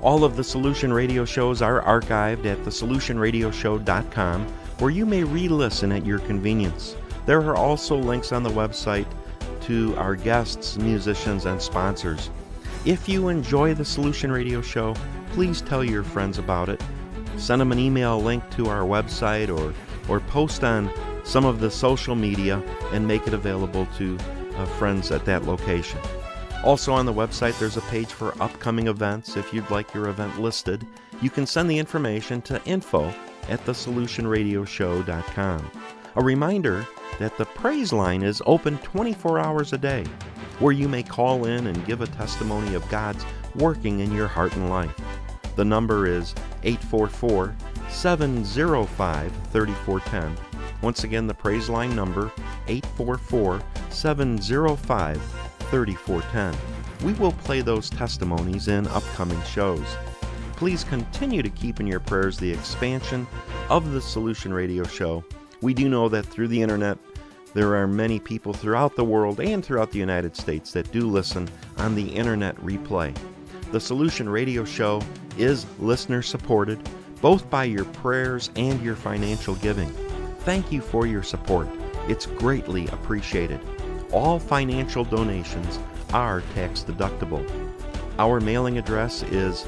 All 0.00 0.24
of 0.24 0.36
the 0.36 0.42
Solution 0.42 0.90
Radio 0.90 1.26
shows 1.26 1.60
are 1.60 1.82
archived 1.82 2.46
at 2.46 2.64
thesolutionradioshow.com, 2.64 4.46
where 4.78 4.90
you 4.90 5.04
may 5.04 5.22
re 5.22 5.48
listen 5.48 5.92
at 5.92 6.06
your 6.06 6.20
convenience. 6.20 6.96
There 7.26 7.42
are 7.42 7.54
also 7.54 7.94
links 7.94 8.32
on 8.32 8.42
the 8.42 8.48
website 8.48 9.06
to 9.64 9.94
our 9.98 10.16
guests, 10.16 10.78
musicians, 10.78 11.44
and 11.44 11.60
sponsors. 11.60 12.30
If 12.86 13.06
you 13.06 13.28
enjoy 13.28 13.74
the 13.74 13.84
Solution 13.84 14.32
Radio 14.32 14.62
Show, 14.62 14.96
please 15.32 15.60
tell 15.60 15.84
your 15.84 16.04
friends 16.04 16.38
about 16.38 16.70
it. 16.70 16.80
Send 17.36 17.60
them 17.60 17.72
an 17.72 17.78
email 17.78 18.20
link 18.20 18.48
to 18.50 18.68
our 18.68 18.82
website 18.82 19.48
or, 19.48 19.74
or 20.08 20.20
post 20.20 20.64
on 20.64 20.90
some 21.24 21.44
of 21.44 21.60
the 21.60 21.70
social 21.70 22.14
media 22.14 22.62
and 22.92 23.06
make 23.06 23.26
it 23.26 23.34
available 23.34 23.86
to 23.98 24.18
uh, 24.56 24.66
friends 24.66 25.10
at 25.10 25.24
that 25.24 25.44
location. 25.44 25.98
Also, 26.64 26.92
on 26.92 27.06
the 27.06 27.12
website, 27.12 27.58
there's 27.58 27.76
a 27.76 27.82
page 27.82 28.12
for 28.12 28.40
upcoming 28.40 28.86
events. 28.86 29.36
If 29.36 29.52
you'd 29.52 29.68
like 29.70 29.92
your 29.92 30.08
event 30.08 30.40
listed, 30.40 30.86
you 31.20 31.28
can 31.28 31.46
send 31.46 31.68
the 31.68 31.78
information 31.78 32.40
to 32.42 32.64
info 32.64 33.12
at 33.48 33.64
thesolutionradioshow.com. 33.66 35.70
A 36.14 36.22
reminder 36.22 36.86
that 37.18 37.36
the 37.36 37.46
praise 37.46 37.92
line 37.92 38.22
is 38.22 38.40
open 38.46 38.78
24 38.78 39.40
hours 39.40 39.72
a 39.72 39.78
day, 39.78 40.04
where 40.60 40.72
you 40.72 40.88
may 40.88 41.02
call 41.02 41.46
in 41.46 41.66
and 41.66 41.86
give 41.86 42.00
a 42.00 42.06
testimony 42.06 42.74
of 42.74 42.88
God's 42.88 43.26
working 43.56 43.98
in 44.00 44.12
your 44.12 44.28
heart 44.28 44.54
and 44.54 44.70
life. 44.70 44.94
The 45.56 45.64
number 45.64 46.06
is 46.06 46.34
844 46.64 47.54
705 47.88 49.32
3410. 49.52 50.36
Once 50.82 51.04
again, 51.04 51.26
the 51.26 51.34
praise 51.34 51.68
line 51.68 51.94
number 51.94 52.30
844 52.68 53.62
705 53.90 55.22
3410. 55.70 57.06
We 57.06 57.12
will 57.14 57.32
play 57.32 57.60
those 57.60 57.90
testimonies 57.90 58.68
in 58.68 58.86
upcoming 58.88 59.40
shows. 59.42 59.86
Please 60.56 60.84
continue 60.84 61.42
to 61.42 61.50
keep 61.50 61.80
in 61.80 61.86
your 61.86 62.00
prayers 62.00 62.38
the 62.38 62.52
expansion 62.52 63.26
of 63.68 63.92
the 63.92 64.00
Solution 64.00 64.52
Radio 64.52 64.84
Show. 64.84 65.24
We 65.60 65.74
do 65.74 65.88
know 65.88 66.08
that 66.08 66.26
through 66.26 66.48
the 66.48 66.62
internet, 66.62 66.98
there 67.54 67.76
are 67.76 67.86
many 67.86 68.18
people 68.18 68.52
throughout 68.52 68.96
the 68.96 69.04
world 69.04 69.40
and 69.40 69.64
throughout 69.64 69.90
the 69.90 69.98
United 69.98 70.36
States 70.36 70.72
that 70.72 70.90
do 70.92 71.08
listen 71.08 71.48
on 71.78 71.94
the 71.94 72.08
internet 72.08 72.56
replay. 72.56 73.16
The 73.72 73.80
Solution 73.80 74.28
Radio 74.28 74.64
Show 74.64 75.02
is 75.38 75.66
listener 75.78 76.22
supported, 76.22 76.80
both 77.20 77.50
by 77.50 77.64
your 77.64 77.84
prayers 77.84 78.48
and 78.56 78.80
your 78.82 78.96
financial 78.96 79.54
giving. 79.56 79.90
Thank 80.40 80.72
you 80.72 80.80
for 80.80 81.06
your 81.06 81.22
support. 81.22 81.68
It's 82.08 82.24
greatly 82.26 82.88
appreciated. 82.88 83.60
All 84.10 84.38
financial 84.38 85.04
donations 85.04 85.78
are 86.12 86.42
tax 86.54 86.82
deductible. 86.82 87.46
Our 88.18 88.40
mailing 88.40 88.78
address 88.78 89.22
is 89.24 89.66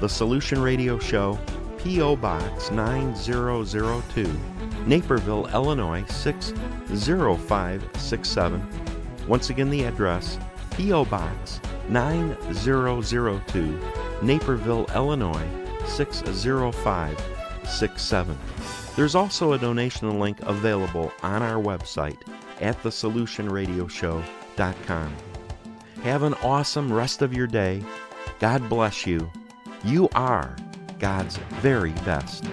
The 0.00 0.08
Solution 0.08 0.58
Radio 0.60 0.98
Show, 0.98 1.38
P.O. 1.78 2.16
Box 2.16 2.70
9002, 2.70 4.40
Naperville, 4.86 5.46
Illinois 5.54 6.04
60567. 6.08 8.66
Once 9.28 9.50
again, 9.50 9.70
the 9.70 9.84
address 9.84 10.38
P.O. 10.76 11.04
Box 11.06 11.60
9002, 11.88 13.80
Naperville, 14.22 14.86
Illinois 14.94 15.48
60567. 15.86 18.38
There's 18.96 19.14
also 19.14 19.52
a 19.52 19.58
donation 19.58 20.18
link 20.18 20.40
available 20.40 21.12
on 21.22 21.42
our 21.42 21.62
website 21.62 22.18
at 22.60 22.82
thesolutionradioshow.com. 22.82 25.16
Have 26.02 26.22
an 26.22 26.34
awesome 26.34 26.92
rest 26.92 27.22
of 27.22 27.32
your 27.34 27.46
day. 27.46 27.82
God 28.38 28.68
bless 28.68 29.06
you. 29.06 29.30
You 29.84 30.08
are 30.14 30.54
God's 30.98 31.38
very 31.60 31.92
best. 31.92 32.44